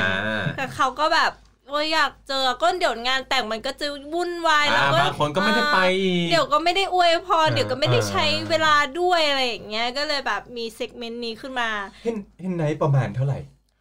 [0.57, 1.31] แต่เขาก็แบบ
[1.69, 11.69] โอ้ยอยากเจอก็เดี๋ยวงานแต่งมันก็จะวุ่นวายแล้วอ่าก็บางคนก็ไม่ได้ไปอีกเดี๋ยวก็ไม่ได้อวยพรเออเดี๋ยวก็ไม่ได้เออใช้เวลาด้วยอะไรอย่างเงี้ยก็เลยแบบมี segment นี้ขึ้นมา
[12.03, 13.39] เห็นเห็นไหนประมาณเท่าไหร่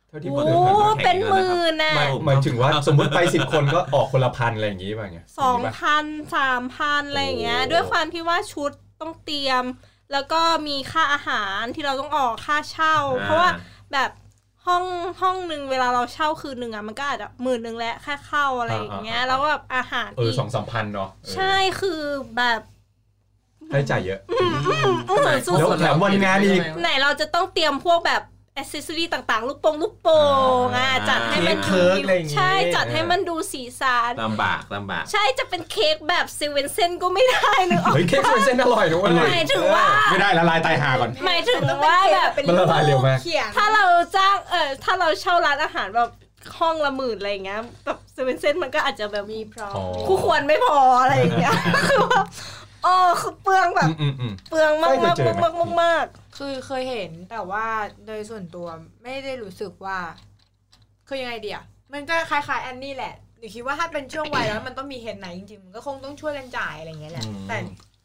[0.08, 6.04] เท่าที่โอ้พอเคยผ่านมาเป็นหมื่นน่ะไม่หมายถึงว่าสมมติไปสิบคนก็ออกคนละพันอะไรอย่างงี้ป่ะไงสองพัน
[6.36, 9.64] สามพันอะไรอย่างเงี้ยโอ้ด้วยความที่ว่าชุดต้องเตรียม
[10.12, 13.50] แล้วก็มีค่าอาหารที่เราต้องออกค่าเช่า เพราะว่า
[13.92, 14.10] แบบ
[14.66, 14.84] ห้อง
[15.20, 22.00] ห้องหนึ่งเวลาเราเช่าคืนหนึ่งอะมันก็อาจจะหมื่นหนึ่งแล้วแค่เข้าอะไรอย่างเงี้ย แล้วก็แบบอาหารเอออีกสองสามพันเนาะเออใช่คือ
[22.36, 22.60] แบบ
[23.72, 28.22] ค่าใช้จ่ายเยอะเหมือนสุดแล้วแถมวันงานอีกไหนเราจะต้องเตรียมพวกแบบ
[28.58, 30.20] อ c เซสซอรี่ต่างๆ ลูกโป่งลูกโป่
[30.64, 43.84] งอะอ่าจัดให้มันเค้กอะไรอย่างงี้ใช่จัดให้มันดูสีสันลำบากลำบาก ใช่จะเป็นเค้กแบบเซเว่นเซนก็ไม่ได้นึกออกเฮ้ยเค้กเส้นอร่อยนะเว้ยหมายถึงว่าไม่ได้ละลายตายหาก่อนหมายถึงว่าแบบมันละลายเร็วมากเขียงถ้าเรา
[44.16, 46.10] จ้างเออถ้าเราเช่าร้านอาหารแบบ
[46.58, 51.54] ห้องละหมื่นอะไรอย่างเงี้ยแบบเซเว่นเซนมันก็อาจจะแบบมีพร้อมอ๋อคู่ควรไม่พออะไรอย่างเงี้ย
[51.88, 52.22] คือว่า
[52.82, 56.06] โอ้คือเปลืองแบบอืมอืมอืมเปลืองมากเคมายกเจอไหมมากมากมาก
[56.38, 57.66] คือเคยเห็นแต่ว่า
[58.06, 58.66] โดยส่วนตัว
[59.02, 59.98] ไม่ได้รู้สึกว่า
[61.08, 61.60] คือยังไงเดีย
[61.92, 67.58] มันก็คล้ายๆแอนนี่แหละหนูคิดว่าถ้าเป็นช่วงวัยแล้วมันต้องมีเฮดไหนจริงๆมันก็คงต้องช่วยกันจ่ายอะไรอย่างเงี้ยแหละอืมแต่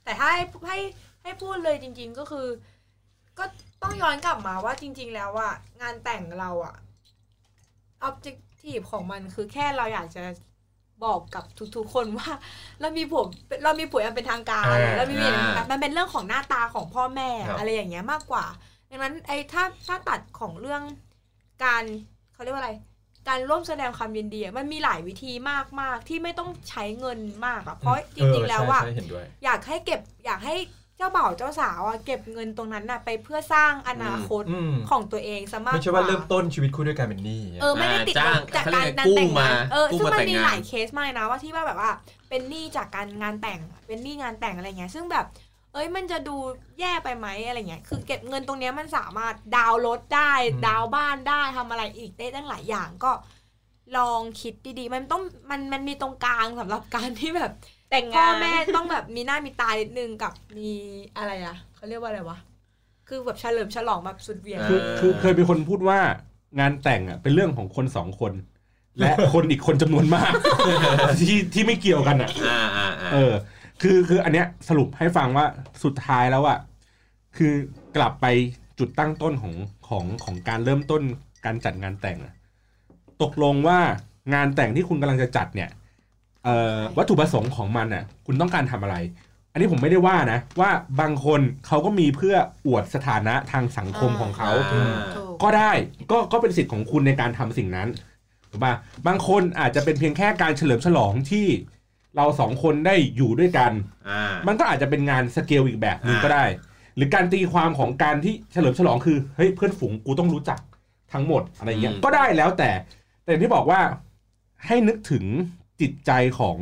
[0.03, 0.79] แต่ถ้าให้ให้
[1.23, 2.47] ให้พูดเลยจริง ๆก็คือ
[3.39, 3.45] ก็
[3.83, 6.75] ต้องย้อนกลับมาว่าจริง ๆ แล้วอะงานแต่งเราอะ
[8.03, 10.23] ออบเจกตีฟของมันคือแค่เราอยากจะ
[11.05, 11.43] บอกกับ
[11.75, 12.29] ทุกๆ คนว่า
[12.81, 13.27] เรามีผม
[13.63, 18.45] เรามีปุ๋ยอันเป็นทางการอ่าเรามีเมียอ่ามันเป็นเรื่องของหน้าตาของพ่อแม่ครับอะไรอย่างเงี้ยมากกว่า
[18.89, 20.81] ดังนั้นไอ้ถ้าถ้าตัดของเรื่อง
[21.63, 21.83] การ
[22.33, 22.71] เขาเรียกว่าอะไร
[23.27, 25.31] การร่วมแสดงความยินดีอะมันมีหลายวิธี
[25.81, 41.91] มากๆที่ไม่ต้องใช้เงินมากอะเพราะจริงๆแล้วอะใช่ใช่เห็นด้วยอยากให้เก็บอยากให้เจ้าบ่าวเจ้าสาวอะเก็บเงินตรงนั้นน่ะไปเพื่อสร้างอนาคตอืมของตัวเองซะมากไม่ใช่ว่าเริ่มต้นชีวิตคู่ด้วยกันเป็นหนี้เออไม่ได้ติดจ้างจากการเขาเรียกงานแต่งกู้มางานเออกู้ซึ่งมามันแต่งมีงานหลายเคสมากนะว่าที่ว่าแบบว่า
[42.29, 45.25] เป็นหนี้จากการงานแต่งเป็นหนี้งานแต่งอะไรเงี้ย ซึ่งแบบ
[45.73, 46.35] เอ้ยมันจะดู
[46.79, 53.11] แย่ไปไหมอะไรเงี้ยคือเก็บเงินตรงเนี้ยมันสามารถดาวน์รถได้อืมดาวน์บ้านได้ทำอะไรอีกได้ตั้งหลายอย่างก็
[53.97, 57.51] ลองคิดดีๆ มันต้องมันมันมีตรงกลางสำหรับการที่แบบ
[57.93, 60.71] แต่งพ่องานแม่ต้องแบบมีหน้ามีตานิดนึงกับมี
[61.17, 62.37] อะไรอะเขาเรียกว่าอะไรวะ
[63.07, 65.99] คือแบบเฉลิมฉลองแบบสุดเหวียงคือคือเคยมีคนพูดว่า
[66.59, 68.33] งานแต่งอะเป็นเรื่องของคนสองคน
[68.99, 70.31] และคนอีกคนจำนวนมาก
[71.19, 73.33] ที่ที่ไม่เกี่ยวกันอะอ่าอ่าอ่าเออ
[73.81, 75.45] คือคืออันเนี้ยสรุปให้ฟังว่า
[75.83, 76.59] สุดท้ายแล้วอะ
[77.37, 77.53] คือ
[77.97, 78.25] กลับไป
[78.79, 79.53] จุดตั้งต้นของ
[79.87, 81.01] ของของการเริ่มต้น
[81.45, 82.33] การจัดงานแต่งอะ
[83.21, 83.79] ตกลงว่า
[84.33, 85.81] งานแต่งที่คุณกำลังจะจัดเนี่ยเอ่อ
[86.97, 88.97] วัตถุประสงค์ของมันอะ คุณต้องการทำอะไร
[89.51, 90.69] อันนี้ผมไม่ได้ว่านะ ว่า
[91.01, 92.35] บางคนเขาก็มีเพื่อ
[92.67, 95.71] อวดสถานะทางสังคมของเขาอ่าถูกก็ได้
[96.11, 97.87] ก็ก็เป็นสิทธิ์ของคุณในการทำสิ่งนั้น
[98.51, 98.73] ถูกป่ะ
[99.07, 101.47] บางคนอาจจะเป็นเพียงแค่การเฉลิมฉลองที่
[102.15, 103.71] เราสองคนได้อยู่ด้วยกัน
[104.09, 106.45] อ่ามันก็อาจจะเป็นงานสเกลอีกแบบหนึ่งอ่าก็ได้
[106.95, 110.59] หรือการตีความของการที่เฉลิมฉลองคือ เฮ้ยเพื่อนฝูงกูต้องรู้จัก
[111.13, 112.69] ทั้งหมดอะไรเงี้ย ก็ได้แล้วแต่
[113.23, 113.81] แต่อย่างที่บอกว่า
[114.67, 115.25] ให้นึกถึง
[115.83, 116.57] จิตใจของ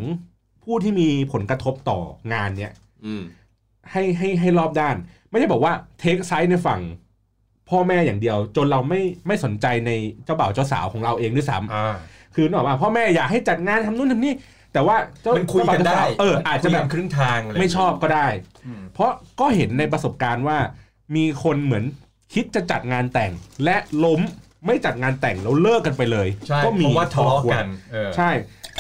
[0.64, 2.00] ผู้ที่มีผลกระทบต่อ
[2.34, 2.74] งานเนี้ย
[3.06, 3.24] อืม
[3.92, 4.96] ให้ให้ให้รอบด้าน
[5.30, 6.82] ไม่ใช่บอกว่าเทคไซส์ในฝั่ง
[7.70, 9.92] พ่อแม่อย่างเดียว จนเราไม่ไม่สนใจใน
[10.26, 11.96] เจ้าบ่าวเจ้าสาวของเราเองด้วยซ้ำอ่า
[12.36, 14.34] คือนึกออกมาพ่อแม่อยากให้จัดงานทำนู่นทำนี่
[14.74, 18.28] แต่ว่าเจ้ามันคุยกันได้เจ้าบ่าวเจ้าสาวเอออาจจะแบบคุยนครึ่งทางอะไรไม่ชอบก็ได้
[18.66, 20.58] อืมเพราะก็เห็นในประสบการณ์ว่า
[21.16, 21.84] มีคนเหมือน
[22.34, 23.32] คิดจะจัดงานแต่ง
[23.64, 24.22] และล้ม
[24.66, 28.30] ไม่จัดงานแต่งแล้วเลิกกันไปเลยใช่ก็มีเพราะว่าทะเลาะพอควรกันเออใช่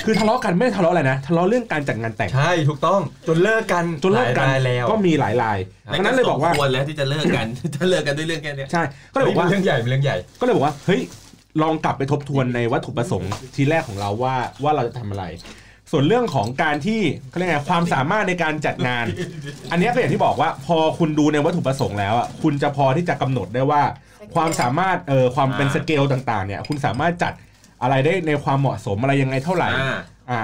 [0.05, 5.57] คือทะเลาะกันไม่ได้ทะเลาะอะไรนะทะเลาะเรื่องการจัดงานแต่ง ใช่ถูกต้องจนเลิกกันจนเลิกกันหายรายแล้วก็มีหลายราย
[5.93, 8.83] ดังนั้นเลยบอกว่าสมควรแล้วที่จะเลิกกันถ้าเลิกกันด้วยเรื่องแค่เนี้ยใช่
[9.13, 11.01] ก็เลยบอกว่าเรื่องใหญ่เป็นเรื่องใหญ่ ก็เลยบอกว่าเฮ้ย
[11.61, 15.25] ลองกลับไปทบทวนในวัตถุประสงค์ทีแรกของเราว่าว่าเราจะทำอะไร
[15.91, 19.05] ส่วนเรื่องของการที่เขาเรียกไงความสามารถในการจัดงาน
[19.71, 23.83] อันเนี้ยก็อย่างที่บอกว่า พอคุณดูในวัตถุประสงค์แล้วอะคุณจะพอที่จะกำหนดได้ว่า
[24.35, 27.33] ความสามารถเออความเป็นสเกลต่างๆเนี่ยคุณสามารถจัด
[27.81, 29.97] อะไรได้ในความเหมาะสมอะไรยังไงเท่าไหร่อ่า
[30.31, 30.41] อ่า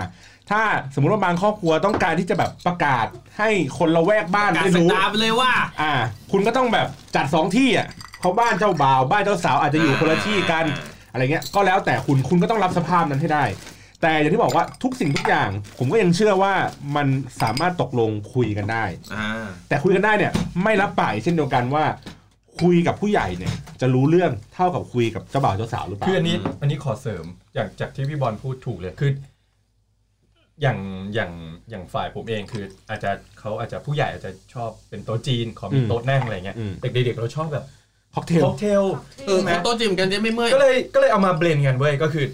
[0.49, 0.61] ถ้า
[0.93, 3.07] สมมติว่าบางครอบครัวต้องการที่จะแบบประกาศ
[3.37, 5.93] ให้คนละแวกบ้านการได้สรู้ตาร์ไปเลยว่า อ่า
[6.31, 7.87] คุณก็ต้องแบบจัดสองที่อะ
[8.21, 10.65] เขาบ้านเจ้าบ่าวบ้านเจ้าสาวอาจจะอยู่คนละที่กัน
[11.11, 13.43] อะไรเงี้ยก็แล้วแต่คุณคุณก็ต้องรับสภาพนั้นให้ได้
[14.01, 16.53] แต่อย่างที่บอกว่าทุกสิ่งทุกอย่าง ผมก็ยังเชื่อว่า
[16.95, 17.07] มัน
[17.41, 18.83] สามารถตกลงคุยกันได้
[19.15, 20.31] อ่าแต่คุยกันได้เนี่ย
[20.63, 21.85] ไม่รับปากเช่นเดียวกันว่า
[22.61, 29.11] คุยกับผู้ใหญ่เนี่ย จะรู้เรื่องเท่ากับคุยกับเจ้าบ่าวเจ้าสาวหรือเปล่าคืออันนี้อันนี้ขอเสริมอย่างจากที่พี่บอลพูดถูกเลยคือ
[30.61, 30.79] อย่าง
[31.13, 31.31] อย่าง
[31.69, 37.65] อย่างฝ่ายผมเองคืออาจจะเขาอาจจะผู้ใหญ่อาจจะชอบเป็นโต๊ะจีนขอมีโต๊ะนั่งอะไรเงี้ยอืมเด็กๆเราชอบแบบ
[38.15, 38.83] ค็อกเทลค็อกเทล
[39.25, 42.25] เออโต๊ะจิมกันจะไม่เมื่อยก็เลยก็เลยเอามา blend กันเว้ยก็คือ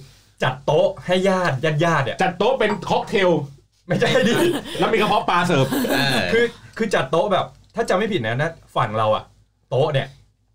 [0.44, 3.30] จัดโต๊ะให้ญาติญาติญาติเนี่ยจัดโต๊ะเป็นค็อกเทล
[3.88, 4.34] ไม่ใช่ดิ
[4.80, 6.46] แล้วมีกระเพาะปลาเสิร์ฟเออคือ
[6.78, 7.46] คือจัดโต๊ะแบบ
[7.76, 9.24] ถ้าจำไม่ผิดนะนะฝั่งเราอะ
[9.70, 10.08] โต๊ะเนี่ย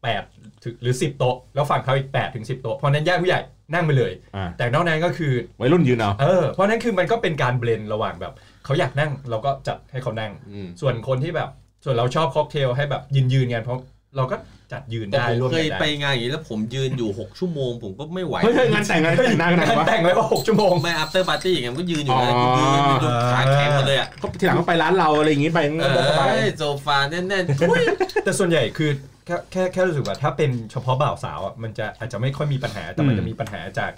[0.03, 0.23] แปด
[0.63, 3.41] ถึงหรือสิบโต๊ะแล้วฝั่งเขาอีกแปดถึงสิบโต๊ะเพราะฉะนั้นญาติผู้ใหญ่
[3.75, 8.33] นั่งไปเลย อ่า แต่นอกนั้นก็คือวัยรุ่นยืนเอาเออเพราะฉะนั้นคือมันก็เป็นการ blend ระหว่างแบบ
[8.65, 11.49] เขาอยากนั่งเราก็จัดให้เขานั่ง อืมส่วนคนที่แบบ
[11.85, 13.79] ส่วนเราชอบค็อกเทลให้แบบยืนยืนๆกันเพราะ
[14.17, 14.37] เราก็
[14.73, 22.53] จัดยืนได้ร่วมกันได้แต่ผมเคยไปงานอย่างนี้แล้วผมยืนอยู่ 6 ชั่วโมง ผมก็ไม่ไหว เฮ้ยเฮ้ยงานแต่งงานแต่งนานขนาดไหนงานวะแต่งไว้ว่าหกชั่วโมงไม่ after party อย่างเงี้ยมันก็ยืนอยู่นะอ๋อ
[22.89, 27.83] ยืนจนขาแข็งหมดเลยอะก็ทีหลังก็ไปร้านเราอะไรอย่างงี้ไปเอก็สบายอโซฟาแน่นๆทุย
[28.25, 28.91] แต่ส่วนใหญ่คือ
[29.27, 33.93] แค่แค่แค่รู้สึกว่าถ้าเป็นเฉพาะบ่าวสาวอะมันจะอาจจะไม่ค่อยมีปัญหาแต่มันจะมีปัญหาจาก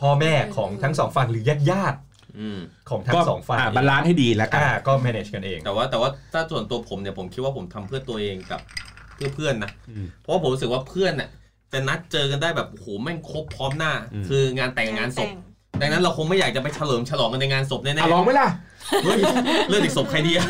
[0.00, 1.98] พ่อแม่ของทั้งสองฝั่งหรือญาติญาติ
[2.40, 8.60] อืมๆก็ของทั้งสองฝั่งอ่า balance ให้ดีแล้วกันอ่าก็ manage กันเอง แต่ว่าแต่ว่าถ้าส่วนตัวผมเนี่ยผมคิดว่าผมทำเพื่อตัวเองกับ
[9.16, 11.28] เพื่อเพื่อนนะอืมเพราะว่าผมรู้สึกว่าเพื่อนน่ะ
[11.72, 15.28] จะนัดเจอกันได้แบบโอ้โหแม่งครบพร้อมหน้าอืมคืองานแต่งงานศพ
[15.80, 19.20] ดังนั้นเราคงไม่อยากจะไปเฉลิมฉลองกันในงานศพแน่อะลองไหมล่ะๆเฮ้ย
[19.68, 20.46] เลือดอีกศพใครดีอะ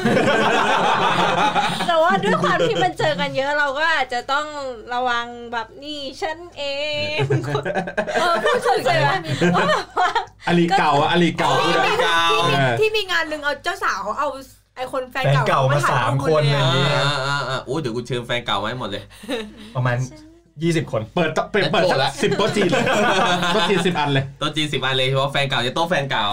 [1.88, 4.46] แต่ว่าด้วยความที่มันเจอกันเยอะเราก็อาจจะต้อง
[4.94, 6.62] ระวังแบบนี่ฉันเอ
[7.16, 7.18] ง
[8.16, 10.10] เออพูดถึงเลยว่าแบบว่า
[10.48, 14.28] อลีเก่าอะอลีเก่าพูดอะกาวที่มีเออที่มีงานหนึ่งเอาเจ้าสาวเขาเอา
[14.76, 19.02] ไอคนแฟนแฟนเก่าเก่ามาถ่ยสามรูปคนเลยอะไรอะอย่างเงี้ยอ่าอ่าอ่าโอ้ยเดี๋ยวกูเชิญแฟนเก่ามาให้หมดเลย
[19.76, 19.96] ประมาณ
[20.64, 22.84] 20คนเปิดโต๊ะเปิดเปิดโต๊ะละสิบโต๊ะจีนเลย
[23.52, 26.24] โต๊ะจีนสิบอันเลยโต๊ะจีนสิบอันเลยเฉพาะแฟนเก่าจะโต๊ะแฟนเก่า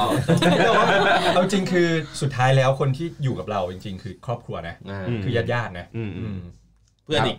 [0.65, 0.85] แต่ว่า
[1.33, 1.87] เอาจริงคือ
[2.21, 6.39] สุดท้ายแล้วคนที่อยู่กับเราจริง ๆ คือครอบครัวนะอ่าอืมคือญาติญาติๆนะอืมอืมอืม
[7.03, 7.37] เพื่อนอีก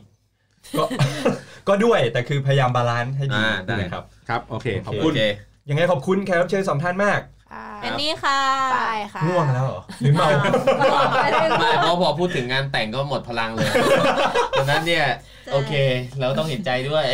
[0.79, 0.85] ก็
[1.69, 5.23] ก็ด้วยแต่คือพยายาม balance ให้ดีอ่าได้นะครับ ครับ โอเค ขอบคุณโอเค
[5.69, 7.21] ยังไงขอบคุณแขกรับเชิญสองท่านมาก
[7.85, 8.41] อันนี้ค่ะ
[8.73, 8.79] ไป
[9.15, 10.29] ค่ะง่วงแล้วเหรอหรือเมา
[11.23, 13.71] ไม่ได้ไม่เพราะพอพูดถึงงานแต่งก็หมดพลังเลย
[14.59, 15.05] ดังนั้นเนี่ย
[15.53, 15.73] โอเค
[16.21, 17.05] เราต้องเห็นใจด้วย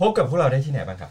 [0.00, 1.10] พบกับพวกเราได้ที่ไหนบ้างครับ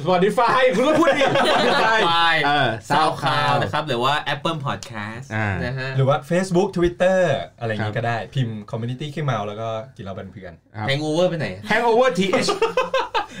[0.00, 7.20] Spotify คุณก็พูดดิ Spotify เออซาวคลาว SoundCloud นะครับหรือว่า Apple Podcast อ่านนะฮะหรือว่า Facebook Twitter
[7.60, 12.48] อะไรอย่างคนี้รับก็ได้พิมพ์ Community ขึ้นมาแล้วก็กินเราเป็นเพื่อนครับแฮงโอเวอร์ไปไหน Hangover TH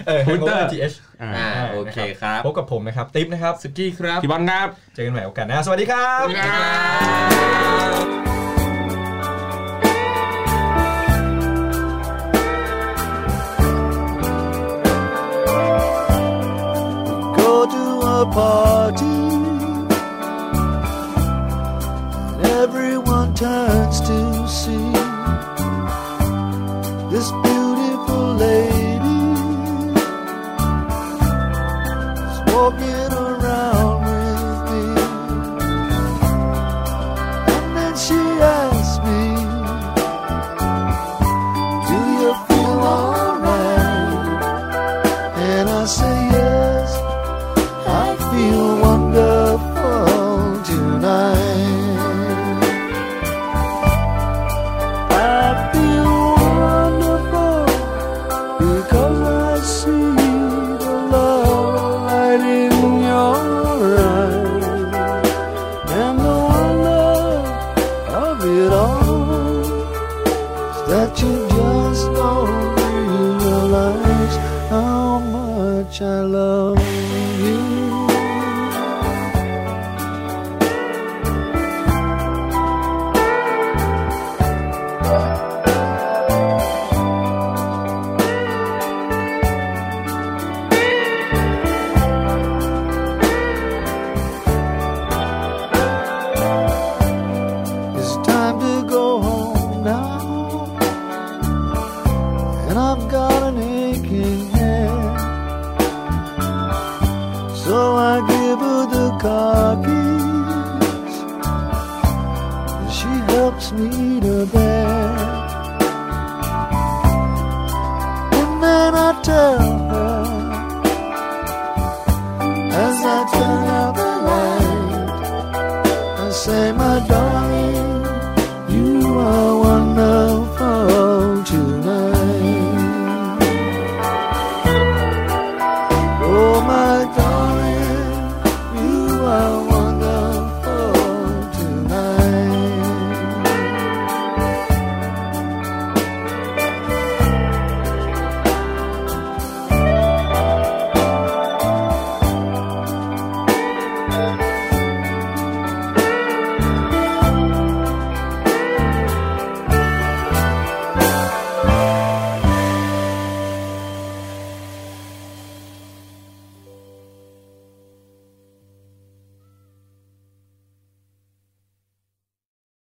[0.06, 6.12] เออ Twitter Hangover TH อ่าอ่าโอเคครับพบกับผมนะครับ ติ๊บนะครับสกี้ครับพี่บอลครับ เจอกันใหม่โอกาสหน้าสวัสดีครั
[8.28, 8.31] บ
[18.32, 19.16] party.
[22.62, 23.71] Everyone turns